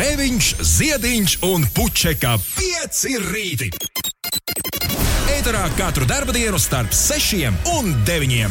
[0.00, 3.66] Grēviņš, Ziediņš un Puķeka 5 rīti.
[5.34, 8.48] Eterā katru dienu starp 6 un 9.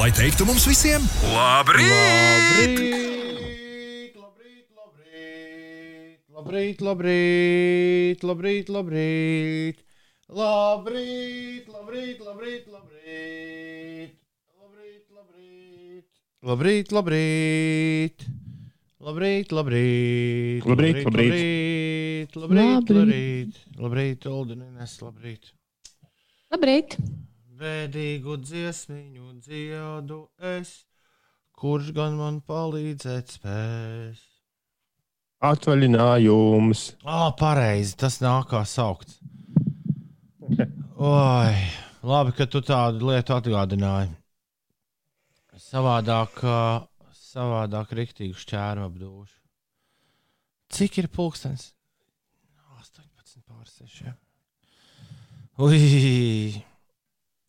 [0.00, 2.74] Lai teiktu mums visiem, labrīt!
[4.18, 4.82] Labrīt,
[6.82, 9.78] labrīt, labrīt, labrīt, labrīt,
[10.42, 14.18] labrīt, labrīt, labrīt, labrīt, labrīt, labrīt,
[15.22, 16.10] labrīt,
[16.42, 18.26] labrīt, labrīt,
[19.08, 25.48] Labrīt, labrīt, labrīt, labrīt, labrīt, Oldinines, labrīt.
[26.52, 26.96] Labrīt!
[27.56, 30.18] Bēdīgu dziesmiņu dziedu
[30.50, 30.74] es,
[31.56, 34.20] kurš gan man palīdzēt spēs.
[35.40, 36.84] Atvaļinājums.
[37.08, 39.16] Ah, pareizi, tas nāk kā saukts.
[40.98, 41.56] Oi,
[42.04, 44.12] labi, ka tu tādu lietu atgādināji.
[45.70, 46.60] Savādāk, ā,
[47.28, 49.36] savādāk rīktīgi šķēru apdūšu.
[50.74, 51.72] Cik ir pulkstenis?
[52.78, 54.14] 18 pār 6.
[55.58, 56.64] Ui,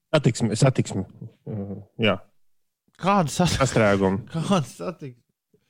[0.10, 1.04] Satiksme, satiksme.
[1.46, 2.16] Uh, Jā,
[2.98, 3.68] kāda sasprāta?
[3.68, 4.24] sastrēguma.
[4.34, 5.22] Kāda satikta?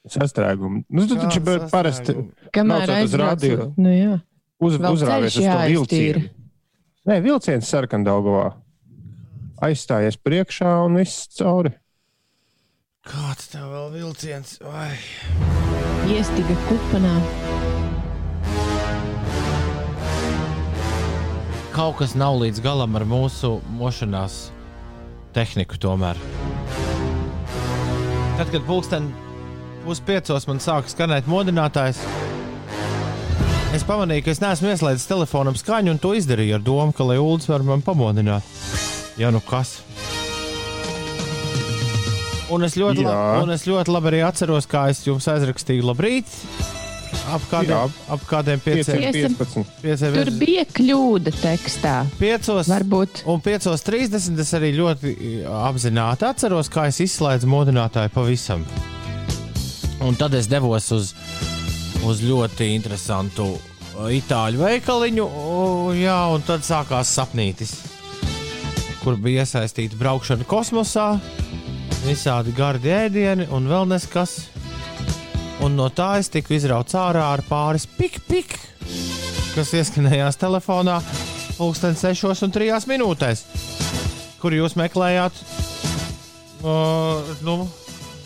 [0.10, 0.86] Sastrēguma.
[0.96, 2.16] Nu, tu taču parasti?
[2.56, 3.68] Kamēr aizbraucu, radio.
[3.76, 4.14] nu jā.
[4.64, 6.24] uz, uzrāvies uz to vilcienu.
[7.10, 8.48] Nē, vilciens sarkandaugovā.
[9.68, 11.74] Aizstājies priekšā un viss cauri.
[13.08, 14.58] Kāds tev vēl vilciens?
[14.60, 14.90] Vai?
[16.12, 17.14] Iestiga kupanā.
[21.72, 24.50] Kaut kas nav līdz galam ar mūsu mošanās
[25.32, 26.20] tehniku tomēr.
[28.36, 29.08] Tad, kad pulksten
[29.86, 32.04] puspiecos man sāka skanēt modinātājs,
[33.80, 37.22] es pamanīju, ka es neesmu ieslēdzis telefonam skaņu, un to izdarīju ar domu, ka lai
[37.24, 38.44] Ulas var man pamodināt.
[39.16, 39.78] Ja nu kas?
[42.50, 46.30] Un es, ļoti labi, un es ļoti labi arī atceros, kā es jums aizrakstīju labrīt.
[47.30, 49.02] Ap kādiem, ap kādiem pieciem,
[49.38, 49.66] 5,15.
[49.84, 51.94] pieciem Tur bija kļūda tekstā.
[52.20, 52.70] piecos.
[52.70, 53.24] Varbūt.
[53.30, 55.14] Un 5.30 es arī ļoti
[55.62, 58.66] apzināti atceros, kā es izslēdzu modinātāju pavisam.
[60.06, 61.14] Un tad es devos uz,
[62.08, 67.74] uz ļoti interesantu uh, itāļu veikaliņu, u, jā, un tad sākās sapnītis,
[69.04, 71.10] kur bija iesaistīta braukšana kosmosā,
[72.06, 74.38] visādi gardi ēdieni un vēl neskas.
[75.64, 78.56] Un no tā es tiku izrauts ārā ar pāris pik-pik,
[79.56, 81.00] kas ieskanējās telefonā
[81.58, 83.44] pulksten 6 un 3 minūtēs,
[84.40, 85.36] kur jūs meklējāt
[86.64, 87.58] uh, nu,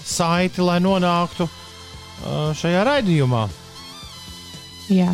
[0.05, 3.47] saiti, lai nonāktu uh, šajā raidījumā.
[4.93, 5.13] Jā.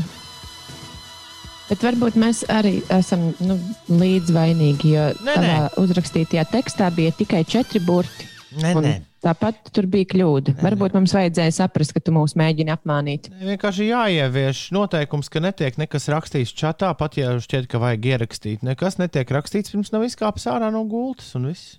[1.69, 3.55] Bet varbūt mēs arī esam nu,
[3.93, 5.57] līdzvainīgi, jo Nē, nē.
[5.79, 8.28] uzrakstītajā tekstā bija tikai četri burti.
[8.57, 8.87] Nē, un
[9.19, 10.53] Tāpat tur bija kļūda.
[10.55, 13.27] Nē, varbūt mums vajadzēja saprast, ka tu mūs mēģini apmānīt.
[13.43, 18.63] Vienkārši jāievieš noteikums, ka netiek nekas rakstīts čatā, pat ja šķiet, ka vajag ierakstīt.
[18.65, 21.77] Nekas netiek rakstīts, pirms nav izkāpis ārā no gultas un viss.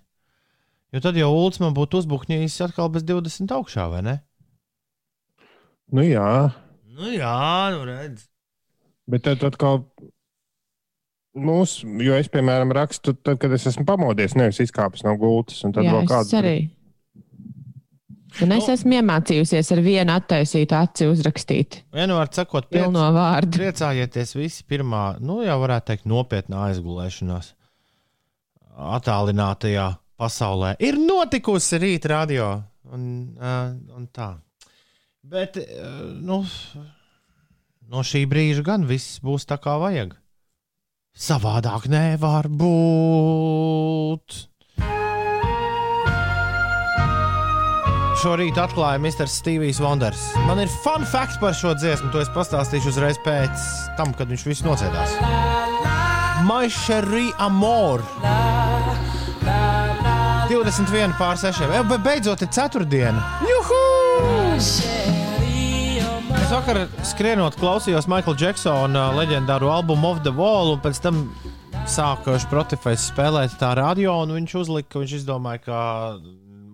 [0.92, 4.16] Jo tad jau Ulus man būtu uzbukņījis atkal bez 20 augšā, vai ne?
[5.90, 6.52] Nu jā,
[7.00, 8.26] Nu jā, nu redz.
[9.08, 9.86] bet tad atkal.
[11.40, 15.62] Mūsu, jo es, piemēram, rakstu, tad, kad es esmu pamodies, nevis izkāpis no gultas.
[15.64, 16.54] un Tad Jā, vēl es kāds arī.
[18.44, 18.72] Un es Nu.
[18.74, 21.80] esmu iemācījusies ar vienu attaisītu aci uzrakstīt.
[21.92, 23.58] Vienmēr sakot, Pilno vārdu.
[23.58, 27.50] priecājieties visi pirmā, nu jau varētu teikt, nopietnā aizgulēšanās
[28.80, 29.88] attālinātajā
[30.20, 32.52] pasaulē ir notikusi rīt radio
[32.92, 33.04] un,
[33.40, 34.30] uh, un tā.
[35.26, 36.40] Bet uh, nu,
[37.90, 40.14] no šī brīža gan viss būs tā kā vajag.
[41.18, 44.46] Savādāk nevar būt.
[48.20, 49.24] Šorīt atklāja Mr.
[49.30, 50.20] Stevijs Wonders.
[50.46, 53.64] Man ir fun fact par šo dziesmu, to es pastāstīšu uzreiz pēc
[53.96, 55.14] tam, kad viņš viss nociedās.
[56.44, 58.04] My Sherry Amor.
[60.50, 61.64] 21 pār 6.
[61.64, 63.24] E, be- beidzot, ir ceturtdiena.
[63.46, 65.19] Juhu!
[66.50, 71.20] Es vakar skrienot, klausījos Maikla Džeksona leģendāro albumu Of the Wall, un pēc tam
[71.86, 75.78] sāka Spotify spēlēt tā radio, un viņš uzlika, viņš izdomāja, ka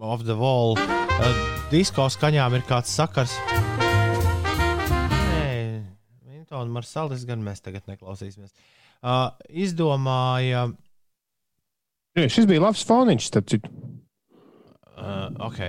[0.00, 1.28] Of the Wall uh,
[1.68, 3.36] disko skaņām ir kāds sakars.
[5.36, 5.84] Nē,
[6.24, 8.56] Vinta un Marsalis gan mēs tagad neklausīsimies.
[9.04, 10.70] Uh, izdomāja,
[12.16, 13.68] Jā, Šis bija labs foniņš, starp citu.
[14.96, 15.66] uh, ok.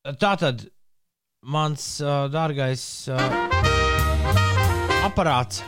[0.00, 0.62] Tā tad
[1.44, 2.82] mans uh, dārgais
[3.12, 3.20] uh,
[5.04, 5.60] aparāts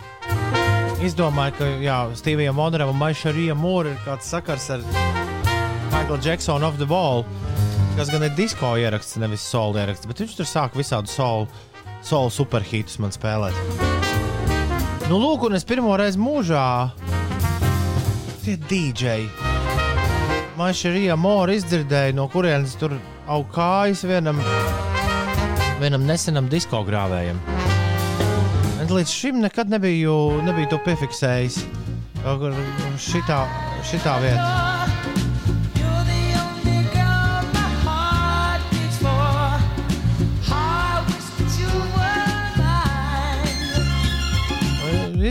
[1.05, 4.87] izdomāja, ka jā, Stevijam Monram un Maišarijam Mūram ir kāds sakars ar
[5.93, 7.27] Michael Jacksonu of the Wall.
[7.93, 11.45] kas gan ir disko ieraksts, nevis solo ieraksts, bet viņš tur sāk visādu solo,
[12.01, 13.53] solo superhītus man spēlēt.
[15.13, 16.89] Nu, lūk, un es pirmo reizi mūžā
[18.47, 19.29] tie dīdžeji.
[20.57, 22.97] Mašīna Mora izdzirdēja, no kurienes tur
[23.31, 24.41] aug kājas vienam,
[25.81, 27.39] vienam nesenam disko grāvējam.
[28.83, 31.63] Un līdz šim nekad nebiju, nebiju to piefiksējis.
[33.03, 33.43] Šitā,
[33.87, 34.71] šitā mine.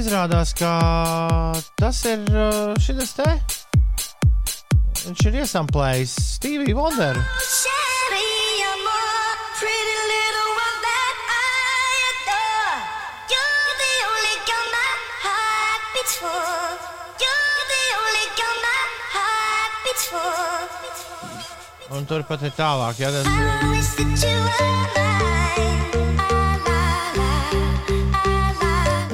[0.01, 0.71] Izrādās, ka
[1.77, 3.60] tas ir uh, šis te.
[5.01, 7.23] Viņš ir iesamplējis Steviju Wonderu.
[7.41, 8.27] Sherry,
[8.69, 11.41] amor, pretty little one that I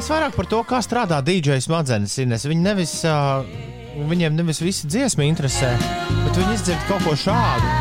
[0.07, 2.13] es vairāk par to, kā strādā DJ smadzenes.
[2.47, 3.43] Viņi nevis, uh,
[4.07, 5.73] viņiem nevis visi dziesma interesē,
[6.23, 7.71] bet viņi izdzird kaut ko šādu.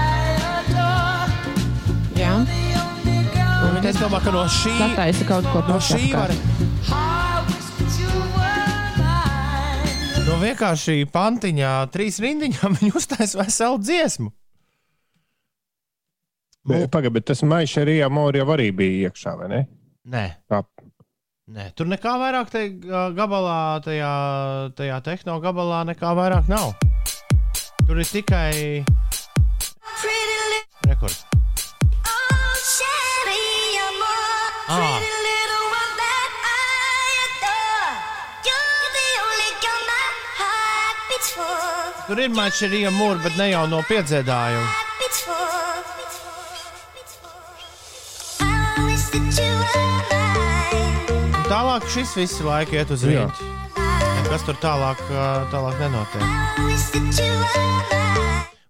[2.19, 2.33] Jā,
[3.67, 6.35] Un Viņi domā, ka no šī, Sataisa kaut ko no šī var,
[10.27, 14.33] no vienkārši pantiņā, trīs rindiņām, viņi uztaisa veselu dziesmu.
[16.91, 19.63] Pagaid, bet tas maisa arī amorija arī bija iekšā, vai ne?
[20.11, 20.65] Nē, Tā.
[21.47, 22.63] Nē, tur nekā vairāk te
[23.17, 24.13] gabalā, tajā,
[24.79, 26.73] tajā tehno gabalā, nekā vairāk nav.
[27.87, 28.83] Tur ir tikai
[30.89, 31.25] rekords.
[34.69, 35.01] oh, Ah.
[41.37, 42.07] for.
[42.07, 44.67] Tur ir mačerija mūra, bet ne jau no piedzēdājuma.
[44.67, 45.47] Heart beats for.
[48.41, 50.26] I wish that you were mine.
[51.47, 53.47] Un Tālāk šis visu laiku iet uz rītu.
[54.27, 54.99] Kas tur tālāk,
[55.53, 56.25] tālāk nenotiek?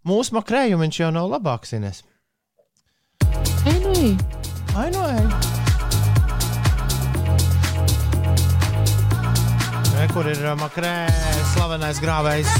[0.04, 2.02] Mūsu makrējumu jau nav labāks, Ines.
[3.64, 4.12] Ei, nu, ej.
[4.76, 5.24] Ai, nu, ej.
[9.96, 10.92] Re, kur ir makrē,
[11.54, 12.52] slavenais grāvējs?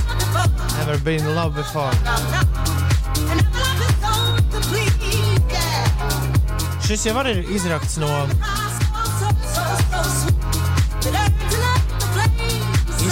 [0.78, 1.92] Never been in love before.
[6.88, 8.08] Šis jau arī ir izrakts no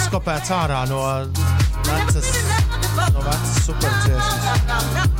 [0.05, 0.99] izkopēts ārā no
[1.87, 2.27] vecas,
[3.15, 5.14] no vecas superdziesmas.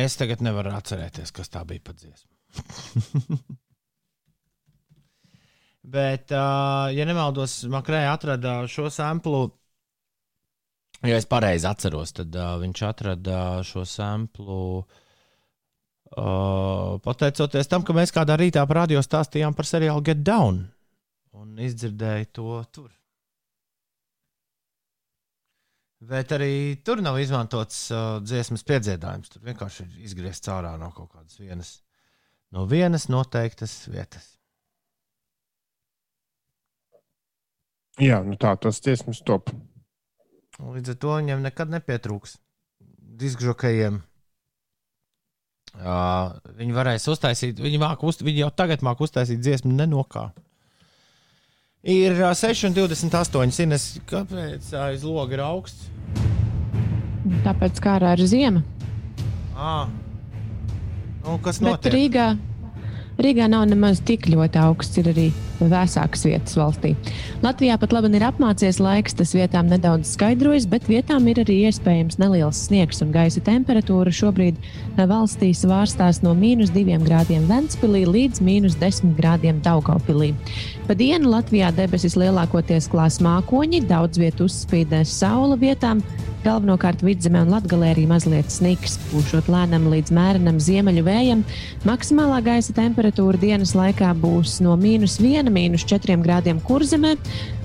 [0.00, 2.30] Tikai es tagad nevaru atcerēties, kas tā bija pa dziesmu.
[5.96, 9.42] Bet, uh, ja nemaldos, Makrēja atrada šo samplu.
[11.04, 14.86] Ja es pareizi atceros, tad uh, viņš atrada šo samplu.
[16.16, 20.64] Uh, pateicoties tam, ka mēs kādā rītā parādījos stāstījām par seriālu Get Down.
[21.36, 22.88] Un izdzirdēju to tur.
[26.00, 29.28] Bet arī tur nav izmantots uh, dziesmas piedziedājums.
[29.32, 31.74] Tur vienkārši ir izgriezts ārā no kaut kādas vienas,
[32.56, 34.30] no vienas noteiktas vietas.
[38.00, 39.52] Jā, nu tā tas dziesmas top.
[40.60, 42.38] Līdz ar to viņam nekad nepietrūks
[43.20, 44.00] diskžokajiem.
[45.76, 50.30] Uh, viņi varēs uztaisīt, viņi, māk uz, viņi jau tagad māca uztaisīt dziesmu nenokā.
[51.80, 53.62] Ir uh, 6,28.
[53.64, 55.88] Ines, kāpēc aiz loga ir augsts?
[57.46, 58.60] Tāpēc kā ārā ir ziema.
[59.56, 59.88] Ah.
[61.24, 61.94] Nu, kas Bet notiek?
[61.94, 62.26] Rīgā,
[63.20, 65.26] Rīgā nav nemaz tik ļoti augsts, ir arī
[65.68, 66.94] vēsākas vietas valstī.
[67.44, 72.20] Latvijā pat labi ir apmācies laiks, tas vietām nedaudz skaidrojas, bet vietām ir arī iespējams
[72.22, 74.56] neliels sniegs un gaisa temperatūra šobrīd
[75.10, 80.32] valstī svārstās no mīnus 2 grādiem Ventspilī līdz mīnus 10 grādiem Daugaupilī.
[80.88, 86.02] Pa dienu Latvijā debesis lielākoties klās mākoņi, daudz vietu uzspīdēs saula vietām.
[86.40, 91.42] Galvenokārt vidzemē un latgalē arī mazliet sniks, pūšot lēnam līdz mērenam ziemeļu vējam.
[91.84, 97.16] Maksimālā gaisa temperatūra dienas laikā būs no mīnus 1, mīnus 4 grādiem kurzemē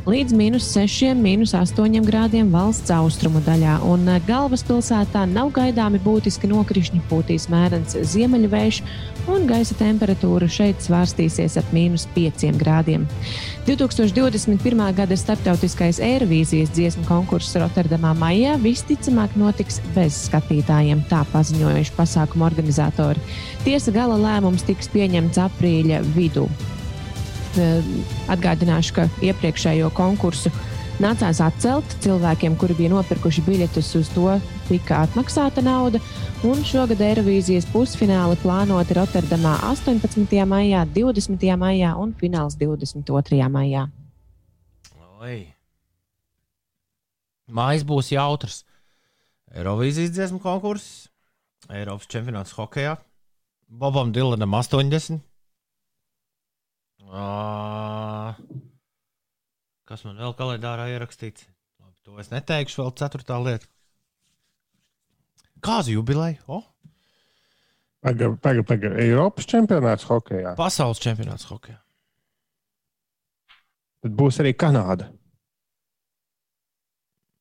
[0.06, 3.80] līdz mīnus 6, mīnus 8 grādiem valsts austrumu daļā.
[3.90, 8.82] Un eh, galvaspilsētā nav gaidāmi būtiski nokrišņi, pūtīs mērens ziemeļvējš,
[9.34, 13.08] un gaisa temperatūra šeit svārstīsies ap mīnus 5 grādiem.
[13.66, 14.84] 2021.
[15.00, 23.26] gada starptautiskais Eirovīzijas dziesmu konkurss Rotterdamā maijā visticamāk notiks bez skatītājiem, tā paziņojuši pasākumu organizatori.
[23.66, 26.46] Tiesa gala lēmums tiks pieņemts aprīļa vidū.
[27.56, 27.84] Eh,
[28.32, 30.52] Atgādināšu, ka iepriekšējo konkursu
[31.00, 34.28] nācās atcelt cilvēkiem, kuri bija nopirkuši biļetes uz to,
[34.68, 36.02] tika atmaksāta nauda.
[36.46, 40.42] Un šogad Eirovīzijas pusfināli plānoti Rotterdamā 18.
[40.50, 41.46] maijā, 20.
[41.60, 43.48] maijā un fināls 22.
[43.52, 43.86] maijā.
[45.22, 45.38] Oi.
[47.48, 48.64] Mājas būs jautrs.
[49.56, 51.06] Eirovīzijas dziesmu konkurss,
[51.72, 52.98] Eiropas čempionāts hokeja,
[53.70, 55.24] Bobam Dilanam 80.
[57.16, 58.36] Ā,
[59.86, 61.46] Kas man vēl kalendārā ierakstīts?
[61.80, 63.68] Labi, to es neteikšu, vēl ceturtā lieta.
[65.64, 66.42] Kāzu jubileja?
[66.52, 66.64] Oh,
[68.06, 68.96] Pagaid, pagaid, pagaid.
[69.02, 70.52] Eiropas čempionāts hokeja.
[70.60, 71.80] pasaules čempionāts hokeja.
[74.06, 75.08] Tad būs arī Kanāda.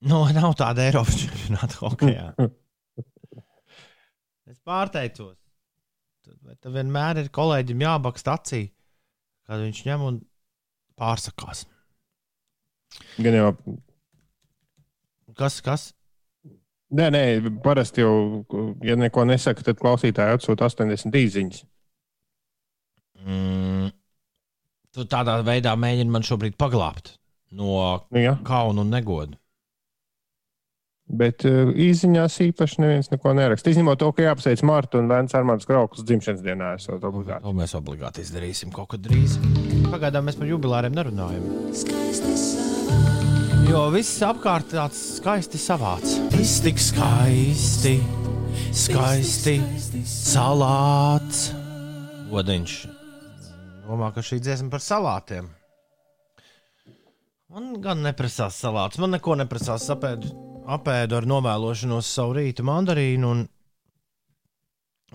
[0.04, 2.31] No, Nu, nav tāda Eiropas čempionāta hokeja.
[4.45, 5.38] Es pārteicos.
[6.25, 8.59] Tad, tad vienmēr ir kolēģim jābakst acī,
[9.48, 10.20] kad viņš ņem un
[11.00, 11.64] pārsakās.
[13.18, 13.50] Gan jau,
[15.34, 15.88] Kas, kas?
[16.94, 17.22] nē, nē,
[17.64, 18.44] parasti jau,
[18.86, 21.64] ja neko nesaka, tad klausītāji atsūta 80 īsiņas.
[23.24, 23.88] Mm,
[24.94, 27.16] tu tādā veidā mēģini man šobrīd paglābt
[27.54, 29.38] no Nu, jā, kauna un negoda.
[31.08, 33.73] Bet uh, īsiņās īpaši neviens neko neraksta.
[33.73, 36.75] Izņemot to, ka jāapsveic Marta un Vēns Armāns Krauklis dzimšanas dienā.
[36.78, 39.37] To mēs obligāti izdarīsim kaut kad drīz.
[39.92, 41.44] Pagaidām mēs par jubilāriem nerunājam.
[43.64, 46.18] Jo viss apkārt tāds skaisti savāds.
[46.34, 47.96] Viss tik skaisti,
[48.73, 49.56] skaisti
[50.08, 51.46] salāts.
[52.34, 52.75] Odiņš
[53.84, 55.50] domā, ka šī dziesma par salātiem.
[57.54, 59.87] Man gan neprasās salāts, man neko neprasās.
[59.92, 60.30] Apēdu,
[60.64, 63.42] apēdu ar novēlošanos savu rītu mandarīnu un,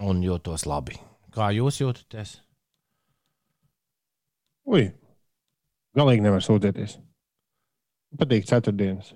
[0.06, 0.98] un jūtos labi.
[1.34, 2.36] Kā jūs jūtaties?
[4.70, 4.86] Ui,
[5.98, 7.00] galīgi nevar sūdzēties.
[8.10, 9.14] Man patīk ceturtdienas.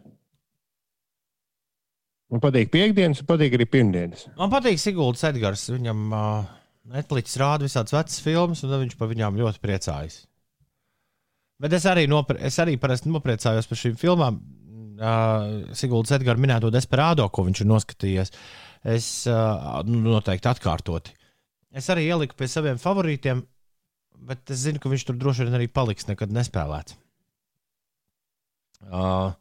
[2.34, 4.28] Man patīk piekdienas, un patīk arī pirmdienas.
[4.40, 5.68] Man patīk Siguldas Edgars.
[5.70, 6.52] Viņam uh,
[6.94, 10.24] Netflix rāda visādas vecas filmas, un viņš par viņām ļoti priecājas.
[11.62, 14.42] Bet es arī, nopre, es arī parasti nopriecājos par šīm filmām.
[15.78, 18.34] Siguldas Edgars minēto Desperado, ko viņš ir noskatījies.
[18.94, 21.14] Es nu, noteikti atkārtoti.
[21.74, 23.42] Es arī ieliku pie saviem favorītiem,
[24.30, 27.00] bet es zinu, ka viņš tur droši vien arī paliks, nekad nespēlēts.
[28.84, 29.32] Uh,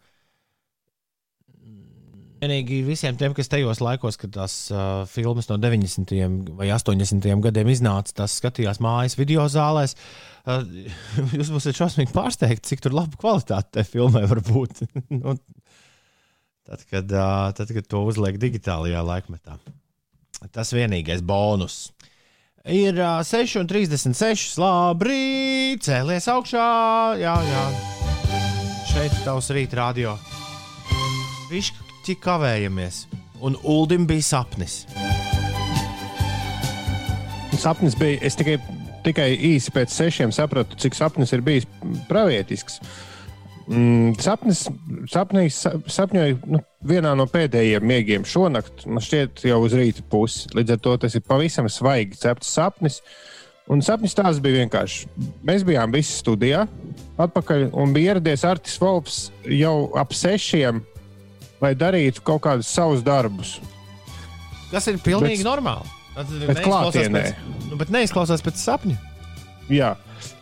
[2.43, 6.11] Vienīgi visiem tiem, kas tajos laikos, kad tās uh, filmas no 90.
[6.59, 7.29] vai 80.
[7.45, 9.95] gadiem iznāca, tas skatījās mājas video zālēs.
[10.43, 10.65] Uh,
[11.39, 14.83] jūs būsiet šausmīgi pārsteigti, cik laba kvalitāte tajā filmai var būt.
[15.21, 15.37] nu,
[16.67, 19.61] tad, kad, uh, tad, kad to uzliek digitālajā laikmetā.
[20.51, 21.93] Tas vienīgais bonus.
[22.67, 24.59] Ir uh, 6,36.
[24.59, 26.67] Labi, cēlies augšā.
[27.23, 27.65] Jā, jā.
[28.91, 30.19] Šeit tavs rīta radio.
[32.03, 32.97] Viņš kavējamies.
[33.43, 34.81] Un Uldim bija sapnis.
[37.63, 38.57] Sapnis bija, es tikai,
[39.07, 41.69] tikai īsi pēc sešiem sapratu, cik sapnis ir bijis
[42.09, 42.81] pravietisks.
[43.71, 44.65] Mm, sapnis,
[45.13, 50.49] sapnīs, sa- sapņoju nu, vienā no pēdējiem miegiem šonakt, man šķiet, jau uz rīta pusi.
[50.59, 52.99] Līdz ar to tas ir pavisam svaigi cepts sapnis.
[53.71, 55.07] Un sapnis tās bija vienkārši.
[55.47, 56.67] Mēs bijām visi studijā,
[57.17, 60.83] atpakaļ, un bija ieradies Artis Volps jau ap sešiem,
[61.63, 63.57] lai darītu kaut kādus savus darbus.
[64.73, 65.99] Tas ir pilnīgi Bet- normāli.
[66.13, 67.35] Tas neizklausās
[67.71, 68.99] nu, bet neizklausās pēc sapņa.
[69.73, 69.95] Jā,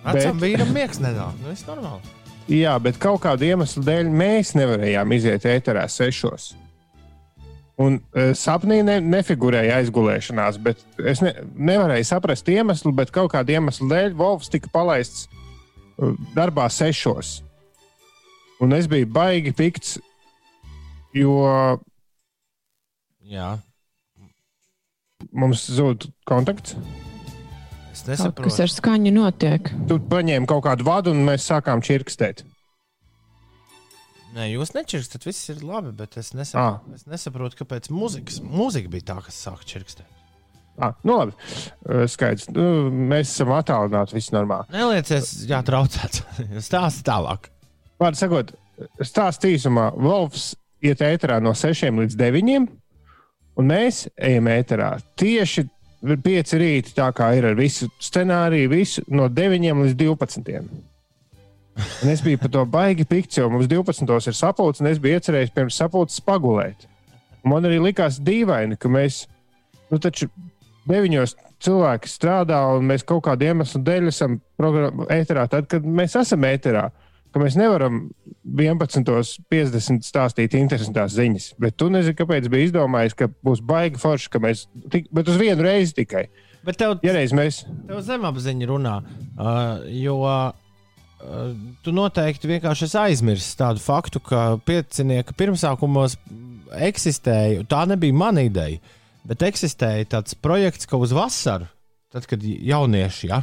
[0.04, 1.36] Vecam Bet- vīram miegs nenāk.
[1.40, 2.16] Nu, tas ir normāli.
[2.50, 6.54] Jā, bet kaut kādu iemeslu dēļ mēs nevarējām iziet ēterā sešos.
[7.80, 13.54] Un uh, sapnī ne, nefigurēja aizgulēšanās, bet es ne, nevarēju saprast iemeslu, bet kaut kāda
[13.56, 17.38] iemesla dēļ Volfs tika palaists uh, darbā sešos.
[18.60, 19.94] Un es biju baigi pikts,
[21.14, 21.80] jo
[23.30, 23.58] Jā,
[25.32, 26.74] mums zūd kontakts.
[26.74, 28.62] es Kaut kas nesaprotu.
[28.64, 29.70] ar skaņu notiek.
[29.90, 32.42] Tu paņēmi kaut kādu vadu, un mēs sākām čirkstēt.
[34.34, 36.38] Nē, jūs nečirkstat, viss ir labi, bet es Ah.
[36.38, 40.06] nesaprotu, es nesaprotu kāpēc mūzikas, mūzika bija tā, kas sāk čirkstēt.
[40.80, 41.32] Ah, nu labi,
[41.90, 42.48] uh, skaidrs.
[42.54, 44.70] Nu, mēs esam attālināti, viss normāli.
[44.70, 46.22] Neliecies, jā, traucēts.
[46.68, 47.50] Stāsti tālāk.
[48.00, 48.54] Vārdu sakot,
[49.02, 52.68] stāsts īsumā, Wolfs iet ēterā no 6 līdz 9,
[53.60, 55.66] un mēs ejam ēterā tieši
[56.00, 60.62] 5 rīta, tā kā ir ar visu scenāriju, visu no 9 līdz 12.
[61.80, 64.08] Un es biju par to baigi pikts, jo mums 12.
[64.28, 66.88] ir sapulce, un es biju iecerējis pirms sapulces pagulēt.
[67.44, 69.24] Un man arī likās dīvaini, ka mēs,
[69.92, 70.28] nu, taču
[70.88, 74.38] deviņos cilvēki strādā, un mēs kaut kādu iemeslu dēļ esam
[75.12, 76.88] ēterā, tad, kad mēs esam ēterā.
[77.30, 78.08] Ka mēs nevaram
[78.58, 81.50] 11.50 stāstīt interesantās ziņas.
[81.62, 84.64] Bet tu nezini, kāpēc bija izdomājis, ka būs baigi forši, ka mēs.
[84.90, 86.24] Tik, bet uz vienu reizi tikai.
[86.66, 87.62] Bet tev, Ja reiz mēs.
[87.88, 90.50] tev zemapziņa runā, uh, jo uh,
[91.84, 96.18] tu noteikti vienkārši esi aizmirsis tādu faktu, ka piecinieka pirmsākumos
[96.76, 97.64] eksistēja.
[97.70, 98.80] Tā nebija mana ideja,
[99.24, 101.70] bet eksistēja tāds projekts, ka uz vasaru,
[102.12, 103.40] tad, kad jaunieši, ja,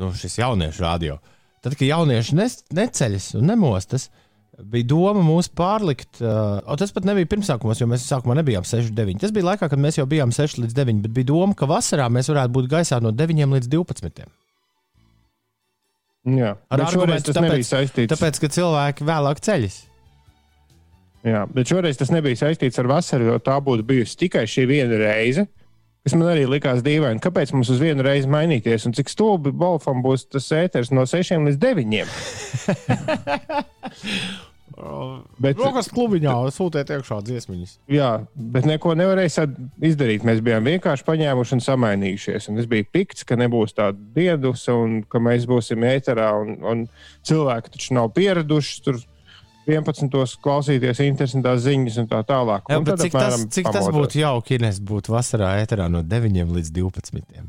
[0.00, 1.18] nu, šis jauniešu radio,
[1.64, 2.48] tad, kad jaunieši ne,
[2.80, 4.08] neceļas un nemostas,
[4.60, 6.20] bija doma mūs pārlikt.
[6.20, 9.20] Uh, tas pat nebija pirmsākumos, jo mēs sākumā nebijām 6, 9.
[9.22, 12.10] Tas bija laikā, kad mēs jau bijām 6 līdz 9, bet bija doma, ka vasarā
[12.12, 14.26] mēs varētu būt gaisā no 9 līdz 12.
[16.36, 18.10] Jā, Ar argumentu, tas nebija saistīts.
[18.12, 19.78] Tāpēc, ka cilvēki vēlāk ceļas.
[21.24, 25.00] Jā, bet šoreiz tas nebija saistīts ar vasaru, jo tā būtu bijusi tikai šī viena
[25.00, 25.46] reize.
[26.00, 30.00] Kas man arī likās dīvaini, kāpēc mums uz vienu reizi mainīties, un cik stulbi Bolfam
[30.04, 32.00] būs tas ēters no 6 līdz 9.
[35.40, 37.74] Bet, Rokas klubiņā sūtiet iekšā dziesmiņas.
[37.90, 39.44] jā, bet neko nevarēja
[39.84, 40.24] izdarīt.
[40.24, 42.48] Mēs bijām vienkārši paņēmuši un samainījušies.
[42.52, 46.30] Un es biju pikts, ka nebūs tāda diedus, un ka mēs būsim ēterā.
[46.40, 46.86] Un, un
[47.28, 49.00] cilvēki taču nav pieraduši tur
[49.66, 50.36] 11.
[50.42, 52.62] klausīties interesantās ziņas un tā tālāk.
[52.70, 53.98] Jā, Un bet tad cik tas, apmēram cik tas pamodos.
[54.00, 57.44] būtu jauki, ja es būtu vasarā ēterā no 9 līdz 12.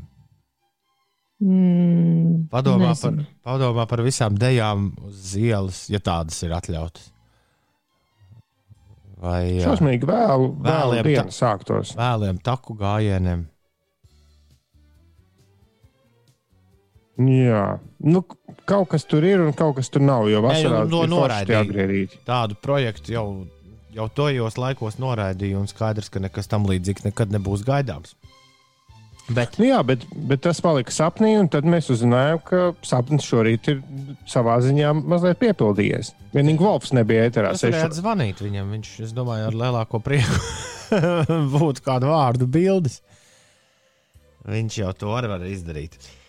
[1.42, 3.26] Mm, Padomā par, nezinu.
[3.44, 7.08] padomā par visām dejām uz ielas, ja tādas ir atļautas.
[9.22, 11.96] Vai jā, Šausmīgi vēlu, vēlu Vēliem dienu ta- sāktos.
[11.98, 13.48] vēliem taku gājieniem.
[17.30, 17.64] Jā,
[18.08, 18.22] nu,
[18.70, 20.30] kaut kas tur ir un kaut kas tur nav.
[20.32, 22.22] Jo vasarā ir forši noraidīja.
[22.28, 23.26] Tādu projektu jau,
[23.96, 28.16] jau tojos laikos noraidīja, un skaidrs, ka nekas tam līdzīgs nekad nebūs gaidāms.
[29.32, 33.70] Bet Nu, jā, bet, bet tas palika sapnī, un tad mēs uzzinājām, ka sapnis šorīt
[33.72, 33.84] ir
[34.28, 36.12] savā ziņā mazliet piepildījies.
[36.34, 37.54] Vienīgi Wolfs nebija ēterā.
[37.54, 38.74] es varētu zvanīt viņam.
[38.76, 40.42] Viņš, es domāju, ar lielāko prieku
[41.56, 43.00] būtu kādu vārdu bildes.
[44.50, 45.96] Viņš jau to arī var izdarīt.
[46.02, 46.21] Uh,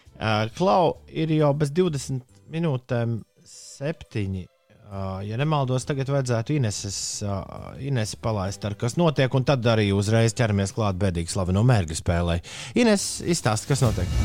[0.56, 4.46] Klau, ir jau bez 20 minūtēm septiņi.
[4.92, 9.88] Uh, ja nemaldos, tagad vajadzētu Ineses, uh, Inesi palaist, ar kas notiek, un tad arī
[9.96, 12.42] uzreiz ķeramies klāt bēdīgi slaveno mērķu spēlē.
[12.76, 14.18] Ines, izstāsti, kas notiek.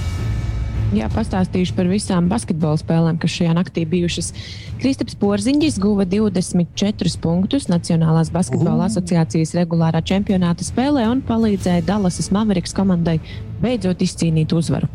[0.95, 4.29] Jā, pastāstīšu par visām basketbola spēlēm, kas šajā naktī bijušas.
[4.79, 12.75] Kristaps Porziņģis guva 24 punktus Nacionālās basketbola asociācijas regulārā čempionāta spēlē un palīdzēja Dallasas Mavericks
[12.75, 13.17] komandai
[13.61, 14.89] beidzot izcīnīt uzvaru.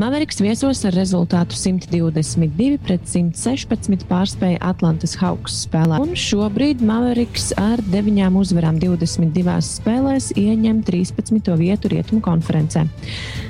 [0.00, 6.00] Mavericks viesos ar rezultātu 122 pret 116 pārspēja Atlantas Hawks spēlē.
[6.02, 11.52] Un šobrīd Mavericks ar 9 uzvarām 22 spēlēs ieņem 13.
[11.58, 12.86] vietu Rietumu konferencē.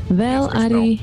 [0.09, 0.99] Vēl arī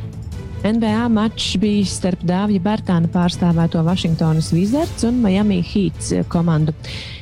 [0.66, 6.74] NBA mačs bija starp Dāvija Bērtāna pārstāvēto Vašingtonas Wizards un Miami Heat komandu.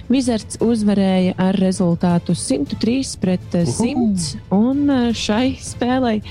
[0.08, 6.21] Wizards uzvarēja ar rezultātu 103 pret 100, un šai spēlei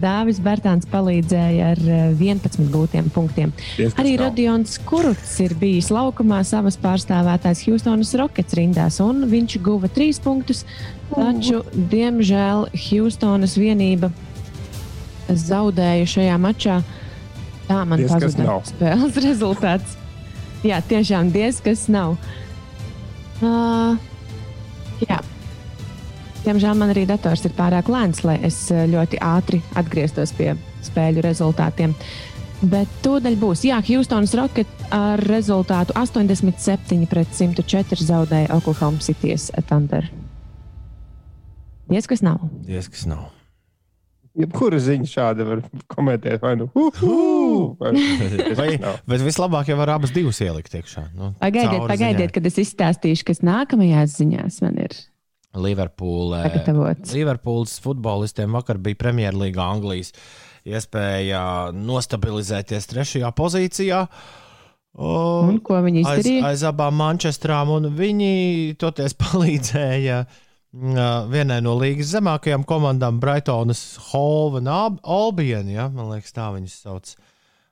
[0.00, 1.80] Dāvis Bērtāns palīdzēja ar
[2.16, 3.52] 11 gūtiem punktiem.
[3.76, 4.22] Arī stāv.
[4.22, 10.64] Rodions Kuruts ir bijis laukumā savas pārstāvētās Houstonas Rockets rindās, un viņš guva 3 punktus.
[11.12, 11.60] Taču,
[11.92, 14.08] diemžēl, Houstonas vienība
[15.28, 16.80] zaudēja šajā mačā.
[17.66, 18.66] Tā man Diez kas pazuda nav.
[18.68, 19.96] spēles rezultāts.
[20.66, 22.16] Jā, tiešām diez kas nav.
[23.42, 23.98] Uh,
[25.02, 25.18] jā.
[26.46, 30.52] Diemžēl man arī dators ir pārāk lēns, lai es ļoti ātri atgrieztos pie
[30.86, 31.94] spēļu rezultātiem.
[32.62, 33.66] Bet tūdaļ būs.
[33.68, 40.06] Jā, Houstonas Rocket ar rezultātu 87 pret 104 zaudēja Oklahoma City's Thunder.
[41.90, 42.46] Diez kas nav.
[42.66, 43.28] Diez, kas nav.
[44.36, 46.66] Jebkura ziņa šāda var komentēt, vai nu
[48.82, 48.98] nav.
[49.08, 51.06] bet vislabāk jau var abas divas ielikt iekšā.
[51.16, 54.96] Nu, Pagaidiet, pagaidiet, kad es izstāstīšu, kas nākamajās ziņās man ir
[55.56, 56.42] Liverpoolē.
[56.50, 57.14] sagatavots.
[57.16, 60.12] Liverpools futbolistiem vakar bija Premjerlīga Anglijas
[60.66, 64.04] iespēja nostabilizēties trešajā pozīcijā.
[64.96, 65.12] O,
[65.48, 66.44] Un ko viņi aiz, izdarīja?
[66.50, 70.28] aiz abām Manchestrām, un viņi toties palīdzēja ā,
[71.32, 75.68] vienai no līgas zemākajām komandām, Brightonas Hove un Al- Albion.
[75.72, 77.12] Ja, man liekas, tā viņas sauc.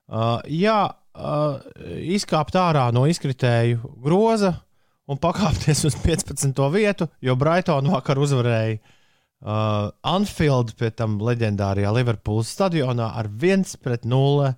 [0.04, 0.78] Uh, jā,
[1.16, 1.58] uh,
[2.14, 4.54] izkāpt ārā no izkritēju groza
[5.08, 6.60] un pakāpties uz 15.
[6.72, 14.04] vietu, jo Brightonu vakar uzvarēja uh, Anfield pie tam leģendārajā Liverpools stadionā ar 1 pret
[14.08, 14.52] 0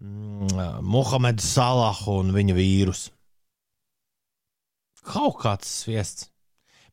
[0.00, 3.08] mm, Mohamedu Salahu un viņa vīrus.
[5.06, 6.30] Kaut kāds sviests.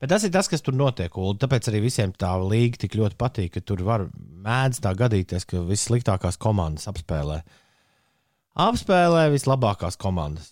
[0.04, 1.14] Bet tas ir tas, kas tur notiek.
[1.16, 1.38] Ulu.
[1.40, 4.10] Tāpēc arī visiem tā līga tik ļoti patīk, ka tur var
[4.44, 7.38] mēdz tā gadīties, ka vissliktākās komandas apspēlē.
[8.60, 10.52] Apspēlē vislabākās komandas.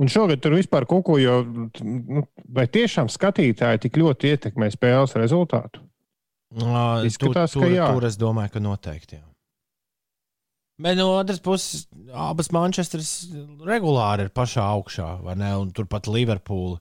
[0.00, 5.12] Un šogad tur vispār kaut ko, jo nu, vai tiešām skatītāji tik ļoti ietekmē spēles
[5.20, 5.84] rezultātu?
[6.56, 7.92] Uh, Izskatās, tur, ka jā.
[7.92, 9.20] tur es domāju, ka noteikti.
[9.20, 9.26] Jā.
[10.80, 13.12] Bet no otras puses, abas Manchesteras
[13.68, 15.52] regulāri ir pašā augšā, vai ne?
[15.60, 16.80] Un turpat Liverpoola.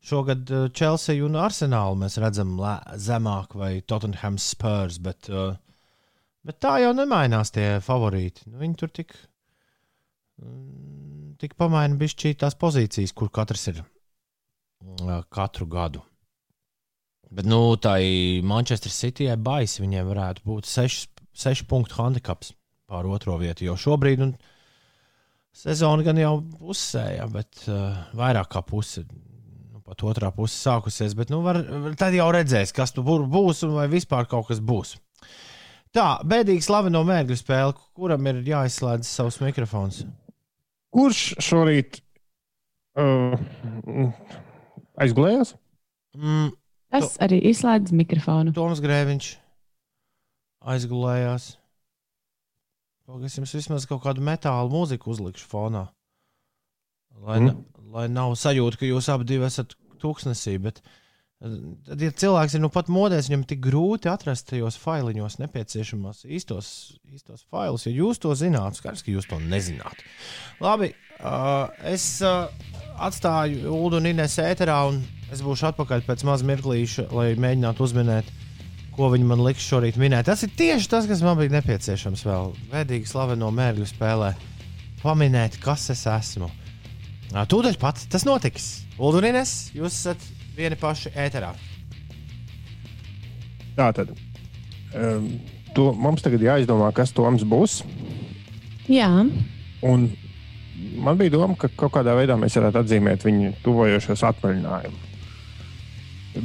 [0.00, 2.54] Šogad uh, Chelsea un Arsenālu mēs redzam
[2.96, 5.58] zemāk, vai Tottenham Spurs, bet, uh,
[6.46, 8.48] bet tā jau nemainās tie favorīti.
[8.48, 9.12] Nu, viņi tur tik,
[10.40, 16.04] mm, tik pamaina bišķī tās pozīcijas, kur katrs ir uh, katru gadu.
[17.30, 22.56] Bet, nu, tai Manchester City baisi viņiem varētu būt 6 punktu handicaps
[22.90, 23.68] pār otro vietu.
[23.68, 24.32] Jo šobrīd nu,
[25.54, 29.04] sezona gan jau pusēja, bet uh, vairāk kā puse.
[29.90, 31.56] Nu, pat otrā puse sākusies, bet nu, var,
[31.98, 34.92] tad jau redzēs, kas tur bū- būs un vai vispār kaut kas būs.
[35.90, 40.04] Tā, bēdīgi slaveno mērķu spēle, kuram ir jāizslēdz savs mikrofons.
[40.94, 41.98] Kurš šorīt
[42.94, 43.34] uh,
[45.02, 45.56] aizgulējās?
[46.14, 46.52] Mm,
[46.90, 48.54] Tas arī izslēdz mikrofonu.
[48.54, 49.32] Toms Grēviņš
[50.70, 51.56] aizgulējās.
[53.26, 55.88] Es jums vismaz kaut kādu metālu mūziku uzlikšu fonā.
[57.26, 57.64] Lai, Mm.
[57.90, 60.56] lai nav sajūta, ka jūs abi esat tūkstnesī.
[60.62, 60.80] Bet,
[61.44, 61.54] eh,
[61.86, 66.72] tad, ja cilvēks ir nu pat modēs, viņam tik grūti atrast tajos failiņos nepieciešamos īstos,
[67.12, 67.86] īstos failus.
[67.88, 70.04] Ja jūs to zināt, skaidrs, ka jūs to nezināt.
[70.60, 72.50] Labi, uh, es uh,
[73.00, 78.38] atstāju Ulu un Inês ēterā, un es būšu atpakaļ pēc maz mirklīša, lai mēģinātu uzminēt
[79.00, 80.26] ko viņi man liks šorīt minēt.
[80.28, 82.50] Tas ir tieši tas, kas man bija nepieciešams vēl.
[82.72, 84.34] Vēdīgi slaveno mērķu spēlē.
[85.00, 86.50] Paminēt, kas es esmu.
[86.50, 86.69] Ā,
[87.30, 88.70] Tūdaļ pat tas notiks.
[88.98, 90.24] Uldurines, jūs esat
[90.56, 91.52] vieni paši ēterā.
[93.78, 94.10] Tā tad.
[94.90, 95.30] Um,
[95.76, 97.80] to, mums tagad jāizdomā, kas Toms būs.
[98.90, 99.06] Jā,
[99.86, 100.10] Un
[101.00, 105.06] man bija doma, ka kaut kādā veidā mēs varētu atzīmēt viņu tuvojošos atvaļinājumus.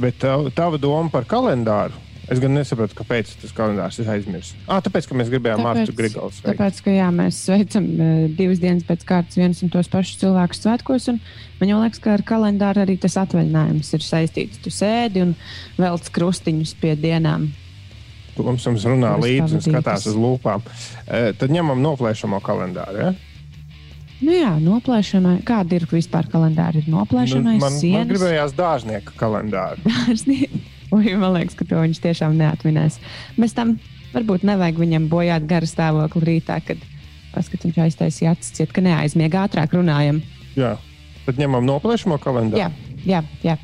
[0.00, 1.94] Bet tav, tava doma par kalendāru.
[2.26, 4.56] Es gan nesaprotu, kāpēc tas kalendārs ir aizmirsts.
[4.66, 6.48] Ah, tāpēc, ka mēs gribējām Mārtu Grigalu sveikt.
[6.48, 10.62] tāpēc, ka jā, mēs sveicam uh, divas dienas pēc kārtas vienus un tos pašus cilvēkus
[10.64, 11.06] svētkos.
[11.12, 11.20] un
[11.60, 14.58] Man jau liekas, ka ar kalendāru arī tas atvaļinājums ir saistīts.
[14.64, 15.36] Tu sēdi un
[15.78, 17.46] velc krustiņus pie dienām.
[18.36, 20.66] Mums mums runā līdzi un skatās uz lūpām.
[21.06, 23.06] Eh, Tad ņemam noplēšamo kalendāru.
[23.06, 23.14] Ja?
[24.20, 25.38] Nu jā, noplēšanai.
[25.46, 26.82] Kāda ir vispār kalendāra?
[26.82, 29.80] Ir noplēšanai, Nu, man, man sienas, gribējās dārznieka kalendāru.
[29.92, 30.60] dārznieki.
[31.22, 33.00] Man liekas, ka to viņš tiešām neatminēs.
[33.38, 33.76] Bez tam
[34.14, 36.80] varbūt nevajag viņam bojāt garu stāvokli rītā, kad
[37.34, 40.22] paskat, viņš aiztaisīja acis, ciet, ka neaizmieg ātrāk runājam.
[40.56, 40.76] Jā.
[41.26, 42.62] Tad ņemam noplēšamo kalendāru.
[42.62, 42.70] Jā,
[43.04, 43.56] jā, jā.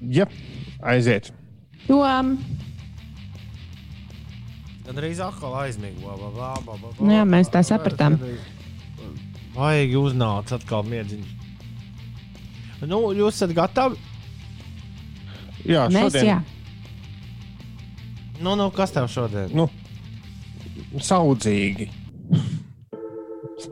[0.00, 0.26] Jā,
[0.86, 1.32] aiziet.
[1.88, 2.36] Tom,
[4.90, 6.16] Tad arī atkal aizmigla.
[6.98, 8.16] Nu jā, mēs tā sapratām.
[9.54, 11.36] Vajag uznākt atkal miedziņš.
[12.90, 13.98] Nu, jūs esat gatavi?
[15.68, 16.26] Jā, mēs šodien.
[16.26, 16.38] jā.
[18.40, 19.50] Nu, nu, kas tev šodien?
[19.52, 19.66] Nu,
[21.04, 21.90] saudzīgi.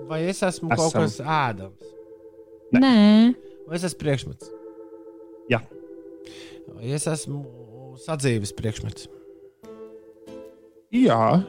[0.09, 1.05] Vai es esmu kaut Esam.
[1.07, 1.95] kas ēdams?
[2.77, 3.35] Nē,
[3.69, 4.51] Vai es esmu priekšmets?
[5.53, 5.63] Jā.
[6.75, 7.41] Vai es esmu
[8.05, 9.09] sadzīves priekšmets?
[10.93, 11.43] Jā,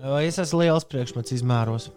[0.00, 1.90] Vai es esmu liels priekšmets izmēros?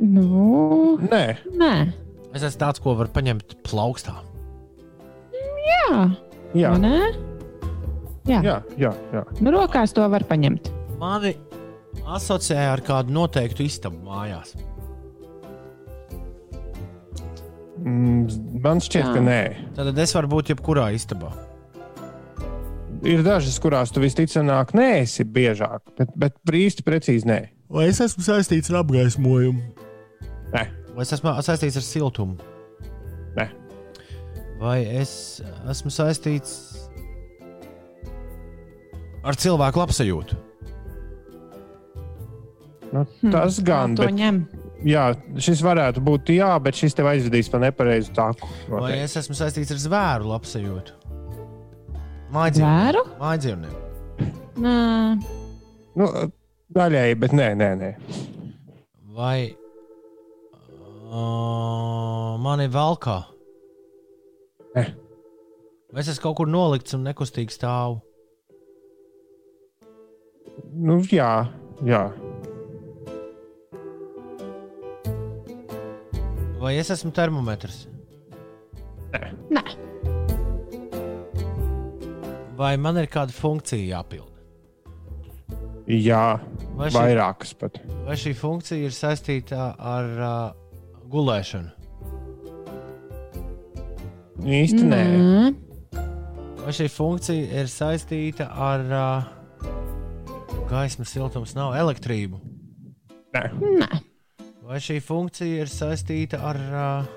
[0.00, 1.24] nu, nē,
[1.56, 1.72] nē.
[2.34, 4.16] Es esmu tāds, ko var paņemt plaukstā.
[5.84, 6.04] Jā,
[6.54, 6.98] jā, ne?
[8.28, 8.58] Jā, jā.
[8.80, 9.22] jā, jā.
[9.44, 10.70] Nu, rokās to var paņemt.
[11.00, 11.34] Mani
[12.14, 14.54] asociē ar kādu noteiktu istabu mājās.
[17.84, 19.24] Mm, Man šķiet, ka Jā.
[19.26, 19.40] nē.
[19.76, 21.32] Tad es varu būt jebkurā istabā.
[23.04, 27.40] Ir dažas, kurās tu visticamāk neesi biežāk, bet, bet īsti precīzi nē.
[27.74, 29.60] Vai es esmu saistīts ar apgaismojumu?
[30.54, 32.38] Nē, Vai es esmu saistīts ar siltumu?
[33.36, 33.48] nē.
[34.60, 36.52] Vai es esmu saistīts
[39.24, 40.40] ar cilvēku labsajūtu?
[42.94, 45.08] Nu, tas gan, to bet jā,
[45.42, 48.46] šis varētu būt jā, bet šis tev aizvedīs pa nepareizu taku.
[48.68, 49.06] Vai noteikti.
[49.08, 51.00] es esmu saistīts ar zvēru labsajūtu?
[52.34, 53.04] Mājdzīvnieku.
[53.18, 53.80] Mājdzīvnieku.
[54.62, 54.78] Nē,
[55.94, 56.08] Nu,
[56.74, 57.90] Daļēji, bet nē, nē, nē.
[59.14, 59.54] Vai
[61.06, 63.20] uh, mani valkā?
[65.94, 66.00] Nē.
[66.00, 68.00] Vai es esmu kaut kur nolikts un nekustīgi stāvu?
[70.74, 71.46] Nu, jā,
[71.86, 72.00] jā.
[76.58, 77.84] Vai es esmu termometrs?
[79.54, 79.62] Nē,
[82.58, 84.30] Vai man ir kāda funkcija jāpild?
[85.86, 86.40] jā.
[86.74, 87.78] Vai šī, Vairākas pat.
[88.06, 90.54] vai šī funkcija ir saistīta ar uh,
[91.06, 91.70] gulēšanu?
[94.42, 95.02] Īsti nē.
[95.14, 95.54] nē.
[96.64, 99.26] Vai šī funkcija ir saistīta ar uh,
[100.70, 102.40] gaismas siltums, nav elektrību?
[103.36, 103.42] nē.
[103.82, 103.88] nē.
[104.64, 107.12] Vai šī funkcija ir saistīta ar uh,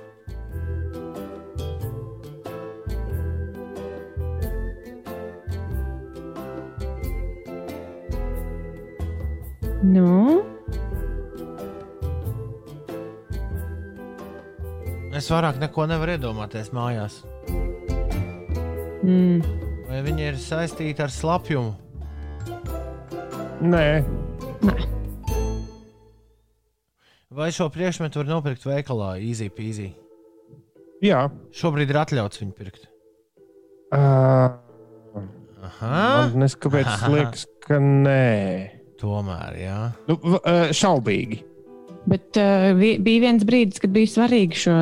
[9.87, 10.43] Nu,
[15.17, 17.21] Es vairāk neko nevaru iedomāties mājās.
[19.07, 19.41] Mm,
[19.87, 21.73] Vai viņi ir saistīti ar slapjumu?
[23.63, 23.85] nē.
[24.67, 24.75] nē.
[27.37, 29.91] Vai šo priekšmetu var nopirkt veikalā, easy peasy?
[31.05, 31.27] Jā.
[31.53, 32.87] Šobrīd ir atļauts viņu pirkt.
[33.93, 34.55] Uh,
[35.67, 38.73] Aha, man neskapēc liekas, ka nē.
[38.97, 39.77] tomēr, jā.
[40.09, 41.43] Nu, uh, šaubīgi.
[42.09, 44.75] Bet uh, bija viens brīdis, kad bija svarīgi šo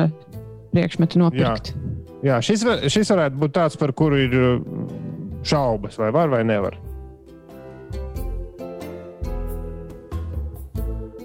[0.72, 1.74] priekšmetu nopirkt.
[1.74, 1.95] Jā,
[2.44, 4.60] šis, var, šis varētu būt tāds, par kuru ir uh,
[5.46, 6.78] šaubas, vai var vai nevar.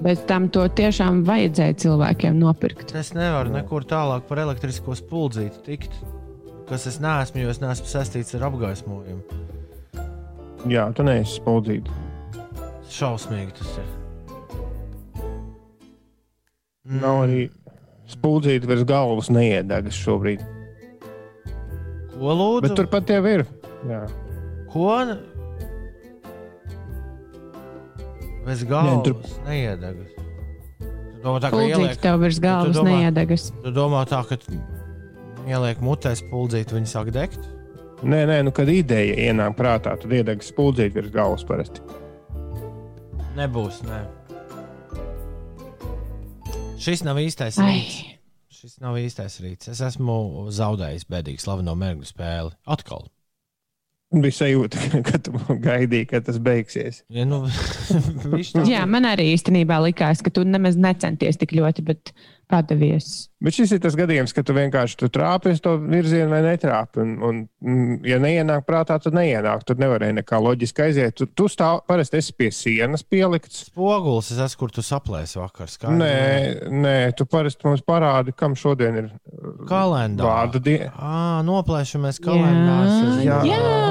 [0.01, 2.95] Bet tam to tiešām vajadzēja cilvēkiem nopirkt.
[2.97, 5.99] Es nevaru nekur tālāk par elektrisko spuldzīti tikt.
[6.69, 9.41] Kas es neesmu, jo es neesmu saistīts ar apgaismojumu.
[10.71, 11.89] Jā, tu neesi spuldzīts.
[12.91, 13.91] Šausmīgi tas ir.
[17.01, 17.43] Nav arī
[18.09, 20.41] spuldzīta virs galvas neiedegas šobrīd.
[22.21, 22.67] Ko lūdzu?
[22.67, 23.43] Bet turpat jau ir.
[23.89, 24.01] Jā.
[24.69, 24.89] Ko?
[28.45, 29.39] Bez galvas tur- tur...
[29.47, 30.11] neiedegas.
[30.81, 33.47] Tu domā, tā, Puldzīt ieliek, tev virs galvas domā- neiedegas.
[33.61, 34.37] tu domā tā, ka
[35.49, 37.41] ieliek mutē spuldzīti, viņi sāk degt?
[38.01, 41.81] Nē, nē, nu, kad ideja ienāk prātā, tad iedegas spuldzīta virs galvas parasti.
[43.37, 43.99] Nebūs, nē.
[46.81, 47.99] Šis nav īstais Ai, rīts.
[48.61, 49.71] Šis nav īstais rīts.
[49.71, 52.51] Es esmu zaudējis bēdīgi slaveno mērķu spēli.
[52.69, 53.07] Atkal.
[54.13, 56.99] Bija sajūta, ka tu gaidīji, ka tas beigsies.
[57.09, 57.39] Ja, nu,
[58.69, 62.13] jā, man arī īstenībā likās, ka tu nemaz necenties tik ļoti, bet
[62.51, 63.05] padavies.
[63.41, 67.01] Bet šis ir tas gadījums, ka tu vienkārši tu trāpies to virzienu vai netrāpi.
[67.01, 67.13] Un,
[67.63, 69.63] un, ja neienāk prātā, tad neienāk.
[69.65, 71.15] Tur nevarēja nekā loģiski aiziet.
[71.17, 73.63] Tu, tu stāv, parasti esi pie sienas pielikts.
[73.71, 75.71] Spogulis, es esmu, kur tu saplēsi vakar.
[75.71, 75.97] skaidrs.
[76.03, 79.09] Nē, nē, tu parasti mums parādi, kam šodien ir
[79.71, 80.27] kalendārs.
[80.27, 80.91] vārdu diena.
[80.99, 83.23] Ah, noplēšamies kalendārs.
[83.25, 83.57] Jā, Jā.
[83.57, 83.89] jā.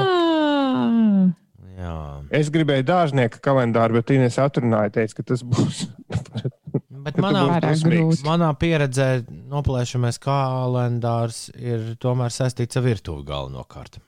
[1.81, 1.93] Jā.
[2.37, 5.87] Es gribēju dārznieka kalendāru, bet Inês atrunāja, teica, ka tas būs.
[7.05, 7.43] Bet tu manā,
[8.27, 9.09] manā pieredzē
[9.51, 13.99] noplēšamies kalendārs ir tomēr saistīts ar virtuvi galvenokārt.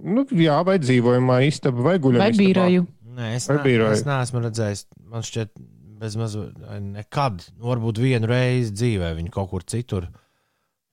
[0.00, 2.86] Nu, jā, vai dzīvojamā istaba, vai guļamā Vai biroju?
[3.10, 4.84] Nē, es, Vai ne, es neesmu redzējis.
[5.10, 5.52] Man šķiet,
[6.00, 10.06] bez mazliet nekad, varbūt vienu reizi dzīvē, viņa kaut kur citur,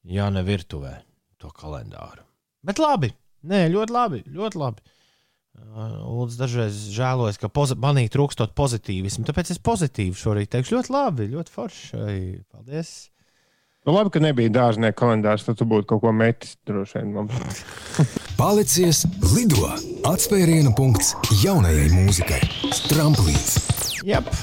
[0.08, 0.98] ja ne virtuvē,
[1.40, 2.26] to kalendāru.
[2.68, 3.14] Bet labi,
[3.48, 4.24] nē, ļoti labi.
[4.34, 4.97] Ļoti labi.
[5.58, 7.50] Lūdzu, dažreiz žēlojas, ka
[7.82, 9.26] manī trūkstot pozitīvismu.
[9.28, 12.02] Tāpēc es pozitīvi šorīt teikšu, ļoti labi, ļoti forši.
[12.54, 12.96] Paldies!
[13.88, 17.30] Nu, labi, ka nebija dārznieka kalendārs, tad tu būtu kaut ko metis droši vien.
[18.42, 19.70] Palicies, lido!
[20.10, 22.42] Atspērienu punkts jaunajai mūzikai.
[22.90, 23.60] Tramplīns!
[24.08, 24.34] Jep.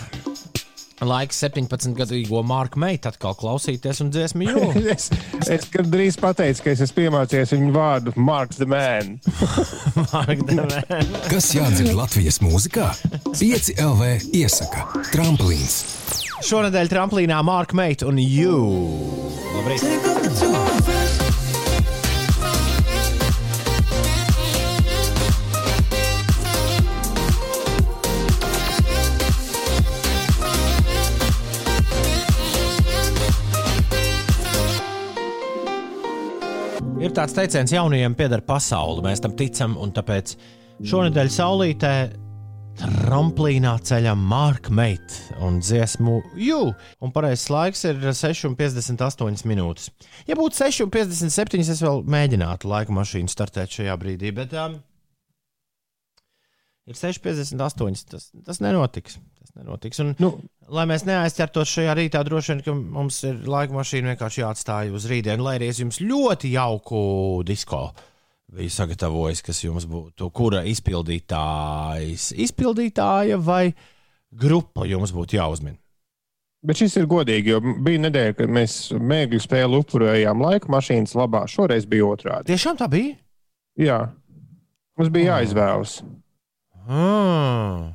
[1.09, 4.85] Laiks 17-gadīgo Marku Meitu atkal klausīties un dziesmu jūlu.
[4.95, 5.11] es,
[5.51, 9.19] es drīz pateicu, ka es esmu piemācījies viņu vārdu Marks the Man.
[11.33, 12.91] Kas jādzird Latvijas mūzikā?
[13.35, 15.83] 5 LV iesaka Tramplīns!
[16.45, 18.59] Šonadēļ tramplīnā Marka Meita un Jū.
[19.55, 20.14] Labrīt!
[37.15, 38.99] Ir tāds teiciens, jaunajiem pieder pasaule.
[39.07, 40.33] Mēs tam ticam, un tāpēc
[40.91, 41.91] šonadēļ saulītē
[42.81, 46.59] tramplīnā ceļam Marka Meita un dziesmu Jū.
[46.75, 49.93] Un pareizais laiks ir 6,58 minūtes.
[50.27, 54.81] Ja būtu 6,57, es vēl mēģinātu laika mašīnu startēt šajā brīdī, bet um,
[56.85, 58.05] Ir 6,58.
[58.11, 59.17] Tas, tas nenotiks.
[59.39, 60.03] Tas nenotiks.
[60.03, 60.35] Un, Nu,
[60.73, 65.07] lai mēs neaizķertos šajā rītā, droši vien, ka mums ir laika mašīna vienkārši jāatstāj uz
[65.11, 67.01] rītdienu, lai arī es jums ļoti jauku
[67.47, 67.87] disko
[68.55, 73.73] biju sagatavojis, kas jums būtu, kura izpildītājs, izpildītāja vai
[74.31, 75.79] grupa jums būtu jāuzmin.
[76.65, 81.43] bet šis ir godīgi, jo bija nedēļa, kad mēs mēģinājumu spēli upurējām laika mašīnas labā.
[81.51, 82.55] Šoreiz bija otrādi.
[82.55, 83.19] Tiešām tā bija?
[83.77, 83.99] Jā,
[84.97, 85.99] mums bija jāizvēlas.
[86.89, 87.93] Mm.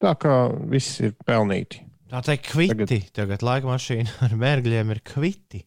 [0.00, 0.34] Tā kā
[0.72, 1.84] viss ir pelnīti.
[2.10, 2.74] Tā teikt, kviti.
[2.74, 5.62] Tagad, Tagad laika mašīna ar mērgļiem ir kviti.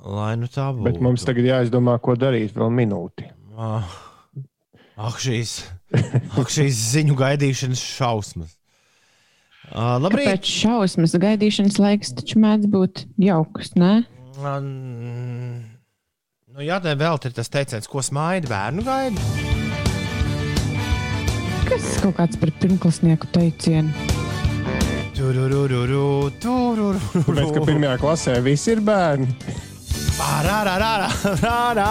[0.00, 0.86] Lai nu tā būtu.
[0.86, 3.26] Bet mums tagad jāizdomā, ko darīt vēl minūti.
[3.60, 3.88] Ah,
[5.00, 5.62] Ak, šīs,
[6.36, 8.56] ak, šīs ziņu gaidīšanas šausmas.
[9.70, 10.28] Uh, labrīt!
[10.28, 14.02] Pēc šausmas gaidīšanas laiks taču mēdz būt jauks, ne?
[14.40, 14.68] Man,
[16.50, 19.59] nu, jā, tā vēl ir tas teiciens, ko smaida bērnu gaida.
[21.70, 23.92] Kas kaut kāds par pirmklasnieku teicienu?
[25.14, 26.98] Tururururu, turururu.
[27.14, 29.28] Tāpēc, ka pirmajā klasē visi ir bērni.
[30.20, 31.86] Rārā,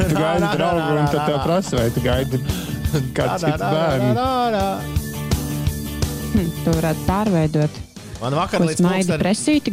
[0.00, 2.40] Tu gaidi draugu, un tad tev prasa, vai tu gaidi
[3.16, 4.16] kāds cits bērns.
[6.30, 7.80] Hm, to varētu pārveidot.
[8.20, 8.80] Man vakar līdz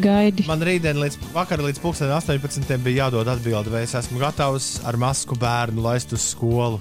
[0.04, 0.44] gaidi?
[0.48, 2.76] man rītdien līdz vakar līdz pulksten 18.
[2.84, 6.80] bija jādod atbildi, vai es esmu gatavs ar masku bērnu laist uz skolu.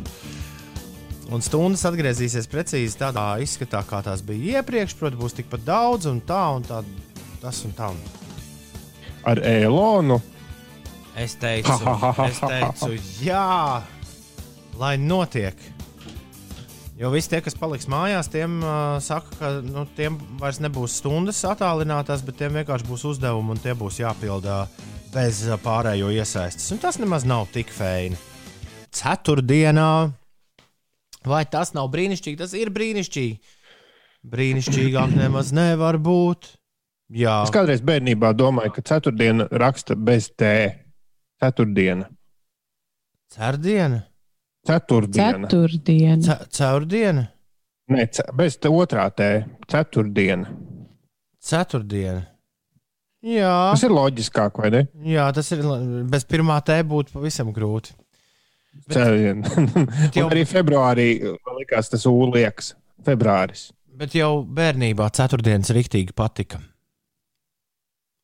[1.34, 4.94] Un stundas atgriezīsies precīzi tādā izskatā, kā tās bija iepriekš.
[4.98, 6.82] Protams, būs tikpat daudz un tā un tā.
[7.42, 7.90] Tas un tā.
[9.26, 10.20] Ar Elonu.
[11.16, 11.72] Es teicu,
[12.26, 12.90] es teicu,
[13.24, 13.82] jā,
[14.76, 15.56] lai notiek.
[16.96, 21.42] Jo visi tie, kas paliks mājās, tiem uh, saka, ka nu, tiem vairs nebūs stundas
[21.48, 24.62] attālinātās, bet tiem vienkārši būs uzdevumi un tie būs jāpildā
[25.12, 26.68] bez uh, pārējo iesaistes.
[26.72, 28.16] Un tas nemaz nav tik feini.
[28.96, 29.90] Ceturtdienā,
[31.26, 32.38] vai tas nav brīnišķīgi?
[32.40, 33.38] Tas ir brīnišķīgi.
[34.26, 36.48] Brīnišķīgāk nemaz nevar būt.
[37.14, 40.48] Jā, Es kādreiz bērnībā domāju, ka ceturtdiena raksta bez T.
[41.42, 42.08] Ceturtdiena.
[43.30, 44.02] cerdiena,
[44.66, 45.46] Ceturtdiena.
[45.46, 46.22] Ceturtdiena.
[46.22, 47.28] Ce caurdiena,
[47.90, 49.44] Nē, ce- bez tā otrā T.
[49.70, 50.48] Ceturtdiena.
[51.40, 52.26] ceturtdiena.
[53.22, 53.70] Jā.
[53.74, 54.80] Tas ir loģiskāk, vai ne?
[55.06, 55.62] Jā, tas ir.
[56.10, 57.94] Bez pirmā tē būtu pavisam grūti.
[58.86, 59.48] Ceturtdiena.
[60.16, 62.74] jau- arī februārī man likās tas ūlieks.
[63.06, 63.68] Februāris.
[63.96, 66.58] Bet jau bērnībā ceturtdienas rīktīgi patika.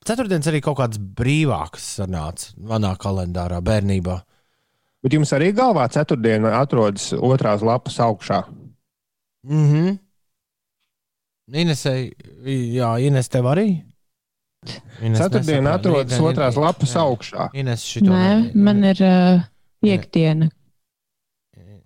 [0.07, 4.17] Ceturtdienas arī kaut kāds brīvāks sanāca manā kalendārā bērnībā.
[5.03, 8.43] Bet jums arī galvā ceturtdiena atrodas otrās lapas augšā.
[9.47, 9.97] Mhm.
[11.53, 12.13] Inesai,
[12.73, 13.67] jā, Ines tev arī?
[15.03, 17.01] Ines Ceturtdiena atrodas Rītdien- otrās lapas Jā.
[17.03, 17.49] augšā.
[17.59, 19.43] Ines Nē, man ir uh,
[19.83, 20.51] piekdiena.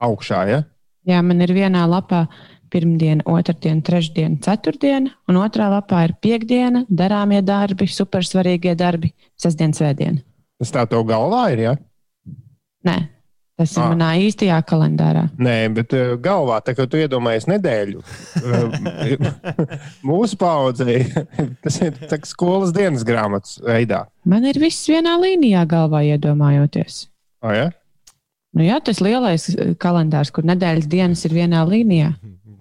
[0.04, 0.60] Augšā, ja?
[1.06, 2.26] Jā, man ir vienā lapā
[2.72, 10.24] pirmdiena, otrdiena, trešdiena, ceturtdiena, un otrā lapā ir piekdiena, darāmie darbi, supersvarīgie darbi, sestdiena, svētdiena.
[10.60, 11.74] Tas tā tev galvā ir, ja?
[12.86, 12.96] Nē,
[13.56, 13.92] tas ir Ah.
[13.94, 15.22] manā īstajā kalendārā.
[15.38, 18.02] Nē, bet uh, galvā, tā kā tu iedomājies nedēļu,
[18.42, 19.30] uh,
[20.10, 21.04] mūsu paudzei
[21.64, 24.04] tas ir tā skolas dienas grāmatas veidā.
[24.26, 27.06] Man ir viss vienā līnijā galvā iedomājoties.
[27.46, 27.70] O, ja?
[28.56, 32.14] Nu, jā, tas lielais eh, kalendārs, kur nedēļas dienas ir vienā līnijā.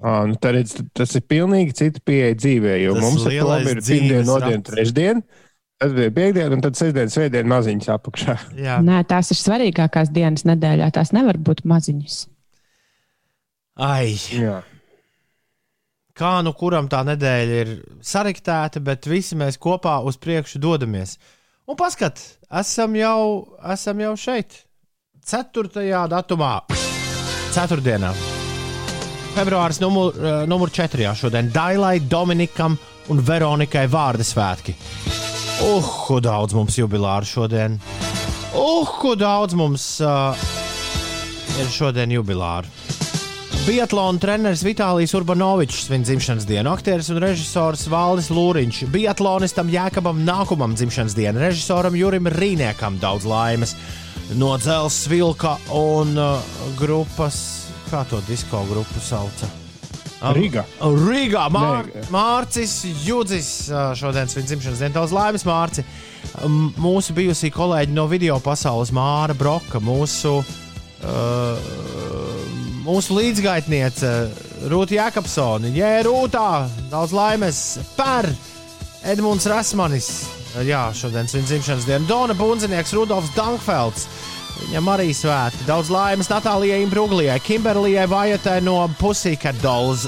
[0.05, 2.75] À, nu, tā redz, tas ir pilnīgi cita pieeja dzīvē.
[2.83, 4.67] Jo Tas mums ir dzīves pirmdiena, nodiena, rats.
[4.69, 5.23] trešdiena,
[5.81, 8.35] tad bija piekdiena, un tad sestdiena, svētdiena maziņas apakšā.
[8.59, 10.91] Jā, Nē, tās ir svarīgākās dienas nedēļā.
[10.93, 12.19] Tās nevar būt maziņas.
[13.81, 14.13] ai.
[14.35, 14.59] Jā.
[16.15, 17.73] kā nu kuram tā nedēļa ir
[18.05, 21.17] sariktēta, bet visi mēs kopā uz priekšu dodamies.
[21.67, 24.64] Un paskat, esam jau, esam jau šeit.
[25.25, 25.69] 4.
[26.05, 26.59] datumā,
[27.55, 28.09] 4.
[29.33, 31.15] februāris, numur, eh, numur 4.
[31.17, 32.77] šodien Dailai, Dominikam
[33.09, 34.75] un Veronikai vārda svētki.
[35.65, 37.79] Uh, ko daudz mums jubilāru šodien!
[38.53, 40.37] Uh, ko daudz mums uh,
[41.57, 42.69] ir šodien jubilāru!
[43.65, 50.77] Biatlona treneris Vitālijs Urbanovičs svin dzimšanas dienu, aktieris un režisors Valdis Lūriņš, biatlonistam Jēkabam nākamam
[50.77, 53.73] dzimšanas dienu, režisoram Jurim Rīniekam daudz laimes.
[54.33, 56.41] No Dzelzs Vilka un uh,
[56.79, 59.47] grupas, kā to disko grupu sauca?
[60.17, 60.63] Um, Rīga.
[60.81, 62.05] Rīgā Mār Nē.
[62.13, 65.85] Mārcis Judzis uh, šodien svin dzimšanas dienu, daudz laimes Mārci.
[66.81, 71.67] Mūsu bijusī kolēģi no video pasaules Māra Broka, mūsu uh,
[72.85, 74.13] mūsu līdzgaitniece
[74.71, 77.61] Rūta Jakobsone, Jē, Rūtā, daudz laimes
[77.97, 78.25] par
[79.05, 80.09] Edmunds Rasmanis.
[80.63, 82.07] Jā, šodien viņa dzimšanas diena.
[82.07, 84.07] Dona Bunzinieks, Rudolfs Dankfelds,
[84.55, 85.65] Viņam arī svēti.
[85.67, 90.07] Daudz laimes Natālijai Imbruglijai, Kimberlijai Vajatai no Pussycat Dolls,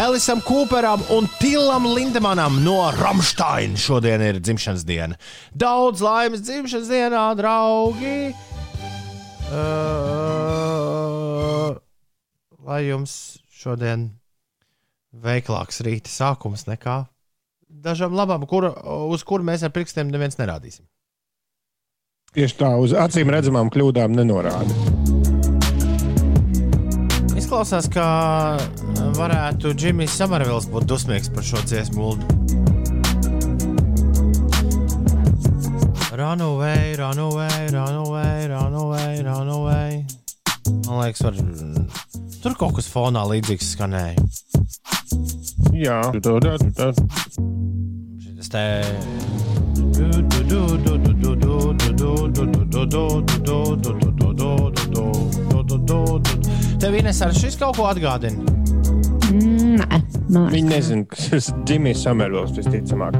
[0.00, 3.76] Elisam Cooperam un Tilam Lindemanam no Ramstein.
[3.76, 5.16] Šodien ir dzimšanas diena.
[5.52, 8.32] Daudz laimes dzimšanas dienā, draugi!
[9.52, 9.60] Uh,
[12.64, 14.16] lai jums šodien
[15.12, 17.11] veiklāks rīta sākums nekā
[17.82, 18.68] dažam labam, kur,
[19.12, 20.86] uz kuru mēs ar pirkstiem neviens nerādīsim.
[22.32, 24.72] Tieši tā, uz acīm redzamām kļūdām nenorāda.
[27.36, 28.06] Izklausās, ka
[29.18, 32.14] varētu Džimijs Samarvils būt dusmīgs par šo dziesmu.
[36.16, 40.00] Run away, run away, run away, run away, run away.
[40.86, 41.36] Man liekas, var...
[42.40, 44.24] tur kaut kas fonā līdzīgs skanēja.
[45.72, 46.00] Jā.
[48.22, 48.64] Šis te.
[56.82, 58.42] Tev Ines ar šis kaut ko atgādina.
[59.32, 63.16] Mm, Nē, liekas, Viņi nezina, kas ir Džimijs Samervils visticamāk.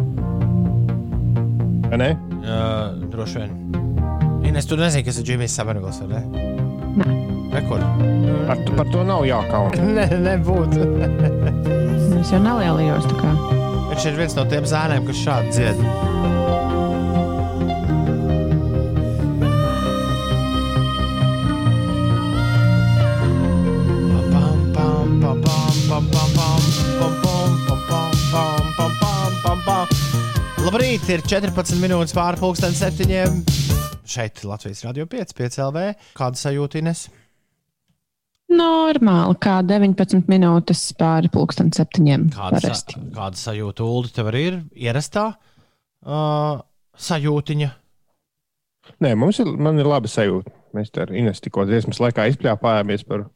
[1.92, 2.10] Vai Ne?
[2.42, 3.56] Uh, droši vien.
[4.48, 6.61] Ines, tu nezini, kas ir Džimijs Samarvils, vai ne?
[6.92, 7.08] Nē.
[7.52, 7.80] Nekur.
[8.46, 9.88] Par, par to nav jākauna.
[9.96, 10.86] Ne, nebūtu.
[12.20, 13.08] es jau nelielījos.
[13.92, 15.86] Viņš ir viens no tiem zēniem, kas šādi dzied.
[30.62, 33.61] Labrīt, ir 14 minūtes pāri pusdienas septiņiem.
[34.08, 35.84] Šeit Latvijas Rādio 5, 5 LV.
[36.18, 37.06] Kāda sajūta Ines?
[38.52, 42.26] Normāli, kā 19 minūtes pāri pulksten septiņiem.
[42.34, 44.58] Kāda, sa kāda sajūta Ulu tev arī ir?
[44.88, 46.58] Ierastā uh,
[46.98, 47.70] sajūtiņa.
[49.06, 50.52] Nē, mums ir, man ir laba sajūta.
[50.76, 53.26] Mēs te ar Ines tikko dziesmas laikā izpļāpājāmies par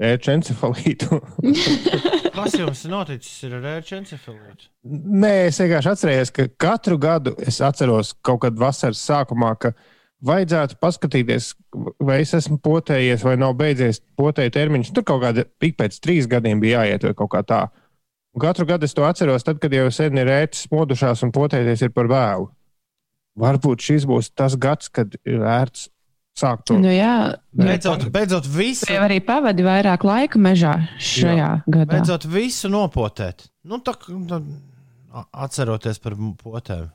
[0.00, 1.20] ērčencefalītu.
[2.34, 4.68] Kas jums noticis ar ērčencefalītu?
[4.90, 9.72] Nē, es vienkārši atceros, ka katru gadu es atceros kaut kad vasaras sākumā, ka
[10.26, 11.50] vajadzētu paskatīties,
[12.04, 14.92] vai es esmu potējies vai nav beidzies potēju termiņš.
[14.96, 17.60] Tur kaut kāda ik pēc trīs gadiem bija jāiet vai kaut kā tā.
[18.36, 21.82] Un katru gadu es to atceros, tad, kad jau sen ir ētis modušās un potēties
[21.86, 22.50] ir par vēlu.
[23.40, 25.88] Varbūt šis būs tas gads, kad ir vērts
[26.38, 26.78] sākt to.
[26.80, 31.50] Nu, jā, Beidzot, beidzot, visu, jau arī pavadi vairāk laika mežā šajā jā.
[31.66, 31.90] gadā.
[31.96, 33.48] beidzot visu nopotēt.
[33.66, 34.40] Nu, tā, tā,
[35.46, 36.88] atceroties par potēm.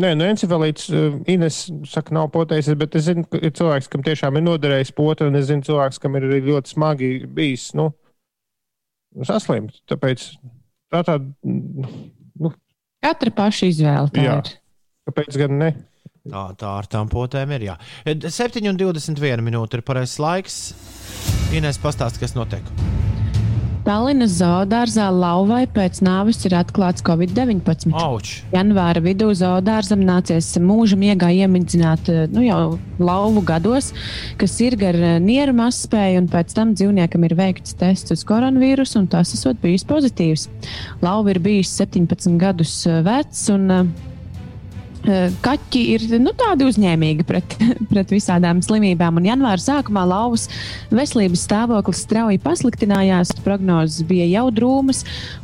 [0.00, 4.04] Nē, no encefalīts uh, Ines saka, nav potējies, bet es zinu, ka ir cilvēks, kam
[4.06, 7.90] tiešām ir noderējis pote, un es zinu cilvēks, kam ir arī ļoti smagi bijis, nu,
[9.28, 9.82] saslimt.
[9.92, 10.24] Tāpēc
[10.92, 12.54] tā tāda, nu,
[13.02, 14.08] Katra paša izvēle.
[14.14, 14.38] tā Jā.
[14.40, 14.54] ir.
[15.10, 15.70] kāpēc gan ne?
[16.22, 17.68] Tā, tā ar tām potēm ir.
[17.72, 17.78] Jā.
[18.06, 20.58] 7,21 minūte ir pareizais laiks.
[21.52, 22.62] Inês pastāst, kas notiek.
[23.82, 27.90] Tallinas zoodārzā lauvai pēc nāves ir atklāts Covid-19.
[27.98, 28.36] Auč!
[28.52, 32.60] Janvāra vidū zoodārzam nācies mūža miegā iemidzināt nu, jau
[33.02, 33.90] lauvu gados,
[34.38, 39.00] kas ir gar eh, nieru mazspēju, un pēc tam dzīvniekam ir veikts tests uz koronavīrusu,
[39.02, 40.46] un tas esot bijis pozitīvs.
[41.02, 44.10] Lauva ir bijis 17 gadus eh, vecs, un eh,
[45.42, 47.56] kaķi ir nu, tādi uzņēmīgi pret,
[47.90, 49.18] pret visādām slimībām.
[49.18, 50.48] Un janvāra sākumā lauvas
[50.94, 55.02] veselības stāvoklis strauji pasliktinājās, prognozes bija jau drūmas,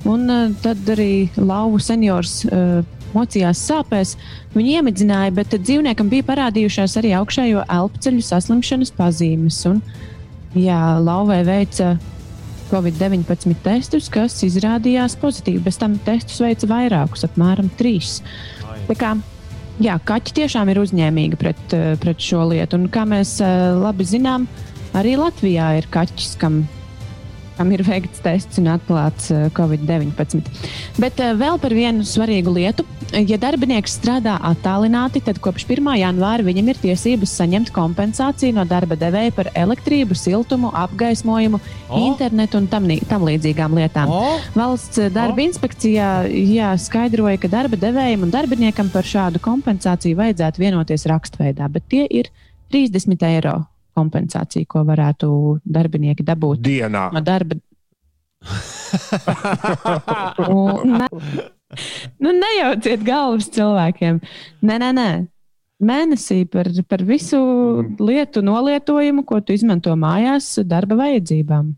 [0.09, 2.45] un eh, tad arī lauvu seniors.
[2.47, 4.11] eh, Mocījās sāpēs,
[4.53, 9.63] viņi iemidzināja, bet dzīvniekam bija parādījušās arī augšējo elpceļu saslimšanas pazīmes.
[9.71, 9.79] Un,
[10.53, 11.95] jā, lauvai veica
[12.69, 15.63] Covid-19 testus, kas izrādījās pozitīvi.
[15.65, 18.19] Bez tam testus veica vairākus, apmēram trīs.
[18.91, 19.15] Tā kā,
[19.83, 22.79] jā, kaķi tiešām ir uzņēmīgi pret, eh, pret šo lietu.
[22.79, 24.47] Un, kā mēs eh, labi zinām,
[24.99, 26.63] arī Latvijā ir kaķis, kam,
[27.59, 30.47] kam ir veikts tests un atklāts eh, Covid-19.
[31.03, 32.87] Bet eh, vēl par vienu svarīgu lietu.
[33.25, 35.87] Ja darbinieks strādā attālināti, tad kopš 1.
[35.97, 42.03] janvāra viņam ir tiesības saņemt kompensāciju no darba devēja par elektrību, siltumu, apgaismojumu, oh.
[42.05, 44.13] internetu un tam, tam līdzīgām lietām.
[44.13, 50.21] O, Valsts eh, darba inspekcijā jā, skaidroja, ka darba devējiem un darbiniekam par šādu kompensāciju
[50.21, 52.31] vajadzētu vienoties rakstveidā, bet tie ir
[52.75, 53.59] 30 eiro
[53.99, 55.29] kompensācija, ko varētu
[55.67, 57.09] darbinieki dabūt Dienā.
[57.13, 57.59] no darba.
[60.49, 61.09] Un, ne,
[62.23, 64.21] nu, nejauciet galvas cilvēkiem.
[64.65, 65.09] Nē, nē, nē.
[65.89, 67.39] Mēnesī par, par visu
[68.03, 71.69] lietu nolietojumu, ko tu izmanto mājās, darba vajadzībām.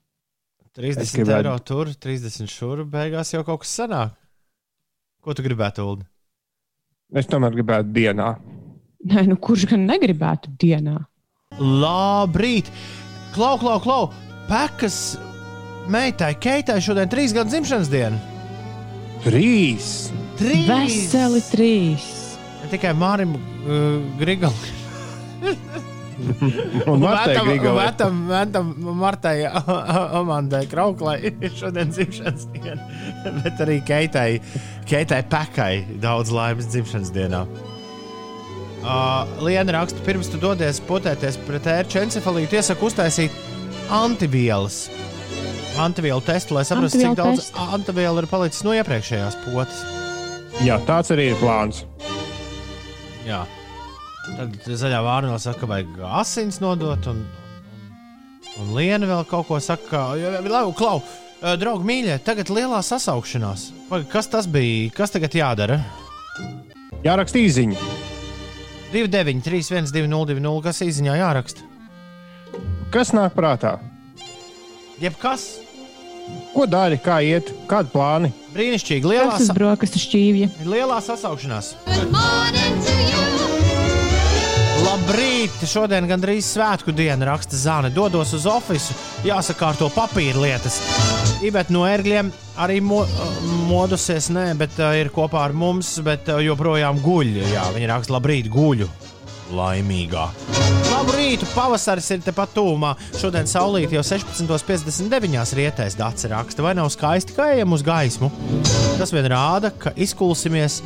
[0.79, 4.15] 30 Es gribētu- eiro tur, 30 šur, beigās jau kaut kas sanāk.
[5.21, 6.07] Ko tu gribētu, Ulu?
[7.13, 8.31] Es tomēr gribētu dienā.
[9.11, 10.95] Nē, nu, kurš gan negribētu dienā?
[11.59, 12.71] Labrīt!
[13.35, 14.05] Klau, klau, klau!
[14.49, 15.19] Pekas
[15.91, 18.19] meitai Keitai šodien trīs gadu dzimšanas diena.
[19.27, 20.11] Trīs!
[20.41, 20.71] Trīs!
[20.71, 22.07] Veseli trīs.
[22.63, 24.57] Ne tikai Mārim uh, Grigalam.
[26.21, 29.37] Un Martai vetam, vetam Martai
[30.21, 32.89] Amandai Krauklai ir šodien dzimšanas diena,
[33.43, 34.31] bet arī Keitai,
[34.89, 37.45] Keitai Pekai daudz laimes dzimšanas dienā.
[38.81, 43.35] Uh, Liena raksta, pirms tu dodies potēties pret ērču encefalītu, iesaku uztaisīt
[43.93, 44.87] antivielas.
[45.81, 49.85] Antivielu testu, lai saprastu, cik daudz antivielu ir palicis no iepriekšējās potes.
[50.65, 51.85] Jā, tāds arī ir plāns.
[53.29, 53.45] Jā.
[54.31, 57.25] Tad zaļā vārnā saka, ka vajag asins nodot, un,
[58.57, 60.11] un, Liena vēl kaut ko saka.
[60.17, 61.03] Labi, klau,
[61.61, 63.71] draugi, mīļie, tagad lielā sasaukšanās.
[63.93, 64.89] Vai Kas tas bija?
[64.97, 65.83] Kas tagad jādara?
[67.05, 68.09] Jāraksta īziņa.
[68.93, 70.63] 29, 3, 1, 2, 0, 2, 0.
[70.67, 71.67] Kas īsiņā jāraksta?
[72.91, 73.79] Kas nāk prātā?
[75.01, 75.49] Jebkas
[76.55, 78.33] Ko dari, kā iet, kādi plāni?
[78.55, 79.07] brīnišķīgi.
[79.07, 80.51] Lielā, sa brokastu šķīvja.
[80.67, 81.75] lielā sasaukšanās.
[81.87, 83.00] Good morning to.
[84.81, 85.55] Labrīt!
[85.69, 87.91] Šodien gandrīz svētku diena, raksta Zāne.
[87.93, 88.95] Dodos uz ofisu,
[89.27, 90.79] jāsakārto papīra lietas.
[91.45, 93.03] Ibet no ērgļiem arī mo,
[93.69, 97.35] modusies, nē, bet uh, ir kopā ar mums, bet uh, joprojām guļ.
[97.51, 98.89] Jā, viņa raksta, labrīt, guļu.
[99.51, 100.29] Laimīgā.
[100.91, 102.95] Labrīt, pavasaris ir tepat tūmā.
[103.19, 105.55] Šodien saulīt jau 16.59.
[105.59, 108.33] rietēs dats raksta, vai nav skaisti, ka ejam uz gaismu.
[108.97, 110.81] Tas vien rāda, ka izkulsimies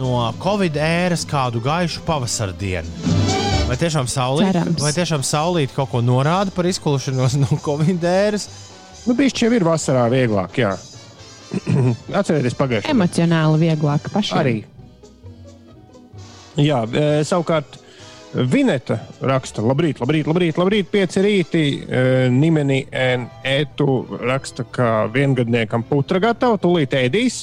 [0.00, 2.88] no Covid ēras kādu gaišu pavasara dienu.
[3.70, 4.80] Vai tiešām saulīt, Cerams.
[4.82, 8.48] vai tiešām saulīt kaut ko norāda par izklušanos no Covid ēras?
[9.06, 10.72] Nu, Bišķi jau ir vasarā vieglāk, jā.
[12.20, 12.94] Atcerieties, pagājušajā gadā.
[12.96, 14.40] Emocionāli vieglāk pašai.
[14.42, 14.56] Arī.
[16.60, 17.78] Jā, e, savukārt
[18.30, 21.62] Vineta raksta, labrīt, labrīt, labrīt, labrīt pieci rīti.
[21.82, 27.40] E, Nimeni un Ētu raksta, ka viengadniekam putra gatava, tūlīt ēdīs.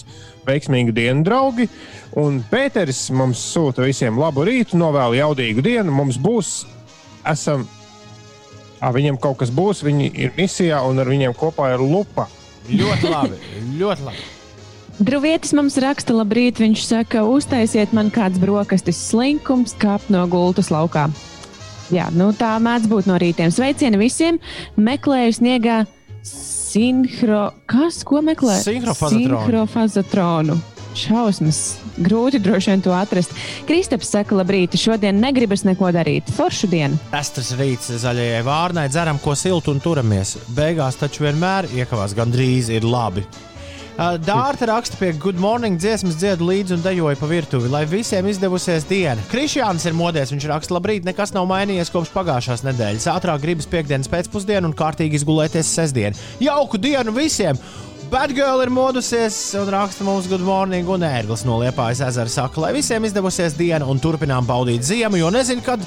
[0.47, 1.67] Veiksmīgu dienu, draugi.
[2.17, 5.91] Un Pēteris mums sūta visiem labu rītu, novēlu jaudīgu dienu.
[5.91, 6.61] Mums būs,
[7.27, 7.65] esam,
[8.79, 12.29] à, viņiem kaut kas būs, viņi ir misijā un ar viņiem kopā ir lupa.
[12.71, 13.41] Ļoti labi,
[13.79, 14.25] ļoti labi.
[14.97, 16.61] Druvietis mums raksta, labrīt.
[16.63, 21.05] Viņš saka, uztaisiet man kāds brokastis slinkums, kāp no gultas laukā.
[21.93, 23.51] Jā, nu tā mēdz būt no rītiem.
[23.53, 24.39] Sveicieni visiem!
[24.79, 25.83] Meklēju sniegā
[26.67, 27.51] sinhro.
[27.69, 28.59] Kas, ko meklē?
[28.63, 29.43] Sinhrofazatronu.
[29.45, 30.57] Sinhrofazatronu.
[30.97, 31.59] Šausmas.
[32.01, 33.33] Grūti droši vien to atrast.
[33.69, 36.29] Kristaps saka, labrīt, šodien negribas neko darīt.
[36.37, 36.97] Foršu dienu.
[37.17, 40.35] Estras rīts zaļajai vārnai, dzeram ko siltu un turamies.
[40.57, 43.25] Beigās taču vienmēr iekavās gandrīz ir labi.
[43.97, 48.27] Uh, Dārta raksta pie Good Morning dziesmas, dziedu līdzi un dejoja pa virtuvi, lai visiem
[48.29, 49.23] izdevusies diena.
[49.31, 53.07] Krišjāns ir modies, viņš raksta, labrīt, nekas nav mainījies kopš pagājušās nedēļas.
[53.09, 56.17] Ātrāk gribas piekdienas pēcpusdienu un kārtīgi izgulēties sestdien.
[56.45, 57.57] Jauku dienu visiem!
[58.11, 62.75] Batgirl ir modusies un raksta mums good morning, un ērglis no Liepājas ezera saka, lai
[62.77, 65.81] visiem izdevusies diena un turpinām baudīt ziemu, jo nezinu, kad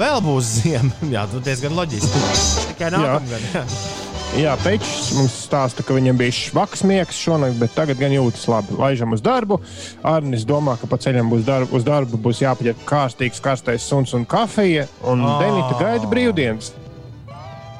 [0.00, 0.96] vēl būs ziema.
[1.14, 2.24] Jā, tas diezgan loģiski.
[2.72, 4.09] Tikai nākamgad.
[4.38, 4.52] Jā.
[4.62, 8.76] Pečs mums stāsta, ka viņam bija švaks miegs šonakt, bet tagad gan jūtas labi.
[8.78, 9.60] Laižam uz darbu.
[10.06, 14.26] Arnis domā, ka pa ceļam būs darbu, uz darbu būs jāpaņem kārstīgs karstais suns un
[14.28, 14.86] kafija.
[15.02, 15.40] Un Oh.
[15.40, 16.72] Denita gaida brīvdienas.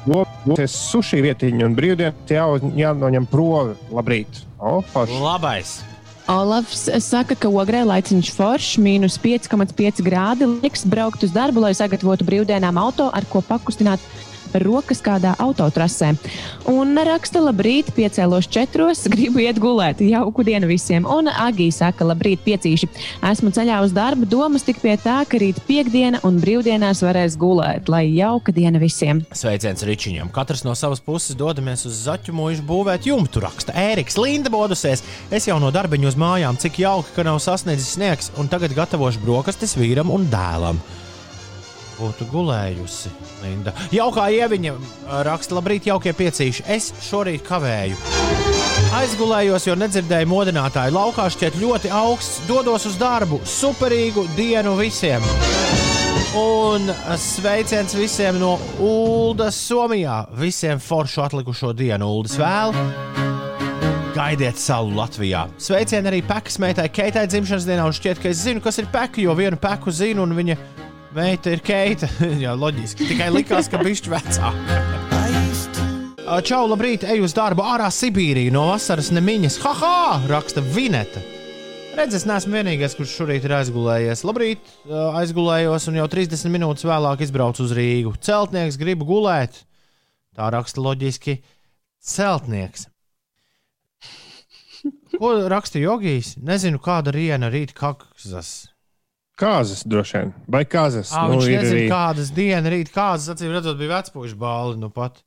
[0.08, 2.46] Lūdzu, sushi vietiņu un brīvdienas jā,
[2.80, 3.76] jānoņem provi.
[3.92, 4.44] Labrīt!
[4.58, 5.20] O, forši.
[5.20, 5.78] Labais!
[6.30, 10.46] Olafs saka, ka ogrē laiciņš foršs, mīnus 5,5 grādi.
[10.62, 14.04] Liks braukt uz darbu, lai sagatavotu brīvdienām auto, ar ko pakustināt
[14.58, 16.12] rokas kādā autotrasē.
[16.70, 20.02] Un raksta, labrīt, piecēlos četros, gribu iet gulēt.
[20.04, 21.06] Jauku dienu visiem.
[21.08, 22.90] Un Agija saka, labrīt, piecīši.
[23.30, 27.90] Esmu ceļā uz darbu, domas tik pie tā, ka rīt piekdiena un brīvdienās varēs gulēt.
[27.92, 29.24] Lai jauka diena visiem.
[29.36, 30.32] Sveiciens Ričiņam.
[30.34, 33.44] Katrs no savas puses dodamies uz zaķu mūžu būvēt jumtu.
[33.44, 35.04] Raksta Ēriks, Linda bodusies.
[35.30, 39.22] Es jau no darbiņu uz mājām, cik jauki, ka nav sasniedzis sniegs, un tagad gatavošu
[39.24, 40.80] brokastis vīram un dēlam.
[42.00, 43.10] Būtu gulējusi
[43.42, 43.74] Linda.
[43.92, 44.72] Jaukā ieviņa
[45.26, 46.64] raksta, labrīt, jaukie piecīši.
[46.72, 47.98] Es šorīt kavēju.
[48.96, 50.96] Aizgulējos, jo nedzirdēju modinātāju.
[50.96, 52.40] Laukā šķiet ļoti augsts.
[52.48, 53.42] Dodos uz darbu.
[53.44, 55.24] Superīgu dienu visiem!
[56.40, 56.88] Un
[57.18, 60.22] sveiciens visiem no Uldas, Somijā.
[60.38, 62.74] Visiem foršu atlikušo dienu, Uldas vēl.
[64.14, 65.46] Gaidiet salu Latvijā.
[65.58, 67.86] Sveicieni arī Pekas meitai Keitai dzimšanas dienā.
[67.86, 70.56] Un šķiet, ka es zinu, kas ir Peka, jo vienu Peku zinu, un viņa
[71.16, 72.08] meita ir Keita.
[72.44, 73.08] Jā, loģiski.
[73.10, 74.80] Tikai likās, ka bišķi vecāka.
[76.46, 79.56] Čau, labrīt, eju uz darbu ārā Sibīrijā no vasaras nemiņas.
[79.64, 80.20] Haha!
[80.30, 81.22] raksta Vineta.
[81.98, 84.22] Redz, es neesmu vienīgais, kurš šorīt ir aizgulējies.
[84.28, 84.70] Labrīt,
[85.18, 88.14] aizgulējos un jau 30 minūtes vēlāk izbraucu uz Rīgu.
[88.22, 89.64] Celtnieks grib gulēt.
[90.38, 91.40] Tā raksta loģiski.
[91.98, 92.86] Celtnieks.
[95.18, 96.36] Ko raksta jogijs?
[96.38, 98.70] Nezinu, kāda riena rīt kakzas.
[99.40, 100.32] Kāzas droši vien.
[100.52, 101.14] Vai kāzas?
[101.16, 103.30] Ah, viņš ir nezina, arī- kādas dienas rīt kāzas.
[103.34, 104.76] Acīm redzot, bija vecpuļu bāli.
[104.82, 105.22] Nu pat.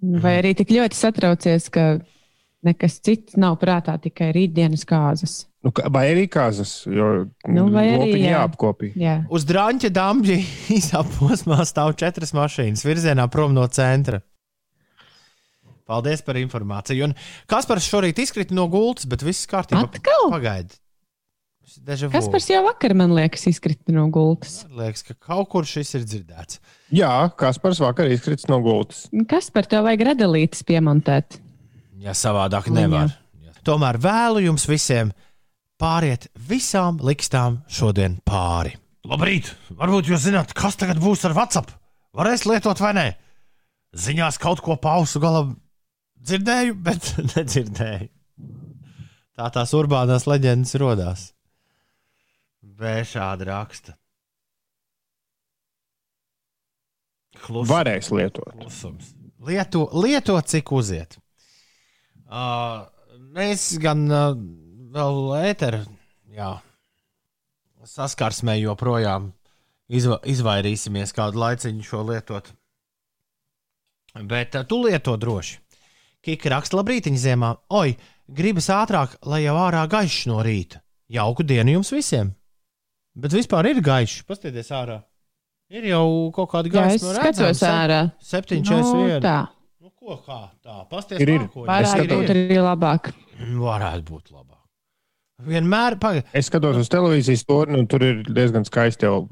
[0.00, 2.00] Vai arī tik ļoti satraucies, ka
[2.64, 5.34] nekas cits nav prātā, tikai rītdienas kāzas.
[5.60, 6.86] Nu, vai arī kāzas?
[6.88, 8.30] Jo Nu, vai arī, jā.
[8.38, 8.94] jāapkopī.
[8.96, 9.18] Jā.
[9.28, 10.38] Uz drāņķa dāmģi
[10.78, 14.22] īsā posmā stāv četras mašīnas virzienā prom no centra.
[15.84, 17.10] Paldies par informāciju.
[17.10, 17.14] Un
[17.50, 19.84] Kaspars šorīt izkrita no gultas, bet viss kārtībā.
[19.90, 20.30] Atkal?
[20.32, 20.79] Pagaidi.
[22.10, 24.64] Kas par jau vakar, man liekas, izkrita no gultas?
[24.74, 26.58] Liekas, ka kaut kur šis ir dzirdēts.
[26.94, 29.04] Jā, Kaspars vakar izkrits no gultas.
[29.30, 31.38] Kas par to vajag radītas piemontēt?
[32.00, 33.12] Ja savādāk nevar.
[33.66, 35.12] Tomēr vēlu jums visiem
[35.80, 38.74] pāriet visām likstām šodien pāri.
[39.08, 39.50] Labrīt!
[39.76, 41.72] Varbūt jūs zināt, kas tagad būs ar WhatsApp?
[42.16, 43.08] Varēs lietot vai nē?
[43.96, 45.54] Ziņās kaut ko pausu galam
[46.20, 48.08] dzirdēju, bet nedzirdēju.
[49.40, 51.30] Tā tās urbānās leģendas radās.
[52.80, 53.96] Vēl šādi raksta.
[57.40, 58.52] Klus, Varēs lietot.
[58.56, 59.12] klusums.
[59.46, 61.16] Lieto, lieto cik uziet.
[62.28, 62.84] Uh,
[63.36, 64.34] mēs gan uh,
[64.94, 65.20] vēl
[65.50, 65.80] ēteru
[67.88, 69.30] saskarsmē joprojām
[69.88, 72.52] izva, izvairīsimies kādu laiciņu šo lietot.
[74.28, 75.58] Bet uh, tu lieto droši.
[76.20, 77.54] Kika raksta labrītiņa ziemā.
[77.72, 77.94] Oi,
[78.28, 80.84] gribas ātrāk, lai jau ārā gaišs no rīta.
[81.10, 82.34] Jauku dienu jums visiem!
[83.20, 84.22] Bet vispār ir gaišs.
[84.28, 85.00] Pastieties ārā.
[85.70, 86.04] Ir jau
[86.34, 87.14] kaut kāda Jā, es gaisa.
[87.20, 87.98] skatos ārā.
[88.26, 89.20] 741.
[89.22, 89.34] tā.
[89.80, 90.78] Nu, ko kā tā?
[90.90, 91.44] Pasties, Ir, ir.
[91.54, 92.14] Vairāk skatos.
[92.16, 93.12] būtu arī labāk.
[93.40, 94.56] Varētu būt labāk.
[95.40, 96.26] Vienmēr pagaidi.
[96.36, 99.22] Es skatos uz televīzijas torni, un tur ir diezgan skaisti jau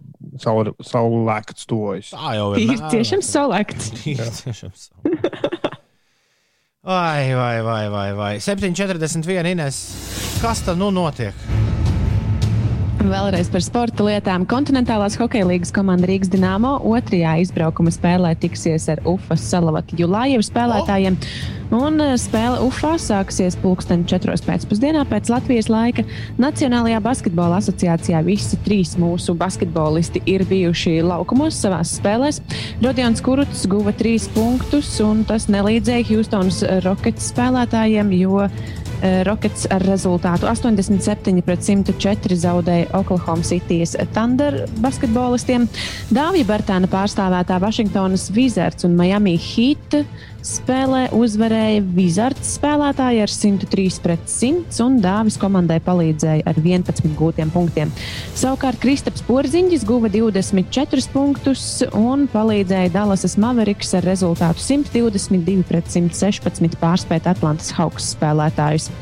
[0.41, 2.15] saule- saulēkts tojas.
[2.15, 2.91] Tā jau Ir vienmēr.
[2.95, 4.91] tiešām saulēkts.
[6.89, 8.33] Vai, vai, vai, vai, vai.
[8.41, 9.83] 7,41 Ines.
[10.41, 11.35] Kas tam nu notiek?
[12.99, 14.43] Vēlreiz par sporta lietām.
[14.51, 21.15] Kontinentālās hokeja līnijas komanda Rīgas Dienāmo otrajā izbraukuma spēlē tiksies ar UFAS Salavatu Julājevu spēlētājiem.
[21.79, 24.35] Un eh, spēle UFA sāksies pulksten 4.
[24.49, 26.03] pēcpusdienā pēc Latvijas laika.
[26.43, 32.43] Nacionālajā basketbola asociācijā visi trīs mūsu basketbolisti ir bijuši laukumos savās spēlēs.
[32.83, 38.49] Rodions Kuruts guva trīs punktus, un tas nelīdzēja Houstonas Rockets spēlētājiem, jo
[39.27, 45.69] Rockets ar rezultātu 87 pret 104 zaudēja Oklahoma City's Thunder basketbolistiem.
[46.15, 50.01] Dāvija Bartāna pārstāvētā Vašingtonas Wizards un Miami Heat
[50.45, 57.51] spēlē uzvarēja Wizards spēlētāji ar 103 pret 100, un Dāvis komandai palīdzēja ar 11 gūtiem
[57.55, 57.93] punktiem.
[58.39, 61.65] Savukārt Kristaps Porziņģis guva 24 punktus
[61.97, 68.93] un palīdzēja Dallasas Mavericks ar rezultātu 122 pret 116 pārspēt Atlantas Hawks spēlētājus.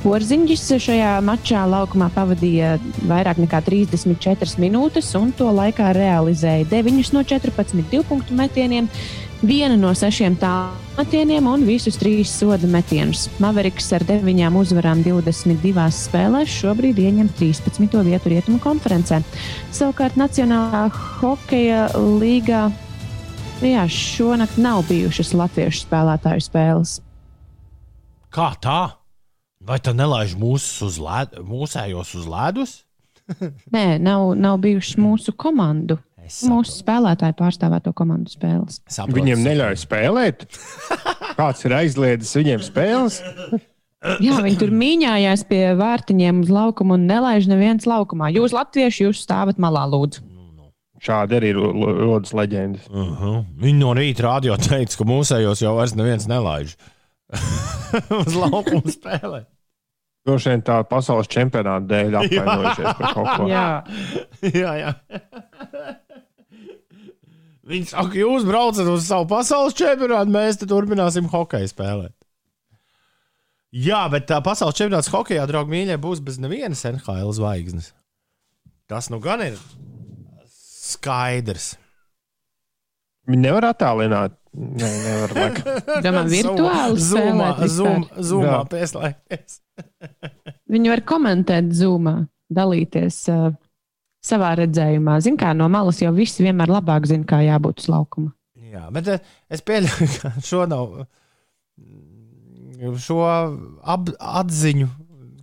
[0.00, 7.20] Porziņģis šajā mačā laukumā pavadīja vairāk nekā 34 minūtes, un to laikā realizēja 9 no
[7.20, 8.88] 14 divpunktu metieniem,
[9.42, 13.28] vienu no sešiem tālmetieniem un visus trīs soda metienus.
[13.42, 17.96] Maveriks ar deviņām uzvarām 22 spēlēs šobrīd ieņem 13.
[18.06, 19.22] vietu rietumu konferencē.
[19.72, 20.86] Savukārt Nacionālā
[21.20, 22.68] hokeja līgā
[23.64, 26.98] jā, šonakt nav bijušas latviešu spēlētāju spēles.
[28.30, 28.80] Kā tā?
[29.60, 32.78] Vai tā nelaiž mūsu uz led, mūsējos uz ledus?
[33.74, 35.98] Nē, nav, nav bijušas mūsu komandu.
[36.50, 38.80] Mūsu spēlētāju pārstāvēto komandu spēles.
[38.86, 39.18] saprotu.
[39.18, 40.46] Viņiem neļauj spēlēt.
[41.38, 43.20] Kāds ir aizliedzis viņiem spēles?
[44.22, 48.30] Jā, viņi tur mīņājās pie vārtiņiem uz laukuma un nelaiž neviens laukumā.
[48.32, 50.24] Jūs, latvieši, jūs stāvat malā, lūdzu.
[51.00, 52.88] Šādi arī ir rodas leģendas.
[52.92, 53.44] Uh -huh.
[53.60, 56.76] Viņi no rīta rādio teica, ka mūsējos jau vairs neviens nelaiž
[58.20, 59.44] uz laukuma spēlē.
[60.26, 63.46] Droši vien tā pasaules čempionāta dēļ apvainojušies par kaut ko.
[63.48, 63.82] Jā,
[64.44, 64.92] jā, jā.
[67.70, 72.16] Viņi saka, jūs braucat uz savu pasaules čempionātu, mēs te turpināsim hokeju spēlēt.
[73.70, 77.92] Jā, bet tā pasaules čempionāts hokeja, draugi, mīļie, būs bez nevienas NHL zvaigznes.
[78.90, 79.60] Tas nu gan ir
[80.50, 81.76] skaidrs.
[83.30, 84.34] Viņi nevar attālināt.
[84.50, 85.34] Nē, nevar.
[85.36, 85.68] laikam.
[86.02, 87.50] domā, virtuāli Zumā,
[88.18, 88.62] zoomā Jā.
[88.72, 89.60] pieslēgties.
[90.74, 92.16] Viņi var komentēt zūmā,
[92.50, 93.52] dalīties uh,
[94.24, 95.18] savā redzējumā.
[95.24, 98.32] Ziniet, kā no malas jau visi vienmēr labāk zina, kā jābūt uz laukuma.
[98.70, 100.96] Jā, bet eh, es pieļauju, ka šo nav.
[103.02, 104.08] Šo ap,
[104.40, 104.88] atziņu,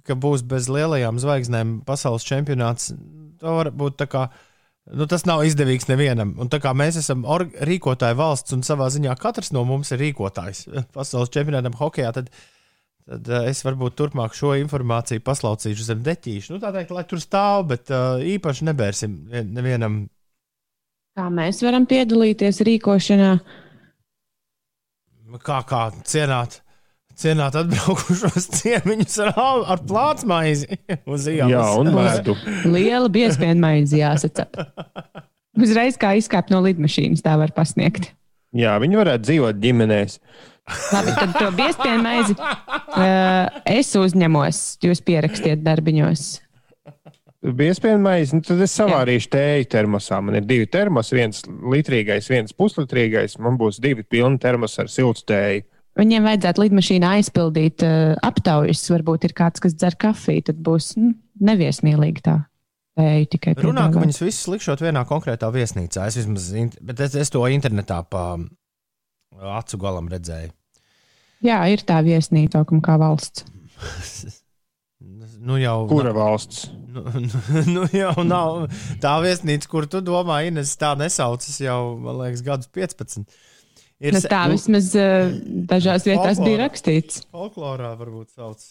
[0.07, 2.93] ka būs bez lielajām zvaigznēm pasaules čempionāts,
[3.41, 4.27] to var būt tā kā.
[4.87, 6.31] Nu, tas nav izdevīgs nevienam.
[6.39, 7.25] Un tā kā mēs esam
[7.67, 10.63] rīkotāja valsts un savā ziņā katrs no mums ir rīkotājs
[10.95, 12.31] pasaules čempionātam hokeja, tad,
[13.07, 16.53] tad uh, es varbūt turpmāk šo informāciju paslaucīšu zem deķīšu.
[16.55, 20.01] Nu, tā teikt, lai tur stāv, bet uh, īpaši nebērsim vien- nevienam.
[21.17, 23.31] Kā mēs varam piedalīties rīkošanā?
[25.43, 26.59] Kā, kā cienāt,
[27.19, 29.33] cienāt atbraukušos ciemiņus ar,
[29.73, 30.77] ar plātsmaizi
[31.13, 31.51] uz ielas.
[31.51, 32.37] Jā, un medu.
[32.69, 34.61] Liela biespienu maize jāsacap.
[35.57, 38.11] Uzreiz kā izkāpt no lidmašīnas, tā var pasniegt.
[38.55, 40.19] Jā, viņi varētu dzīvot ģimenēs.
[40.67, 46.25] Labi, tad to biespienu maizi uh, es uzņemos, jūs pierakstiet darbiņos.
[47.47, 50.17] Bija iespējams, nu, tad es savārīšu tēju termosā.
[50.25, 53.37] Man ir divi termosi, viens litrīgais, viens puslitrīgais.
[53.43, 55.63] Man būs divi pilni termosi ar siltu tēju.
[55.97, 58.83] Viņiem vajadzētu lidmašīnā aizpildīt uh, aptaujas.
[58.91, 61.13] Varbūt ir kāds, kas dzer kafiju, tad būs nu,
[61.47, 62.41] neviesmīlīgi tā.
[62.97, 64.03] Tēju tikai Runā, ka piedāvāt.
[64.03, 66.09] viņus visus likšot vienā konkrētā viesnīcā.
[66.09, 66.49] Es, vismaz,
[66.81, 68.31] bet es, es to internetā pa
[69.37, 70.56] acu galam redzēju.
[71.45, 73.45] Jā, ir tā viesnīca, kā valsts.
[75.47, 76.65] Nu, jau, Kura valsts?
[76.91, 77.41] Nu, nu,
[77.75, 78.65] nu, jau nav
[79.03, 83.27] tā viesnīca, kur tu domā, Ines, tā nesaucas jau, man liekas, gadus 15.
[83.97, 85.31] Ir Nu, tā vismaz uh,
[85.69, 86.45] dažās vietās folklora.
[86.45, 87.23] bija rakstīts.
[87.33, 88.61] folklorā varbūt sauc.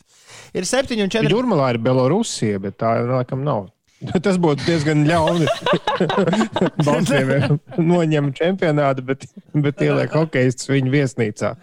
[0.54, 1.32] Ir 7 un 4.
[1.32, 3.66] Jūrmalā ir Belorusija, bet tā laikam nav.
[4.24, 5.48] Tas būtu diezgan ļauni.
[6.86, 11.54] Baltkrieviem noņem čempionātu, bet, bet ieliek hokeistus viņu viesnīcā.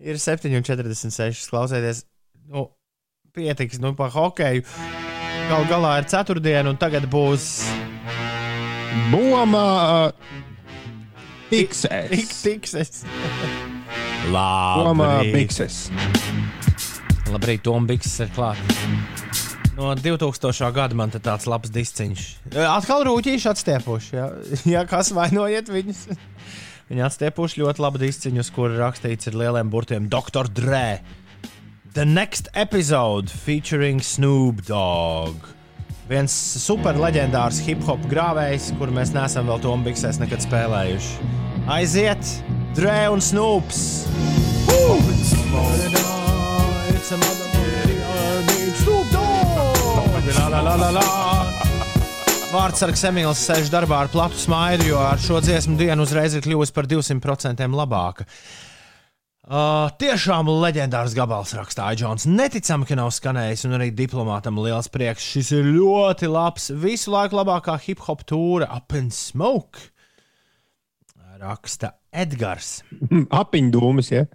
[0.00, 1.50] Ir 7,46.
[1.52, 2.04] Klausieties,
[2.48, 2.70] nu,
[3.36, 4.64] pietiks nu, par hokeju.
[5.50, 7.66] Galu galā ir ceturtdiena, un tagad būs
[9.10, 10.12] Bomā
[11.50, 12.40] tik Bikses.
[12.40, 13.02] tikses.
[14.32, 15.90] Bomā Labi, Bikses.
[17.30, 18.80] Labrīt, Tom Bikses ir klāts.
[19.76, 20.72] No 2000.
[20.76, 22.24] gada man te tāds labs disciņš.
[22.68, 24.16] Atkal rūtīši atstiepuši.
[24.16, 24.32] Ja,
[24.78, 26.06] ja kas vainojiet viņus?
[26.90, 30.48] Viņi atstiepuši ļoti labu disciņu, uz kura rakstīts ar lieliem burtiem Dr.
[30.50, 30.98] Dre.
[31.94, 35.46] The next episode featuring Snoop Dogg.
[36.10, 41.30] Viens super leģendārs hip hop grāvējs, kuru mēs neesam vēl Tomu Biksēs nekad spēlējuši.
[41.70, 42.34] Aiziet,
[42.74, 44.10] Dre un Snoops!
[46.90, 50.34] It's a motherfucking Snoop Dogg!
[50.34, 51.69] La, la, la, la, la.
[52.50, 56.74] Vārdsargs Emīls sēž darbā ar platu smaidu, jo ar šo dziesmu dienu uzreiz ir kļuvusi
[56.74, 58.26] par 200% labāka.
[59.46, 62.26] Uh, tiešām leģendārs gabals rakstīja Džons.
[62.26, 65.28] Neticami, ka nav skanējis, un arī diplomātam liels prieks.
[65.30, 69.86] Šis ir ļoti labs, visu laiku labākā hip hop tūra, Up and Smoke.
[71.38, 72.80] Raksta Edgars.
[73.42, 74.26] Apiņdūmis, ja?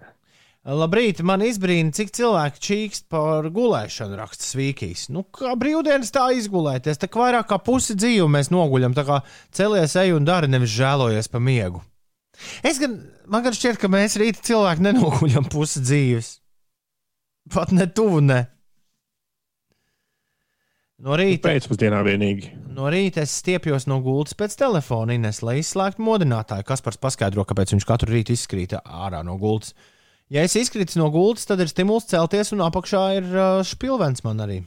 [0.66, 5.04] Labrīt, man izbrīna, cik cilvēki čīkst par gulēšanu, raksta Svīkīs.
[5.14, 9.20] Nu, kā brīvdienas tā izgulēties, tā kā vairāk kā pusi dzīvi mēs noguļam, tā kā
[9.54, 11.84] celies ej un dari, nevis žēlojies pa miegu.
[12.66, 12.98] Es gan,
[13.30, 16.34] man gan šķiet, ka mēs rīta cilvēki nenoguļam pusi dzīves.
[17.54, 18.42] Pat ne tuvu, ne.
[21.06, 22.50] No rīta, Pēcpusdienā vienīgi.
[22.74, 26.66] no rīta es stiepjos no gultas pēc telefona, Ines, lai izslēgtu modinātāju.
[26.66, 29.76] Kas par paskaidro, kāpēc viņš katru rītu izkrīt ārā no gultas.
[30.32, 34.42] Ja es izkrītu no gultas, tad ir stimuls celties, un apakšā ir uh, špilvens man
[34.42, 34.62] arī.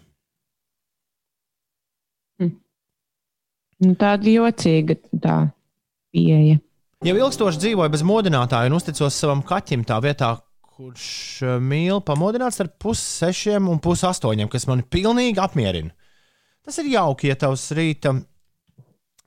[3.80, 5.38] Nu, tāda jocīga tā
[6.12, 6.60] pieeja.
[7.08, 10.34] Jau ilgstoši dzīvoju bez modinātāja un uzticos savam kaķim tā vietā,
[10.80, 11.06] kurš
[11.64, 15.96] mīl pamodināt starp pussešiem un pusastoņiem, kas mani pilnīgi apmierina.
[16.64, 18.18] Tas ir jauki, ja tavs rīta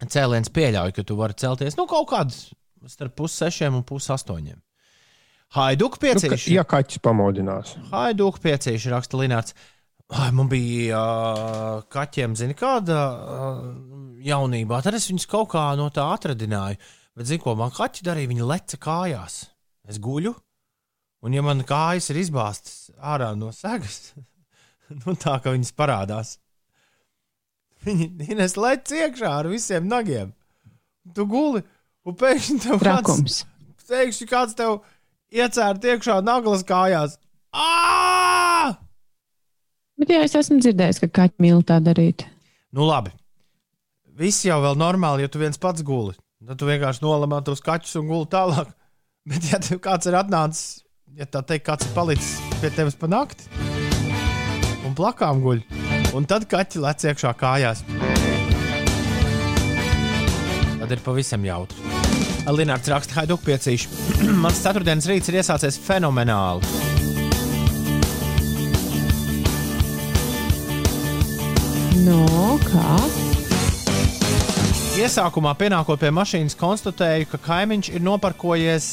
[0.05, 3.87] cēliens pieļauj, ka tu vari celties nu, kaut kādā starp pussešiem un
[5.53, 5.59] pusastoņiem.
[5.59, 6.55] Haiduk Nu, ka, piecīši.
[6.57, 7.77] ja kaķis pamodinās.
[7.93, 9.55] Haiduk piecīši, raksta Linārs.
[10.13, 13.61] Ai, man bija uh, kaķiem, zini, kāda uh,
[14.21, 14.83] jaunībā.
[14.85, 16.77] Tad es viņus kaut kā no tā atradināju.
[17.17, 18.29] Bet, zini, ko man kaķi darīja?
[18.29, 19.39] Viņi leca kājās.
[19.89, 20.35] Es guļu,
[21.25, 24.13] un ja man kājas ir izbāztas ārā no segas,
[25.03, 26.37] nu tā kā viņas parādās,
[27.83, 30.31] viņi Ines lec iekšā ar visiem nagiem.
[31.17, 31.65] Tu guli,
[32.07, 33.43] un pēkšņi tev kāds,
[33.89, 34.79] pēkšņi kāds tev
[35.33, 37.17] iecērt iekšā naglas kājās.
[37.53, 38.73] Ā!
[40.01, 42.27] Bet jā, es esmu dzirdējis, ka kaķi mīl tā darīt.
[42.75, 43.13] Nu, labi.
[44.19, 46.15] Viss jau vēl normāli, ja tu viens pats guli.
[46.43, 48.73] Tad tu vienkārši nolamā tos kaķus un guli tālāk.
[49.31, 50.83] Bet, ja tev kāds ir atnācis,
[51.15, 53.47] ja tā teikt, kāds ir palicis pie tevis pa nakti
[54.83, 55.63] un plakām guļ,
[56.19, 57.85] un tad kaķi lec iekšā kājās.
[60.83, 61.92] Tad ir pavisam jautri.
[62.51, 63.91] Linārds raksta, Haiduk piecīši.
[64.43, 66.67] Mans ceturtdienas rīts ir iesācies fenomenāli.
[72.03, 72.97] No, kā?
[74.99, 78.91] Iesākumā, pienākot pie mašīnas, konstatēju, ka kaimiņš ir noparkojies.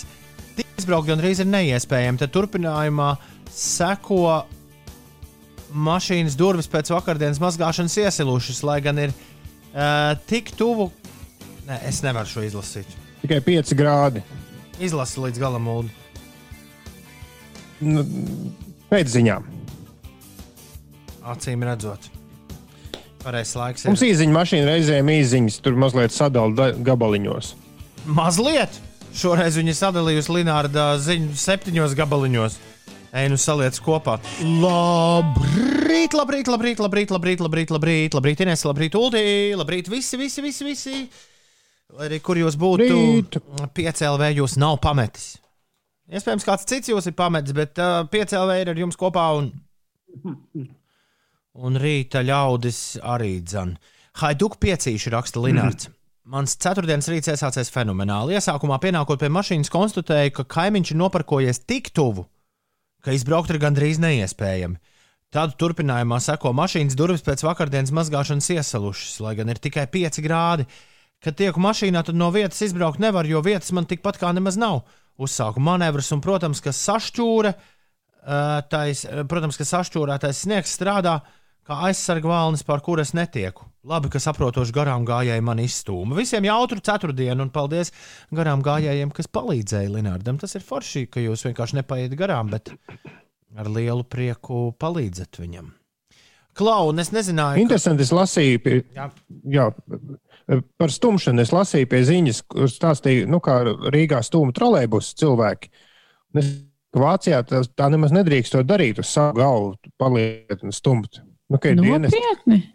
[0.60, 2.22] Tik izbraukt gandrīz ir neiespējami.
[2.22, 3.16] Tad turpinājumā
[3.50, 4.44] seko
[5.74, 10.92] mašīnas durvis pēc vakardienas mazgāšanas iesilušas, lai gan ir uh, tik tuvu.
[11.68, 13.09] Nē, es nevaru šo izlasīt.
[13.30, 14.22] Tikai 5 grādi.
[14.82, 15.92] Izlasi līdz galam, mūdu.
[17.86, 18.02] Nu,
[18.90, 19.46] pēc ziņām.
[21.30, 22.08] Acīm redzot,
[23.22, 27.54] pareizais laiks Mums ir īziņa mašīna reizēm īziņas tur mazliet sadala gabaliņos.
[28.10, 28.82] mazliet.
[29.14, 32.58] Šoreiz viņa sadalījusi Linnārda ziņu septiņos gabaliņos.
[33.14, 34.18] Ej, nu saliec kopā.
[34.42, 40.74] Labrīt, labrīt, labrīt, labrīt, labrīt, labrīt, labrīt, labrīt, Ines, labrīt, Uldi, labrīt, visi, visi, visi,
[40.74, 41.10] visi.
[41.98, 43.38] Lai arī kur jūs būtu, Rīt.
[43.74, 45.38] piecēlvē jūs nav pametis.
[46.10, 49.52] Iespējams, kāds cits jūs ir pametis, bet uh, piecēlvē ir ar jums kopā un,
[51.66, 53.76] un rīta ļaudis arī dzan.
[54.22, 55.90] Haiduk piecīši raksta Linārds.
[56.34, 58.36] Mans ceturtdienas rīts iesācies fenomenāli.
[58.38, 62.28] Iesākumā pienākot pie mašīnas, konstatēju, ka kaimiņš ir noparkojies tik tuvu,
[63.02, 64.78] ka izbraukt ir gandrīz neiespējami.
[65.34, 70.68] Tad turpinājumā seko mašīnas durvis pēc vakardienas mazgāšanas iesalušas, lai gan ir tikai 5 grādi.
[71.24, 74.86] Kad tieku mašīnā, tad no vietas izbraukt nevar, jo vietas man tikpat kā nemaz nav.
[75.20, 77.52] Uzsāku manevrus, un, protams, ka sašķūra,
[78.24, 78.38] ā,
[78.72, 81.18] tais, protams, ka sašķūrētais sniegs strādā
[81.68, 83.68] kā aizsarga valnis, par kuru es netieku.
[83.90, 86.18] Labi, ka saprotoši garām gājēji man izstūma.
[86.18, 87.92] Visiem jautru ceturtdienu, un paldies
[88.36, 90.40] garām gājējiem, kas palīdzēja Linardam.
[90.42, 92.74] Tas ir forši, ka jūs vienkārši nepaiet garām, bet
[93.60, 95.70] ar lielu prieku palīdzat viņam.
[96.60, 97.64] Klaun, es nezināju, ka...
[97.64, 99.06] Interesanti, es lasīju, Jā.
[99.48, 99.70] jā,
[100.80, 101.44] par stumšanu.
[101.44, 103.62] Es lasīju pie ziņas, kur stāstīja, nu, kā
[103.94, 105.72] Rīgā stūma trolēļus cilvēki.
[106.40, 106.52] Es,
[106.90, 111.20] Vācijā tā, tā nemaz nedrīkst to darīt, uz savu galvu paliet un stumt.
[111.50, 112.22] Nu, ir dienesti,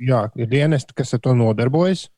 [0.02, 2.08] jā, ir dienesti, kas ar to nodarbojas.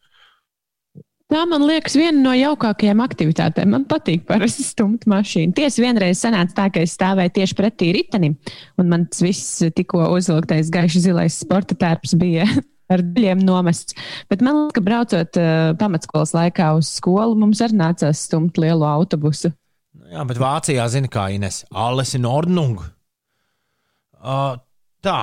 [1.33, 3.73] Tā man liekas viena no jaukākajām aktivitātēm.
[3.73, 5.57] Man patīk parasti stumt mašīnu.
[5.57, 8.37] Tiesa vienreiz sanāca tā, ka es stāvēju tieši pretī ritenim,
[8.79, 12.47] un man tas viss tikko uzvilktais gaiši zilais sporta tērps bija
[12.93, 13.97] ar daļiem nomests.
[14.31, 18.87] Bet man liekas, ka braucot uh, pamatskolas laikā uz skolu, mums arī nācās stumt lielu
[18.89, 19.53] autobusu.
[20.13, 21.65] Jā, bet Vācijā zina, kā Ines.
[21.75, 22.79] Alles in Ordnung.
[24.17, 24.55] Uh,
[25.05, 25.19] tā,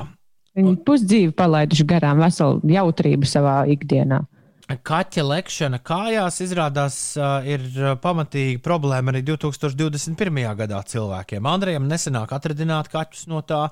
[0.53, 4.21] Viņi pusdzīvi palaiduši garām veselu jautrību savā ikdienā.
[4.71, 7.63] Kaķa lekšana kājās izrādās uh, ir
[8.01, 10.39] pamatīga problēma arī 2021.
[10.59, 11.49] gadā cilvēkiem.
[11.49, 13.65] Andrejam nesenāk atradināt kaķus no tā.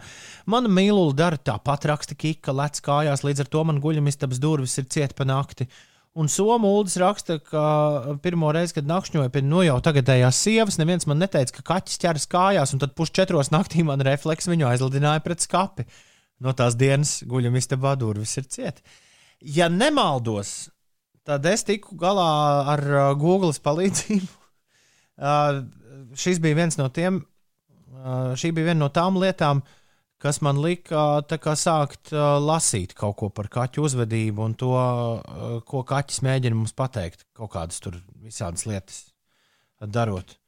[0.46, 4.90] Mana mīlula dara tāpat, raksta Kika, lec kājās, līdz ar to man guļamistabas durvis ir
[4.92, 5.70] cieta pa nakti.
[6.12, 11.08] Un Somu Uldis raksta, ka pirmo reizi, kad nakšņoja pie no jau tagadējās sievas, neviens
[11.08, 15.48] man neteica, ka kaķis ķeras kājās, un tad pusčetros naktī man refleks viņu aizlidināja pret
[15.48, 15.88] skapi.
[16.44, 18.84] No tās dienas guļamistabā durvis ir cieta.
[19.40, 20.68] Ja nemaldos,
[21.28, 22.30] tad es tiku galā
[22.76, 24.30] ar uh, Google palīdzību.
[25.22, 25.68] Uh,
[26.18, 27.20] šis bija viens no tiem,
[27.94, 29.60] uh, šī bija viena no tām lietām,
[30.24, 31.22] kas man lika
[31.60, 32.10] sākt
[32.42, 34.72] lasīt kaut ko par kaķu uzvedību un to,
[35.70, 37.28] ko kaķis mēģina mums pateikt.
[37.38, 39.04] Kaut kādas tur visādas lietas
[39.94, 40.41] darot.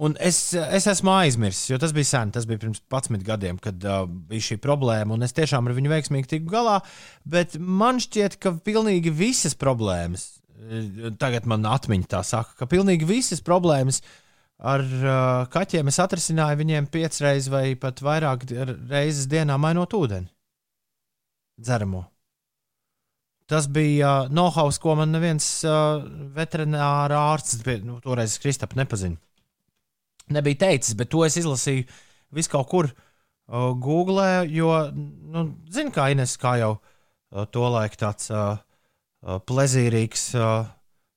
[0.00, 3.82] Un es, es esmu aizmirsis, jo tas bija sen, tas bija pirms 11 gadiem, kad
[3.84, 6.78] uh, bija šī problēma, un es tiešām ar viņu veiksmīgi tiku galā.
[7.28, 10.24] Bet man šķiet, ka pilnīgi visas problēmas,
[10.56, 14.00] eh, tagad man atmiņa tā saka, ka pilnīgi visas problēmas
[14.72, 18.48] ar uh, kaķiem es atrisināju viņiem piecreiz vai pat vairāk
[18.88, 20.32] reizes dienā mainot ūdeni.
[21.60, 22.06] Dzeramo.
[23.52, 26.00] Tas bija uh, know-how, ko man neviens uh,
[26.32, 29.20] veterināra ārsts, bija, nu, toreiz Kristap nepazina
[30.34, 31.86] nebija teicis, bet to es izlasīju
[32.36, 38.00] vis kaut kur uh, Google, jo, nu, zinu, kā Ines, kā jau uh, to laiku
[38.04, 38.60] tāds uh,
[39.24, 40.28] uh, plezīrīgs.
[40.38, 40.68] Uh,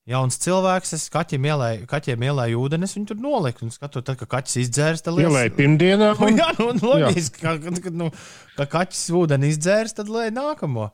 [0.03, 3.63] Jauns cilvēks, es kaķiem ielēju, kaķiem ielēju ūdeni, es viņu tur noliku.
[3.63, 6.09] Un skatot, tad, ka kaķis izdzērs, tad Ielēja pirmdienā.
[6.19, 6.41] Nu, Un...
[6.41, 8.09] jā, nu, un loģiski, ka, ka, nu,
[8.57, 10.89] ka kaķis ūdeni izdzērs, tad lai nākamo.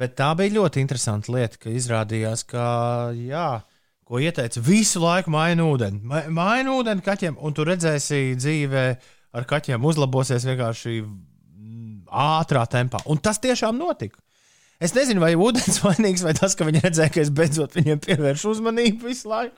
[0.00, 2.66] Bet tā bija ļoti interesanta lieta, ka izrādījās, ka,
[3.14, 3.46] jā,
[4.04, 6.00] ko ieteica visu laiku mainu ūdeni.
[6.04, 8.84] Ma- Mainu ūdeni kaķiem, un tu redzēsi dzīvē
[9.34, 13.00] ar kaķiem uzlabosies vienkārši mm, ātrā tempā.
[13.10, 14.20] Un tas tiešām notika.
[14.82, 18.52] Es nezinu, vai ūdens vainīgs vai tas, ka viņi redzēja, ka es beidzot viņiem pievēršu
[18.56, 19.56] uzmanību visu laiku.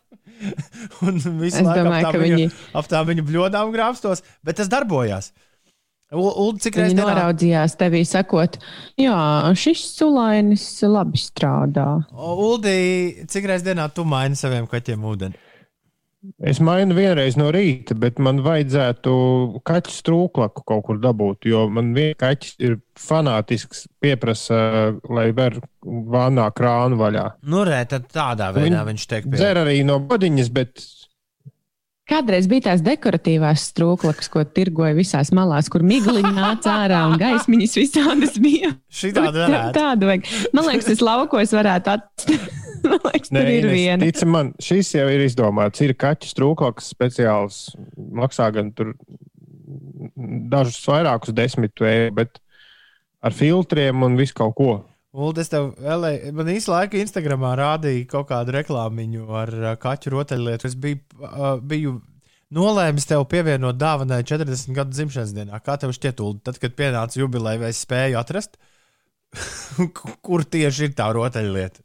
[1.06, 4.60] un visu Es laiku domāju, ap tā viņu, viņi- ap tā viņu bļodām grābstos, bet
[4.60, 5.32] tas darbojās.
[6.14, 7.08] Ulu, cik reizes dienā?
[7.10, 8.60] noraudzījās tevī, sakot,
[9.00, 9.16] jā,
[9.58, 11.88] šis sulainis labi strādā.
[12.14, 15.42] Uldi, cik reizes dienā tu maini saviem kaķiem ūdeni?
[16.42, 19.12] Es mainu vienreiz no rīta, bet man vajadzētu
[19.66, 24.58] kaķu strūklaku kaut kur dabūt, jo man viens kaķis ir fanātisks, pieprasa,
[25.10, 27.26] lai ver vānā krānu vaļā.
[27.46, 29.38] Nu, re, tad tādā veidā viņš tiek pie.
[29.38, 30.82] Dzer arī no bodiņas, bet
[32.06, 37.74] Kādreiz bija tās dekoratīvās strūklakas, ko tirgoja visās malās, kur migliņi nāca ārā un gaismiņas
[37.80, 38.70] visādas bija.
[38.86, 39.72] Šī tāda varētu.
[39.74, 40.30] Tādu vajag.
[40.54, 42.54] Man liekas, tas laukos varētu atstāt.
[42.86, 43.98] Man liekas, tur ir viena.
[44.04, 45.80] Tic man, šis jau ir izdomāts.
[45.82, 47.56] Ir kaķu strūklakas speciāls,
[47.96, 48.92] maksā gan tur
[50.52, 52.38] dažus vairākus desmit eiro, bet
[53.26, 54.76] ar filtriem un visu kaut ko.
[55.16, 60.12] Ulu, es tev vēlēju, man īstenībā laika Instagramā rādīja kaut kādu reklāmiņu ar uh, kaķu
[60.12, 60.68] rotaļlietu.
[60.68, 61.94] Es biju, uh, biju
[62.56, 65.60] nolēmis tev pievienot dāvanai 40 gadu dzimšanas dienā.
[65.64, 68.60] Kā tev šķiet, Ulu, tad, kad pienāca jubileja, vai es spēju atrast,
[70.26, 71.80] kur tieši ir tā rotaļlieta?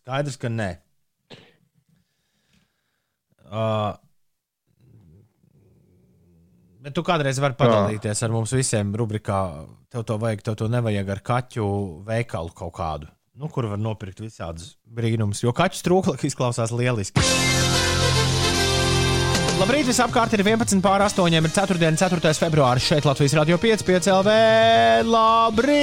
[0.00, 0.70] Skaidrs, ka nē.
[3.48, 3.92] Uh,
[6.88, 11.10] Bet tu kādreiz vari padalīties ar mums visiem rubrikā, tev to vajag, tev to nevajag
[11.12, 11.66] ar kaķu
[12.06, 15.44] veikalu kaut kādu, nu, kur var nopirkt visādus brīnumus.
[15.44, 17.20] Jo kaķu strūklaka izklausās lieliski.
[19.58, 21.76] Labrīt, visapkārt ir 11 pār 8, ir 4.
[22.00, 22.32] 4.
[22.40, 24.32] februāris šeit Latvijas Radio 5, 5 LV.
[25.12, 25.76] Labrīt!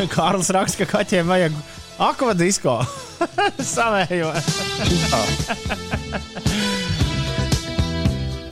[0.16, 1.52] Kārlis raksta, ka kaķiem vajag
[2.08, 2.80] akvadisko
[3.76, 4.32] savējo.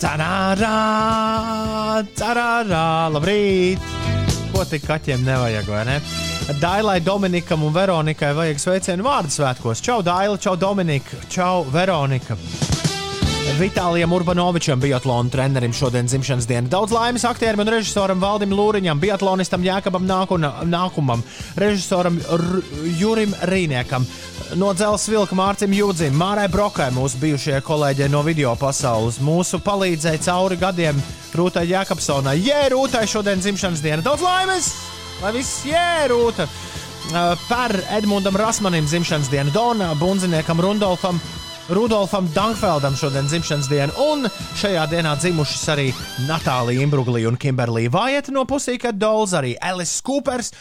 [0.04, 0.72] Tarārā,
[2.12, 3.86] tarārā, labrīt!
[4.52, 5.94] Ko tik kaķiem nevajag, vai ne?
[6.60, 9.80] Dailai, Dominikam un Veronikai vajag sveicienu vārdu svētkos.
[9.80, 12.36] Čau, Daila, čau, Dominika, čau, Veronika!
[13.54, 16.68] Vitālijam Urbanovičam, biatlona trenerim, šodien dzimšanas diena.
[16.68, 21.22] Daudz laimes aktierim un režisoram Valdim Lūriņam, biatlonistam Jākabam Nākuna- Nākumam,
[21.56, 22.62] režisoram R
[22.98, 24.06] Jurim Rīniekam,
[24.58, 30.24] no Dzelzs Vilka Mārcim Jūdzim, Mārai Brokai, mūsu bijušajai kolēģei no video pasaules, mūsu palīdzēja
[30.24, 31.02] cauri gadiem
[31.34, 32.34] Rūtai Jākapsonai.
[32.42, 34.02] Jē, Rūtai šodien dzimšanas diena.
[34.02, 34.72] Daudz laimes!
[35.22, 36.48] Lai viss jē, Rūta!
[37.48, 41.20] Par Edmundam Rasmanim dzimšanas dienu, Donam, Bunziniekam, Rudolfam,
[41.68, 44.26] Rudolfam Dankfeldam šodien dzimšanas diena, un
[44.60, 45.86] šajā dienā dzimušas arī
[46.28, 50.52] Natālija Imbrugli un Kimberlija Vajeta no Pusīkat Dolls, arī Alice Coopers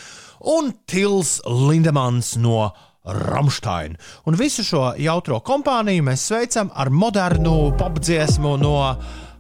[0.54, 2.70] un Tils Lindemans no
[3.04, 3.98] Ramstein.
[4.24, 8.78] Un visu šo jautro kompāniju mēs sveicam ar modernu popdziesmu no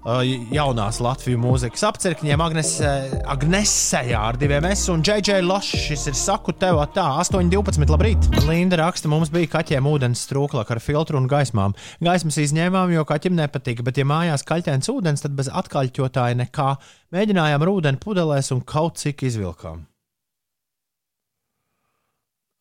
[0.03, 2.89] jaunās Latvijas mūzikas apcirkņiem, Agnese,
[3.29, 5.77] Agnese jā, ar diviem S un JJ Lošs.
[5.87, 7.87] Šis ir saku tev tā, 8,12.
[7.87, 8.27] Labrīt!
[8.43, 11.75] Linda raksta, mums bija kaķiem ūdens strūklaka ar filtru un gaismām.
[12.03, 16.69] Gaismas izņēmām, jo kaķim nepatika, bet, ja mājās kaļķēns ūdens, tad bez atkaļķotāja nekā.
[17.15, 19.85] Mēģinājām ar ūdeni pudelēs un kaut cik izvilkām.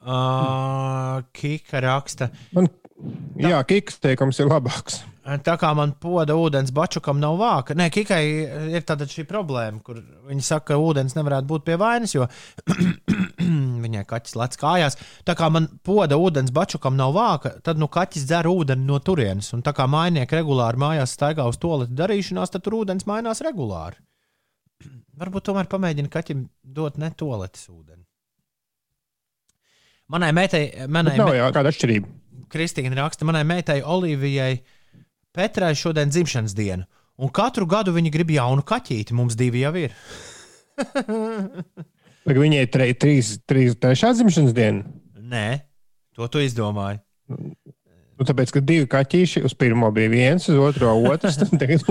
[0.02, 2.66] Uh, Kika raksta, Man,
[3.42, 5.02] jā, kiks teikums ir labāks.
[5.46, 7.76] Tā kā man poda ūdens bačukam nav vāka.
[7.78, 8.22] Nē, Kikai
[8.74, 12.26] ir tāda šī problēma, kur viņi saka, ka ūdens nevarētu būt pie vainas, jo
[13.84, 14.96] viņai kaķis lec kājās.
[15.28, 19.52] Tā kā man poda ūdens bačukam nav vāka, tad nu kaķis dzer ūdeni no turienes.
[19.54, 24.02] Un tā kā mājnieki regulāri mājās staigā uz toleti darīšanās, tad tur ūdens mainās regulāri.
[25.22, 28.02] Varbūt tomēr pamēģina kaķim dot ne toletes ūdeni.
[30.10, 32.10] Manai meitai, manai Nav me- jau kāda atšķirība.
[32.52, 34.60] Kristīna raksta, manai meitai Olivijai
[35.32, 36.84] Petrai šodien dzimšanas diena.
[37.22, 39.14] Un katru gadu viņa grib jaunu kaķīti.
[39.16, 39.94] Mums divi jau ir.
[42.22, 44.84] Vai Viņai ir tre- trīs, trīs, trešā dzimšanas diena.
[45.32, 45.46] Nē,
[46.16, 47.00] to tu izdomāji.
[48.22, 51.40] Nu, tāpēc, ka divi kaķīši uz pirmo bija viens, uz otro otrs.
[51.60, 51.82] Tagad...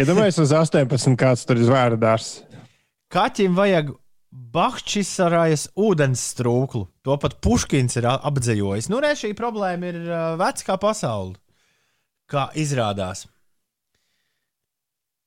[0.00, 2.40] Iedomājieties, uz 18 kāds tur ir zvēra dārs.
[3.14, 3.92] Kaķim vajag
[4.34, 6.88] Bahčisarājas ūdens strūklu.
[7.06, 8.90] To pat Puškins ir apdzējojis.
[8.90, 11.38] Nu, re, šī problēma ir uh, veca kā pasaule.
[12.30, 13.28] Kā izrādās.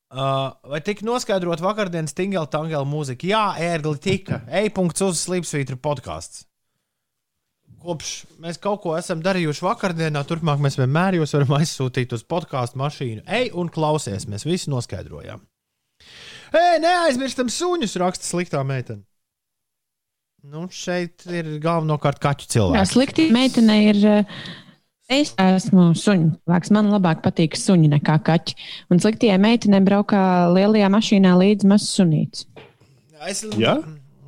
[0.08, 3.28] Uh, vai tika noskaidrot vakardienas Tingela Tangela mūzika?
[3.28, 4.42] Jā, ērgli tika.
[4.62, 6.44] Ej-punkts uz Slipsvītra podkāsts.
[7.84, 12.80] Kopš mēs kaut ko esam darījuši vakardienā, turpmāk mēs vienmēr jūs varam aizsūtīt uz podkāstu
[12.82, 13.24] mašīnu.
[13.40, 15.47] Ej un klausies, mēs visi noskaidrojām.
[16.56, 19.04] Ej, neaizmirstam suņus, raksta sliktā meitene.
[20.48, 22.94] Nu, šeit ir galvenokārt kaķu Jā, cilvēks.
[22.94, 24.06] slikti meitene ir.
[24.06, 24.40] eh,
[25.08, 26.72] Es esmu suņu cilvēks.
[26.76, 28.56] Man labāk patīk suņi nekā kaķi.
[28.92, 32.44] Un sliktajai meitenei braukā lielajā mašīnā līdzi mazs sunīts.
[33.24, 33.46] Es...
[33.56, 33.78] Jā?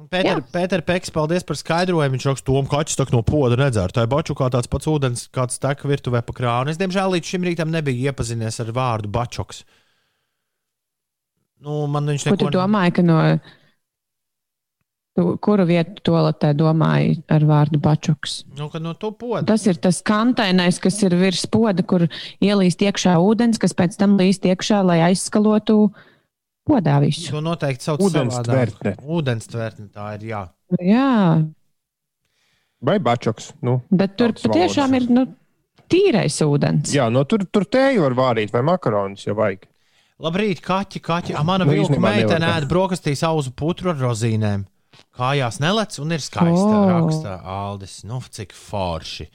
[0.10, 0.46] Pēter, Jā.
[0.56, 2.16] Pēter Peks, paldies par skaidrojumu.
[2.16, 3.92] Viņš raksta, ka kaķis tā no poda nedzēra.
[3.94, 6.72] Tā ir baču kā tāds pats ūdens, kāds tek virtuvē pa krānu.
[6.72, 9.66] Es, diemžēl, līdz šim rītam nebiju iepazinies ar vārdu bačoks.
[11.60, 13.18] Nu, man viņš Ko tu neko domāji, ka no.
[15.18, 18.43] Tu, kuru vietu toaletē domāji ar vārdu bačuks?
[18.55, 19.41] Nu, kad no to poda.
[19.49, 22.05] Tas ir tas konteiners, kas ir virs poda, kur
[22.39, 25.89] ielīst iekšā ūdens, kas pēc tam līst iekšā, lai aizskalotu
[26.70, 27.34] podā visu.
[27.34, 28.72] To noteikti sauc Ūdens savādāk.
[28.78, 28.95] tvertne.
[29.03, 30.43] Ūdens tvertne, tā ir, jā.
[30.80, 31.10] Jā,
[32.80, 33.49] Vai bačoks?
[33.66, 35.26] Nu, bet tur patiešām ir nu,
[35.91, 36.93] tīrais ūdens.
[36.95, 39.66] jā, no tur, tur tēju var vārīt vai makaronus, ja vajag.
[40.20, 41.34] Labrīt, kaķi, kaķi.
[41.40, 44.66] A, mana Nu, vilka meitene ēd brokastīs auzu putru ar rozīnēm.
[45.16, 46.66] Kājās nelec un ir skaista.
[46.68, 46.90] Oh.
[46.92, 48.02] Raksta Aldis.
[48.08, 49.30] Nu, cik forši.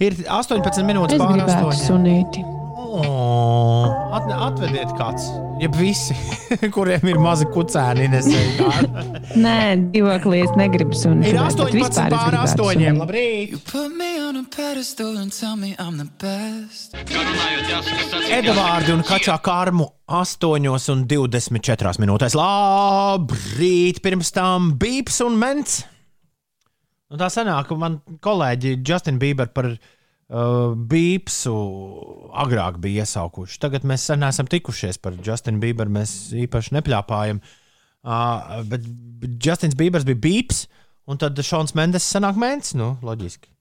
[0.00, 2.44] Ir 18 minūtes Es pāri sunīti.
[2.92, 5.24] Oh, at, atvediet kāds,
[5.62, 6.12] jeb visi,
[6.74, 8.04] kuriem ir mazi kucēni.
[8.12, 9.54] Nē,
[9.94, 11.30] dzīvoklī es negribu sunīti.
[11.32, 12.98] Ir bet 18 vispār es pāri gribētu astoņiem.
[12.98, 13.00] sunīti.
[13.00, 13.54] Labrīt!
[13.70, 16.92] Put me on a pedestal and tell me I'm the best.
[18.32, 22.36] Edvards un Kačā Karmu 8,24 minūtēs.
[22.36, 24.02] Labrīt!
[24.04, 25.80] Pirms tam Bīps un Mens.
[27.12, 29.72] Nu, tā sanāk, ka man kolēģi Justin Bieber par
[30.32, 31.52] uh, Bīpsu
[32.42, 33.60] agrāk bija iesaukuši.
[33.62, 35.92] Tagad mēs sen esam tikušies par Justinu Bieberu.
[35.92, 37.42] Mēs īpaši nepļāpājam.
[38.02, 38.86] Uh, bet
[39.44, 40.64] Justins Biebers bija Bīps,
[41.06, 42.72] un tad Šons Mendes sanāk Mens.
[42.78, 43.52] Nu, loģiski.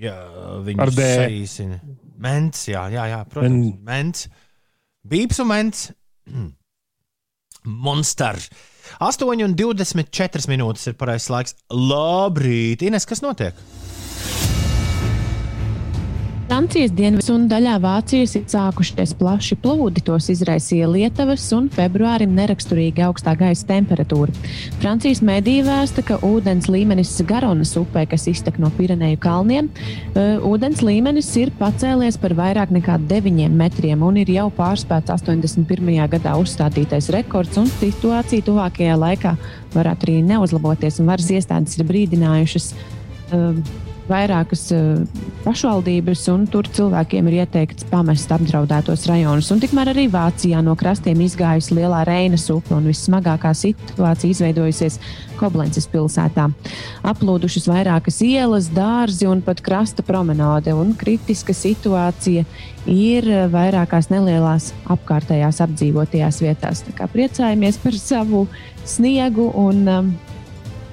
[0.00, 0.16] Jā,
[0.64, 1.08] viņš Ar D.
[1.18, 1.80] saīsina.
[2.22, 3.52] Mens, jā, jā, jā protams.
[3.52, 4.28] Men- Mens.
[5.04, 5.90] Bīps un Mens.
[7.64, 8.38] Monster.
[9.02, 11.54] 8,24 minūtes ir pareizais laiks.
[11.70, 13.58] Labrīt, Ines, kas notiek?
[16.48, 20.02] Francijas dienvidos un daļā Vācijas ir sākušies plaši plūdi.
[20.04, 24.34] Tos izraisīja Lietuvas un februārim neraksturīga augstā gaisa temperatūra.
[24.82, 29.70] Francijas mediji vēsta, ka ūdens līmenis Garonas upē, kas iztek no Pireneju kalniem,
[30.14, 36.08] eh, ūdens līmenis ir pacēlies par vairāk nekā 9 metriem un ir jau pārspēts 81.
[36.08, 37.56] gadā uzstādītais rekords.
[37.56, 39.36] un Situācija tuvākajā laikā
[39.72, 42.74] varētu arī neuzlaboties, un varas iestādes ir brīdinājušas.
[43.32, 45.02] eh, vairākas uh,
[45.44, 49.50] pašvaldības, un tur cilvēkiem ir ieteikts pamest apdraudētos rajonus.
[49.54, 54.98] Un tikmēr arī Vācijā no krastiem izgājusi lielā Reinas upe, un vissmagākā situācija izveidojusies
[55.38, 56.48] Koblences pilsētā.
[57.08, 62.44] Aplūdušas vairākas ielas, dārzi un pat krasta promenāde, un kritiska situācija
[62.90, 66.84] ir uh, vairākās nelielās apkārtējās apdzīvotajās vietās.
[66.88, 68.46] Tā kā priecājamies par savu
[68.88, 70.14] sniegu un um,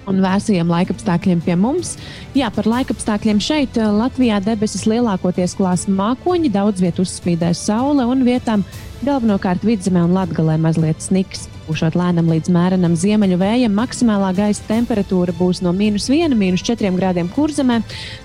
[0.09, 1.95] un vēsajiem laikapstākļiem pie mums.
[2.39, 8.21] Jā, par laikapstākļiem šeit eh, Latvijā debesis lielākoties klās mākoņi, daudz vietu uzspīdēs saule un
[8.23, 8.61] vietām
[9.01, 11.49] galvenokārt vidzemē un latgalē mazliet sniks.
[11.65, 16.93] Pušot lēnam līdz mērenam ziemeļu vējam, maksimālā gaisa temperatūra būs no mīnus 1, mīnus 4
[16.95, 17.81] grādiem kurzemē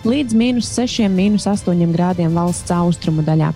[0.06, 3.50] līdz mīnus 6, mīnus 8 grādiem valsts austrumu daļā.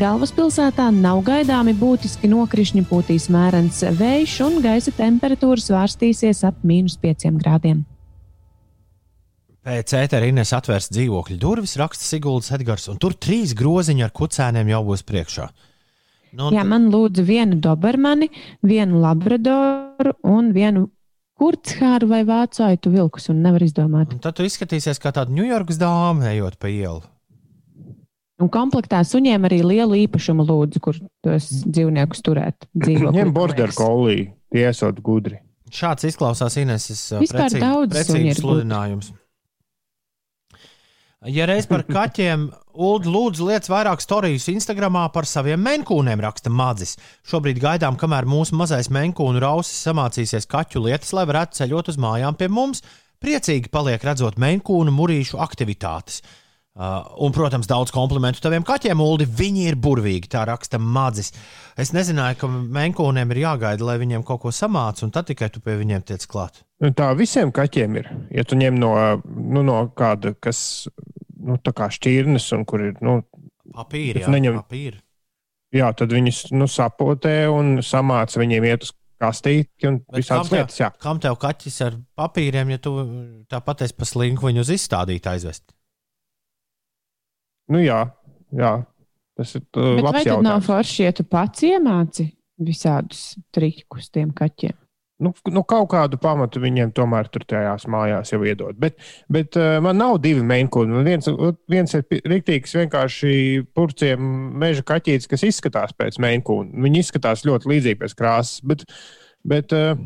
[0.00, 7.30] Galvaspilsētā nav gaidāmi būtiski nokrišņi, pūtīs mērens vējš un gaisa temperatūra svārstīsies ap mīnus 5
[7.38, 7.86] grādiem.
[9.70, 14.70] Pēc ētera Ines atvērs dzīvokļu durvis, raksta Siguldas Edgars, un tur trīs groziņi ar kucēniem
[14.72, 15.44] jau būs priekšā.
[16.34, 18.26] Nu, Jā, man lūdzu vienu dobermani,
[18.66, 20.88] vienu labradoru un vienu
[21.38, 24.10] kurchāru vai vācu aitu vilkus, un nevar izdomāt.
[24.14, 27.02] un tad tu izskatīsies kā tāda Ņujorkas dāma, ejot pa ielu.
[28.40, 32.66] Un komplektā suņiem arī lielu īpašumu lūdzu, kur tos dzīvniekus turēt.
[32.84, 33.78] dzīvoklī, Ņem border liekas.
[33.78, 35.38] collie, tiesot gudri.
[35.70, 39.12] Šāds izklausās Ineses Vispār precī- daudz precīzs sludinājums.
[41.28, 42.46] Ja reiz par kaķiem,
[42.80, 46.94] Ulu lūdzu liec vairāk stāstus Instagram par saviem menkūniem, raksta Madzis.
[47.28, 52.38] Šobrīd gaidām, kamēr mūsu mazais menkūnu rausis samācīsies kaķu lietas, lai varētu ceļot uz mājām
[52.40, 52.80] pie mums.
[53.20, 56.22] Priecīgi paliek redzot menkūnu murīšu aktivitātes.
[56.80, 59.26] Uh, un, protams, daudz komplimentu taviem kaķiem, Ulu.
[59.36, 61.28] Viņi ir burvīgi, tā raksta Madzis.
[61.76, 65.60] Es nezināju, ka menkūniem ir jāgaida, lai viņiem kaut ko samāca, un tad tikai tu
[65.60, 66.62] pie viņiem tiec klāt.
[66.80, 68.08] Nu, Tā visiem kaķiem ir.
[68.32, 68.94] Ja tu ņem no,
[69.28, 70.62] nu, no kāda, kas
[71.36, 73.18] nu, tā kā šķirnes, un kur ir, nu,
[73.76, 74.96] Papīri, jā, neņem- papīri.
[75.76, 80.48] jā, tad viņus nu, sapotē un samāca viņiem iet uz kastīti un Bet visādas kam
[80.48, 80.80] tev- lietas.
[80.80, 80.88] Jā.
[80.98, 82.96] Kam tev kaķis ar papīriem, ja tu
[83.52, 85.74] tāpat esi pa slinku viņu uz izstādītu aizvest?
[87.70, 88.02] Nu, jā,
[88.56, 88.74] jā,
[89.38, 90.68] tas ir uh, Bet vai labs tad nav jautājums.
[90.68, 92.30] forši, ja tu pats iemāci
[92.60, 93.24] visādus
[93.54, 94.76] trikus tiem kaķiem?
[95.20, 98.78] Nu, nu, kaut kādu pamatu viņiem tomēr tur tajās mājās jau iedod.
[98.80, 98.96] Bet,
[99.28, 100.40] bet uh, man nav divi.
[100.40, 100.70] Man
[101.04, 101.28] Viens,
[101.68, 103.32] viens ir rīktīgs, vienkārši
[103.76, 104.30] purciem
[104.62, 106.72] meža kaķītis, kas izskatās pēc mainkūna.
[106.86, 108.62] Viņi izskatās ļoti līdzīgi pēc krāsas.
[108.64, 108.86] Bet,
[109.46, 109.96] bet uh,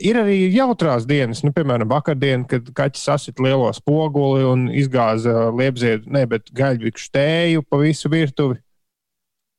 [0.00, 6.08] ir arī jautrās dienas, nu, piemēram, vakardiena, kad kaķis sasita lielo spoguli un izgāza liepziedu,
[6.14, 8.60] ne, bet gaļvikšu tēju pa visu virtuvi.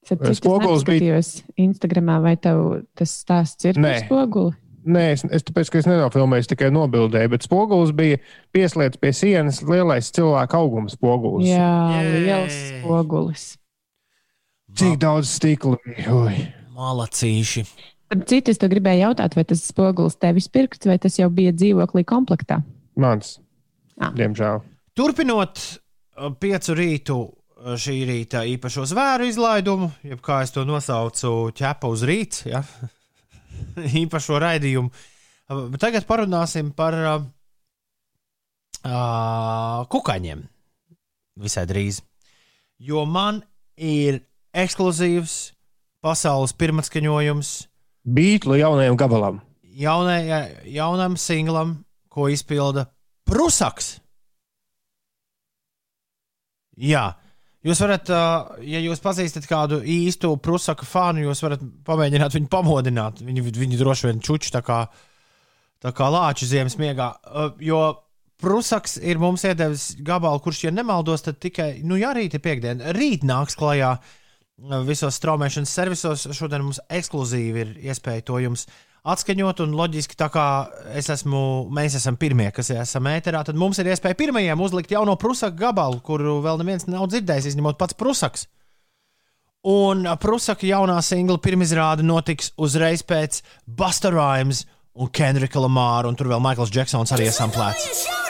[0.06, 1.22] Spogulis Spogulis bija-
[1.58, 4.54] Instagramā, vai tev tas stāsts ir par spoguli?
[4.86, 8.20] Nē, es, es tāpēc, ka es nenofilmēju, es tikai nobildēju, bet spogulis bija
[8.54, 11.48] pieslēgts pie sienas lielais cilvēka auguma spogulis.
[11.50, 12.54] Jā, liels
[12.84, 13.48] spogulis.
[14.78, 16.52] Cik daudz stikla bija?
[16.76, 17.66] Malacīši.
[18.12, 22.04] Tad citas tu gribēji jautāt, vai tas spogulis tevis pirkts, vai tas jau bija dzīvoklī
[22.08, 22.60] komplektā?
[23.02, 23.40] Mans,
[23.98, 24.12] Ah.
[24.12, 24.60] diemžēl.
[24.96, 31.32] Turpinot uh, piecu rītu uh, šī rīta īpašo zvēru izlaidumu, jeb kā es to nosaucu,
[31.56, 32.62] ķepa uz rīta, ja?
[34.04, 34.92] īpašo raidījumu.
[35.48, 37.24] Uh, bet Tagad parunāsim par uh,
[39.92, 40.44] kukaiņiem
[41.42, 42.02] visai drīz.
[42.80, 43.42] Jo man
[43.80, 44.22] ir
[44.56, 45.38] ekskluzīvs
[46.04, 47.54] pasaules pirmatskaņojums
[48.06, 49.42] Beatlu jaunajam gabalam.
[49.76, 51.78] jaunajai, jaunam singlam,
[52.10, 52.86] ko izpilda
[53.26, 53.96] Prusaks.
[56.76, 57.08] Jā,
[57.66, 58.12] jūs varat,
[58.68, 63.22] ja jūs pazīstat kādu īstu Prusaka fanu, jūs varat pamēģināt viņu pamodināt.
[63.26, 64.84] Viņi, viņi droši vien čuči tā kā,
[65.84, 67.14] tā kā lāči ziemas miegā.
[67.64, 67.82] Jo
[68.44, 72.92] Prusaks ir mums iedevis gabalu, kurš, ja nemaldos, tad tikai, nu, jā, rīt ir piekdiena.
[72.96, 74.16] Rīt nāks klajā ā,
[74.58, 76.28] visos straumēšanas servisos.
[76.36, 78.68] Šodien mums ekskluzīvi ir iespēja to jums
[79.06, 80.46] atskaņot, un loģiski, tā kā
[80.98, 85.14] es esmu, mēs esam pirmie, kas esam ēterā, tad mums ir iespēja pirmajiem uzlikt jauno
[85.22, 88.48] Prusaka gabalu, kuru vēl neviens nav dzirdējis, izņemot pats Prusaks.
[89.66, 94.66] Un Prusaka jaunā singla pirmizrāde notiks uzreiz pēc Busta Rhymes
[94.96, 98.25] un Kendrika Lamāra, un tur vēl Maikls Džeksons arī iesamplēts.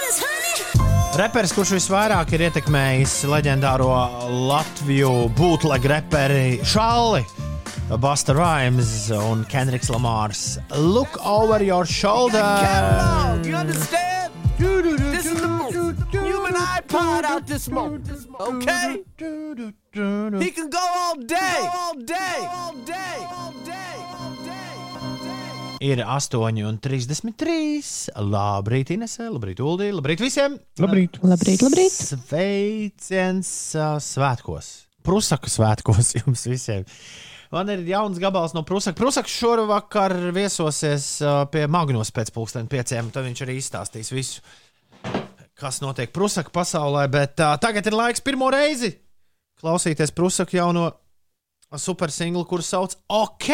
[1.16, 3.88] Reperis, kurš visvairāk ir ietekmējis leģendāro
[4.50, 7.22] Latviju bootleg reperi Šalli,
[8.04, 10.58] Busta Rhymes un Kendriks Lamārs.
[10.76, 12.44] Look over your shoulder!
[13.48, 14.34] You understand?
[14.60, 15.98] This is the move.
[16.12, 18.12] Human iPod out this moment.
[18.40, 19.04] Okay?
[20.44, 21.70] He can go all day.
[21.74, 22.36] All day.
[22.44, 23.16] All day.
[23.32, 23.96] All day.
[23.96, 24.15] All day.
[25.84, 28.16] Ir 8,33.
[28.16, 30.56] Labrīt, Inese, labrīt, Uldī, labrīt visiem!
[30.80, 31.20] Labrīt!
[31.26, 31.92] Labrīt, labrīt!
[31.92, 34.70] Sveiciens ā, svētkos!
[35.06, 36.86] Prusaka svētkos jums visiem!
[37.52, 38.96] Man ir jauns gabals no Prusaka.
[38.98, 43.12] Prusaks šovakar viesosies ā, pie Magnus pēc pusdienas pieciem.
[43.14, 44.42] Tad viņš arī izstāstīs visu,
[45.60, 47.06] kas notiek Prusaka pasaulē.
[47.12, 48.96] Bet uh, tagad ir laiks pirmo reizi
[49.62, 50.90] klausīties Prusaka jauno
[51.76, 53.52] supersinglu, kurus sauc OK!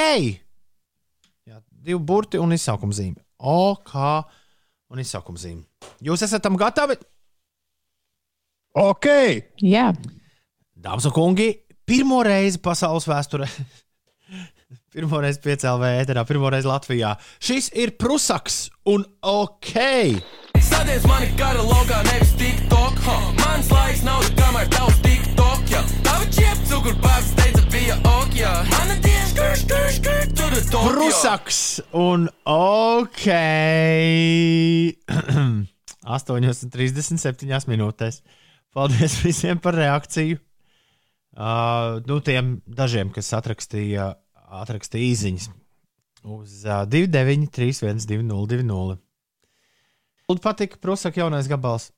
[1.82, 3.18] Divi burti un izsaukuma zīme.
[3.42, 3.96] OK
[4.92, 5.64] un izsaukuma zīme.
[6.04, 6.98] Jūs esat tam gatavi?
[8.78, 9.08] Ok!
[9.60, 9.90] Jā,
[10.82, 11.50] Dāmas un kungi,
[11.86, 13.46] pirmo reizi pasaules vēsturē,
[14.96, 17.12] pirmo reizi piecēlē ēterā, pirmo reizi Latvijā.
[17.44, 19.76] Šis ir Prusaks un OK!
[20.62, 22.98] Sadies mani kara logā, nevis TikTok.
[23.06, 23.20] Ha.
[23.44, 25.68] Mans laiks nav kamēr tavs TikTok.
[25.74, 25.84] Ja.
[26.06, 27.34] Tava čiep cukur pāvis
[27.92, 28.36] teica bija ok.
[28.36, 28.64] Ja.
[28.72, 30.92] Mana diena skur, skur, skur, tur ir Tokio.
[30.92, 33.28] Prusaks un OK!
[36.02, 38.22] 8,37 minūtēs.
[38.74, 40.40] Paldies visiem par reakciju.
[41.32, 44.10] Uh, nu, tiem dažiem, kas atrakstīja,
[44.62, 45.48] atrakstīja īsiņas
[46.28, 48.98] uz uh, 293, 202,
[50.30, 51.90] Lūdzu, patika Prusaka jaunais gabals.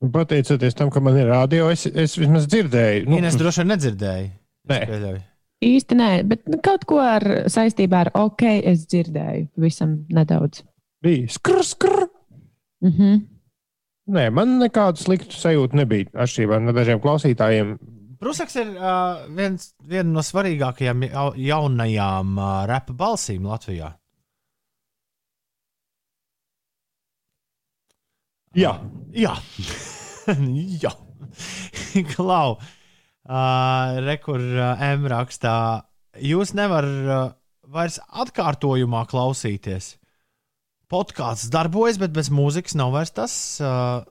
[0.00, 3.10] Pateicoties tam, ka man ir radio, es, es vismaz dzirdēju.
[3.10, 4.30] Nu, Ines droši vien nedzirdēja.
[4.68, 5.20] Nē.
[5.64, 10.62] Īsti nē, bet nu, kaut ko ar saistībā ar OK es dzirdēju visam nedaudz.
[11.02, 12.06] bija skr, skr.
[12.84, 13.20] Mm -hmm.
[14.10, 16.04] Nē, man nekādu sliktu sajūtu nebija.
[16.14, 17.78] Atšķirībā no dažiem klausītājiem.
[18.18, 23.92] Prusaks ir uh, viens, viena no svarīgākajām jau- jaunajām uh, repa balsīm Latvijā.
[28.56, 28.80] Jā,
[29.14, 29.36] Jā,
[30.82, 30.90] Jā.
[32.14, 32.56] Klau,
[33.28, 35.54] uh, rekur uh, M rakstā,
[36.20, 37.32] jūs nevarat uh,
[37.70, 39.96] vairs atkārtojumā klausīties.
[40.90, 44.02] Podkāsts darbojas, bet bez mūzikas nav vairs tas, uh,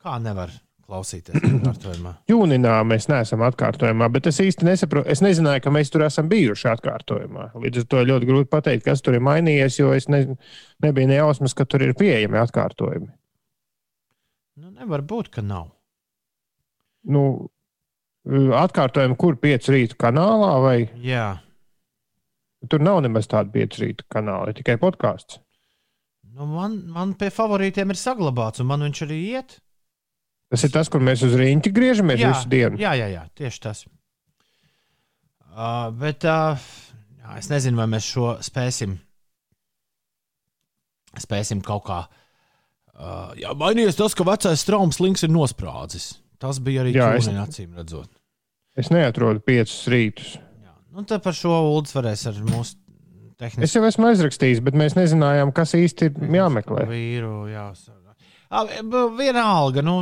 [0.00, 0.52] kā nevar
[0.90, 2.14] klausīties atkārtojumā.
[2.30, 5.10] jūninā mēs neesam atkārtojumā, bet es īsti nesaprotu.
[5.12, 7.50] Es nezināju, ka mēs tur esam bijuši atkārtojumā.
[7.62, 10.24] Līdz ar to ļoti grūti pateikt, kas tur ir mainījies, jo es ne,
[10.84, 13.10] nebiju nejausmas, ka tur ir pieejami atkārtojumi.
[14.60, 15.70] Nu, nevar būt, ka nav.
[17.08, 17.48] Nu,
[18.60, 21.38] atkārtojumi, kur pieci rītu kanālā, vai Jā,
[22.68, 25.38] tur nav nemaz tāda pieci rītu kanāla, ir tikai podkāsts.
[26.34, 29.56] nu, man, man pie favorītiem ir saglabāts, un man viņš arī iet.
[30.50, 32.78] Tas ir tas, kur mēs uz rīņķi griežamies Jā, visu dienu.
[32.80, 33.84] Jā, jā, jā tieši tas.
[35.50, 36.58] Uh, bet uh,
[37.20, 38.96] jā, es nezinu, vai mēs šo spēsim.
[41.18, 42.00] Spēsim kaut kā.
[42.94, 46.12] Uh, jā, mainījies tas, ka vecais traumas links ir nosprādzis.
[46.40, 48.08] Tas bija arī Jā, es- acīm redzot.
[48.78, 50.36] Es neatrodu piecus rītus.
[50.62, 50.72] Jā.
[50.94, 52.76] Nu, tad par šo ULDS varēs ar mūsu
[53.36, 53.66] tehniski.
[53.66, 56.86] Es jau esmu aizrakstījis, bet mēs nezinājām, kas īsti ir jāmeklē.
[56.88, 57.34] Vīru
[58.88, 59.98] b- Vienalga, nu,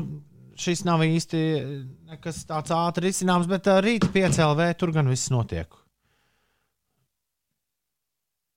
[0.59, 1.41] šis nav īsti
[2.13, 5.67] nekas tāds ātri izcināms, bet rīt piecēlē tur gan viss notiek.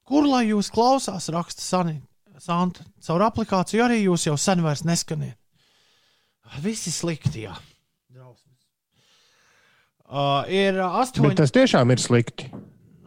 [0.08, 2.02] Kur lai jūs klausās, raksta Sani,
[2.42, 5.38] Santa, caur aplikāciju arī jūs jau sen vairs neskaniet.
[6.62, 7.54] Visi slikti, jā.
[8.32, 8.66] Drausmas.
[10.12, 11.36] Uh, ir uh, Bet astoņi.
[11.40, 12.50] tas tiešām ir slikti.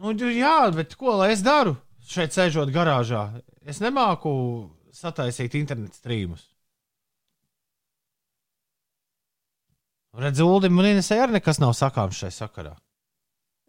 [0.01, 1.75] Nu, jā, bet ko lai es daru
[2.05, 3.27] šeit, sēžot garāžā?
[3.65, 4.31] Es nemāku
[4.93, 6.45] sataisīt internetu strīmus.
[10.15, 12.75] Redz, Ulim un Inesai arī nekas nav sakāms šai sakarā.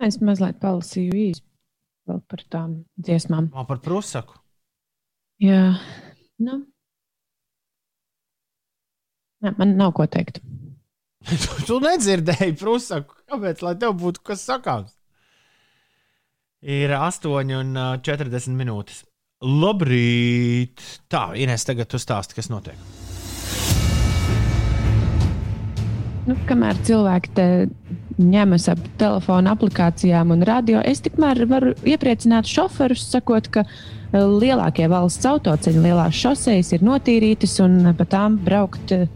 [0.07, 1.43] Es mazliet palasīju īsi
[2.07, 3.49] vēl par tām dziesmām.
[3.55, 4.37] Man par prusaku.
[5.43, 5.75] Jā,
[6.39, 6.61] nu.
[9.43, 10.39] Nē, man nav ko teikt.
[11.31, 13.19] Tu, tu nedzirdēji prusaku.
[13.31, 13.63] Kāpēc?
[13.67, 14.93] Lai tev būtu kas sakāms.
[16.67, 19.05] Ir 8,40 minūtes.
[19.45, 20.81] Labrīt!
[21.13, 22.79] Tā, Ines, tagad tu stāsti, kas notiek.
[26.27, 27.45] Nu, kamēr cilvēki te
[28.19, 34.89] ņemas ap telefonu aplikācijām un radio, es tikmēr varu iepriecināt šoferus, sakot, ka eh, lielākie
[34.91, 38.97] valsts autoceļi, lielās šosejas ir notīrītas un pa tām braukt.
[38.97, 39.07] eh,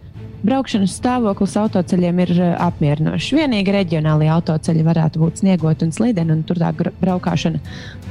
[0.40, 3.32] Braukšanas stāvoklis autoceļiem ir eh, apmierinošs.
[3.36, 7.60] Vienīgi reģionālie autoceļi varētu būt sniegoti un slideni, un tur tā braukšana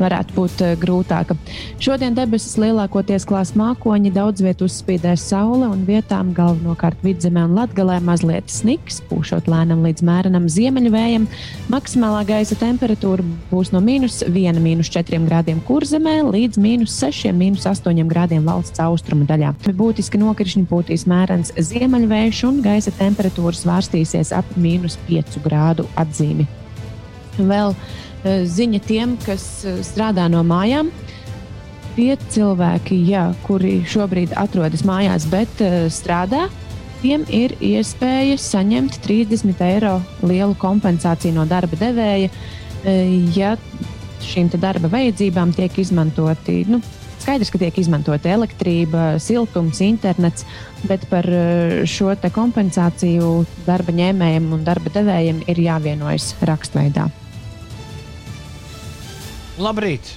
[0.01, 1.35] varētu būt eh, grūtāka.
[1.81, 7.99] Šodien debesis lielākoties klās mākoņi, daudz vietā uzspīdēs saule un vietām galvenokārt vidzemē un latgalē
[8.05, 11.27] mazliet sniks, pūšot lēnam līdz mērenam ziemeļvējam.
[11.73, 19.27] Maksimālā gaisa temperatūra būs no mīnus 1,4 grādiem kurzemē līdz mīnus 6,8 grādiem valsts austrumu
[19.29, 19.53] daļā.
[19.79, 26.47] Būtiski nokrišņi pūtīs mērens ziemeļvējš un gaisa temperatūra svārstīsies ap mīnus 5 grādu atzīmi.
[27.39, 27.75] Vēl
[28.25, 30.91] ziņa tiem, kas eh, strādā no mājām.
[31.95, 36.45] Tie cilvēki, jā, kuri šobrīd atrodas mājās, bet uh, strādā,
[37.01, 42.29] tiem ir iespēja saņemt 30 eiro lielu kompensāciju no darba devēja,
[43.35, 43.57] ja
[44.23, 46.61] šīm darba vajadzībām tiek izmantoti.
[46.69, 46.79] Nu,
[47.19, 50.45] Skaidrs, ka tiek izmantota elektrība, siltums, internets,
[50.87, 57.09] bet par eh, šo kompensāciju darba ņēmējiem un darba devējiem ir jāvienojas rakstveidā.
[59.59, 60.15] Labrīt!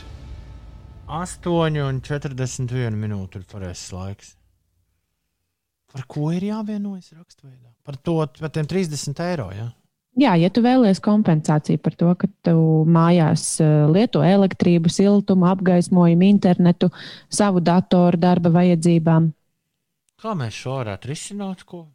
[1.13, 4.31] 8,41 minūte ir pareizais laiks.
[5.93, 7.69] Par ko ir jāvienojas raksturveidā?
[7.85, 9.51] Par to par tiem 30 eiro.
[9.53, 9.69] Ja?
[10.23, 12.57] Jā, ja tu vēlies kompensāciju par to, ka tu
[12.89, 16.93] mājās eh, lieto elektrību, siltumu, apgaismojumu, internetu,
[17.33, 19.33] savu datoru darba vajadzībām,
[20.23, 21.65] Kā mēs šo varētu risināt?
[21.67, 21.89] Ko?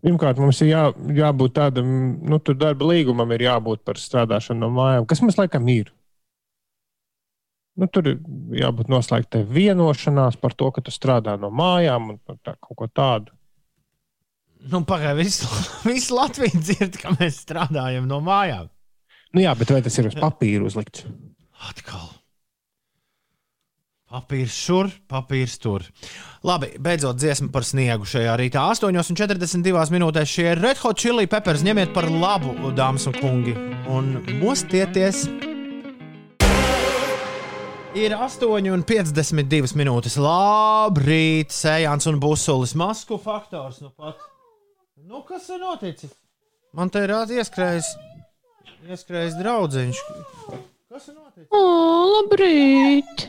[0.00, 1.90] Pirmkārt, mums ir jā, jābūt tādam,
[2.24, 5.90] nu, tur darba līgumam ir jābūt par strādāšanu no mājām, kas mums laikam ir.
[7.78, 8.18] Nu, tur ir
[8.58, 13.34] jābūt noslēgtai vienošanās par to, ka tu strādā no mājām un tā, kaut ko tādu.
[14.70, 15.48] Nu, Pagaidiet, visu,
[15.88, 18.68] visu Latviju dzird, ka mēs strādājam no mājām.
[19.30, 21.06] Nu, jā, bet vai tas ir uz papīra uzlikts?
[21.70, 22.08] Atkal.
[24.10, 25.84] Papīrs šur, papīrs tur.
[26.42, 28.64] Labi, beidzot dziesma par sniegu šajā rītā.
[28.74, 31.62] 8,42 minūtēs šie Red Hot Chili Peppers.
[31.62, 33.54] Ņemiet par labu, dāmas un kungi,
[33.86, 35.28] un mostieties!
[37.90, 40.14] Ir 8,52 minūtes.
[40.22, 42.76] Labrīt, Sējāns un Busulis.
[42.78, 43.80] Masku faktors.
[43.82, 44.20] Nu, pat.
[45.10, 46.12] nu kas ir noticis?
[46.70, 47.88] Man te ir ieskrējis,
[48.86, 50.02] ieskrējis draudziņš.
[50.86, 51.48] Kas ir noticis?
[51.50, 51.64] O,
[52.12, 53.26] labrīt!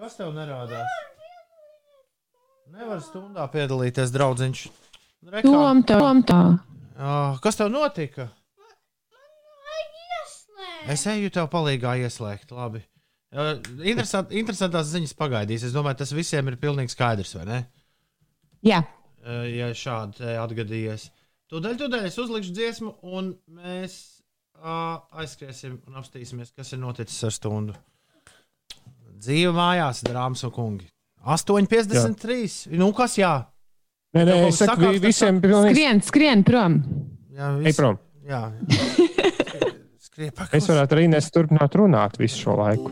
[0.00, 0.96] Kas tev nerādās?
[2.72, 4.66] Nevar stundā piedalīties, draugiņš.
[5.44, 6.42] Tom, tom, tā.
[7.44, 8.30] Kas tev notika?
[10.92, 12.52] Es eju tev palīgā ieslēgt.
[12.54, 12.82] Labi.
[13.34, 15.66] Interesant, interesantās ziņas pagaidīs.
[15.66, 17.58] Es domāju, tas visiem ir pilnīgi skaidrs, vai ne?
[18.66, 18.84] Jā,
[19.26, 21.08] Uh, ja šādi te atgadījies.
[21.50, 23.96] Tūdaļ, tūdaļ es uzlikšu dziesmu, un mēs
[24.60, 27.74] uh, aizskriesim un apstīsimies, kas ir noticis ar stundu.
[29.18, 30.86] Dzīve mājās, dāmas un kungi.
[31.26, 32.76] 8,53.
[32.78, 33.32] Nu, kas jā?
[34.14, 35.74] Nē, nē, es saku, tas visiem pilnīgi.
[35.74, 36.78] skrien, skrien prom.
[37.34, 37.98] jā Ej prom.
[38.30, 38.44] Jā.
[40.16, 42.88] Es varētu arī neturpināt runāt visu šo laiku.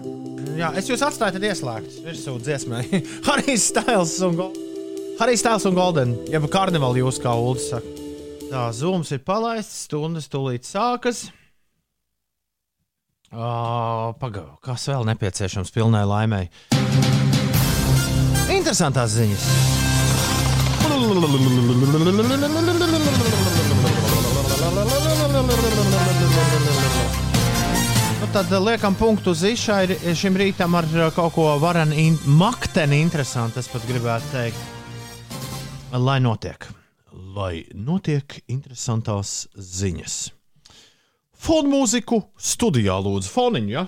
[0.58, 2.02] Jā, es jūs atstāju tad ieslēgts.
[2.04, 2.84] Virsū dziesmai.
[3.28, 4.36] Harijs Stils un
[5.40, 6.12] Stils un Golden.
[6.28, 7.88] Jeb karnevāli jūs kā Uldis saka.
[8.50, 11.24] Tā, zūms ir palaists, stundas tūlīt sākas.
[13.34, 16.52] Uh, Pagaidām, kas vēl nepieciešams pilnai laimēji?
[18.52, 19.48] Interesantās ziņas.
[20.84, 20.98] Nu,
[28.34, 33.60] tad liekam punktu uz izšai šim rītam ar uh, kaut ko varenu, in, makteni interesantu.
[33.62, 34.58] Es pat gribētu teikt,
[35.94, 36.66] lai notiek.
[37.36, 40.16] Lai notiek interesantās ziņas.
[41.46, 43.30] Fonu mūziku studijā lūdzu.
[43.30, 43.86] Foniņu, ja?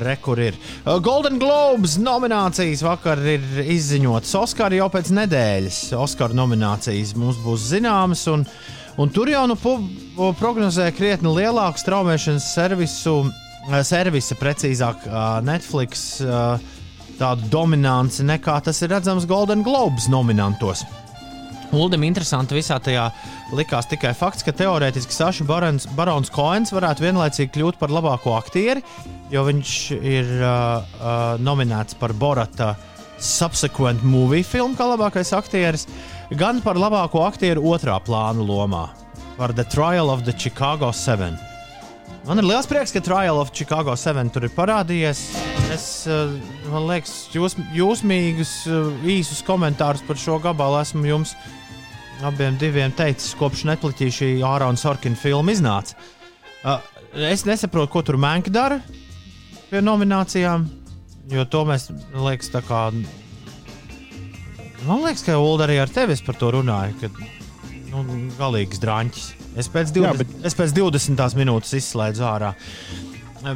[0.00, 0.56] Rekur ir.
[0.86, 3.44] Uh, Golden Globes nominācijas vakar ir
[3.76, 4.32] izziņotas.
[4.40, 5.82] Oskari jau pēc nedēļas.
[6.00, 8.24] Oskara nominācijas mums būs zināmas.
[8.32, 8.48] Un,
[9.00, 13.14] un tur jau nu pu- prognozē krietni lielāku straumēšanas servisu,
[13.86, 16.60] servisa, precīzāk, uh, Netflix uh,
[17.20, 20.84] tādu dominanci nekā tas ir redzams Golden Globes nominantos.
[21.70, 23.04] Uldim interesanti visā tajā
[23.54, 28.82] likās tikai fakts, ka teorētiski Saša Barons, Barons Koens varētu vienlaicīgi kļūt par labāko aktieri,
[29.30, 32.74] jo viņš ir uh, uh, nominēts par Borata
[33.20, 35.86] subsequent movie filmu kā labākais aktieris,
[36.38, 38.88] gan par labāko aktieru otrā plāna lomā,
[39.36, 41.38] par The Trial of the Chicago 7.
[42.26, 45.22] Man ir liels prieks, ka Trial of Chicago 7 tur ir parādījies.
[45.72, 46.34] Es, uh,
[46.70, 51.34] man liekas, jūs, jūsmīgus, uh, īsus komentārus par šo gabalu esmu jums
[52.22, 55.96] abiem teicis, kopš Netflix šī Ārona Sorkina filma iznāca.
[56.60, 56.78] Uh,
[57.30, 58.80] es nesaprotu, ko tur Mēnka dara
[59.70, 60.66] pie nominācijām,
[61.30, 62.90] jo to mēs, liekas, tā kā.
[64.86, 67.10] Man liekas, ka Ulu arī ar tevi par to runāju, ka
[67.90, 68.04] nu,
[68.38, 69.28] galīgs drāņķis.
[69.60, 72.54] Es pēc, 20, Jā, bet- es pēc 20 minūtes izslēdzu ārā.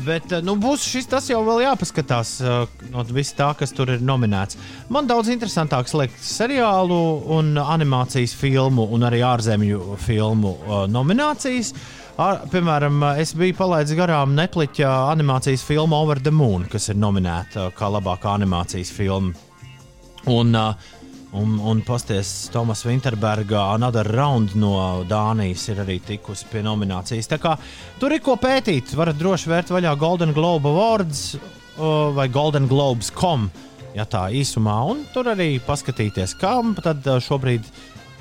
[0.04, 3.92] Bet eh, nu, būs šis tas jau vēl jāpaskatās eh, no vis tā, kas tur
[3.92, 4.56] ir nominēts.
[4.92, 6.98] Man daudz interesantāks liekas seriālu
[7.36, 11.74] un animācijas filmu un arī ārzemju filmu eh, nominācijas.
[12.14, 17.72] Ar, piemēram, es biju palaidis garām Netflix animācijas filmu Over the Moon, kas ir nominēta
[17.74, 19.34] kā labākā animācijas filma.
[20.30, 20.72] Un, uh,
[21.34, 27.30] un, un pasties Tomas Vinterberga Another Round no Dānijas ir arī tikusi pie nominācijas.
[27.30, 27.56] Tā kā
[28.00, 28.94] tur ir ko pētīt.
[28.98, 31.34] Varat droši vērt vaļā Golden Globe Awards
[32.14, 33.48] vai Golden Globes.com,
[33.96, 37.66] ja tā īsumā, un tur arī paskatīties, kam tad šobrīd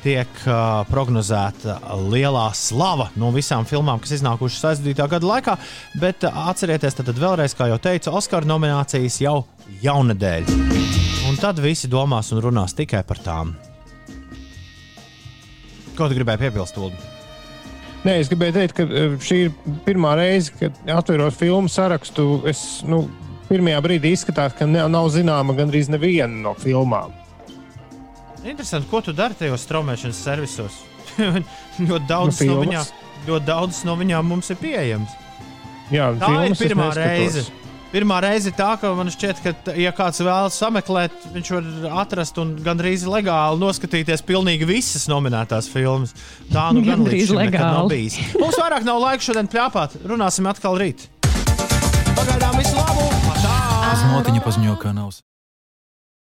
[0.03, 1.77] tiek uh, prognozēta
[2.11, 5.55] lielā slava no visām filmām, kas iznākušas aizvadītā gada laikā.
[6.01, 9.38] Bet uh, atcerieties, tad, tad vēlreiz, kā jau teicu, Oskara nominācijas jau
[9.84, 10.51] jaunadēļ.
[11.30, 13.55] Un tad visi domās un runās tikai par tām.
[15.93, 17.11] Ko tu gribēji piebilst, Ulu?
[18.03, 19.51] Nē, es gribēju teikt, ka šī ir
[19.85, 22.41] pirmā reize, kad atverot filmu sarakstu.
[22.49, 23.05] Es, nu,
[23.47, 27.22] pirmajā brīdī izskatās, ka ne, nav zināma gandrīz neviena no filmām.
[28.44, 30.80] Interesanti, ko tu dari tajos straumēšanas servisos.
[31.90, 32.88] ļoti, daudz Nu, no viņām,
[33.28, 35.14] ļoti daudz no viņām mums ir pieejams.
[35.94, 37.44] Jā, Tā filmas ir pirmā reize.
[37.94, 41.68] Pirmā reize tā, ka man šķiet, ka, ja kāds vēlas sameklēt, viņš var
[42.02, 46.15] atrast un gandrīz legāli noskatīties pilnīgi visas nominētās filmas.
[46.49, 47.91] Tā nu gan Gandrīz līdz šim nav legāli.
[47.94, 48.18] bijis.
[48.41, 49.99] Mums vairāk nav laika šodien pļāpāt.
[50.10, 51.06] Runāsim atkal rīt.
[52.18, 53.06] Pagaidām visu labu!
[53.44, 53.60] Tā!
[54.02, 55.14] Znotiņa paziņo, ka nav.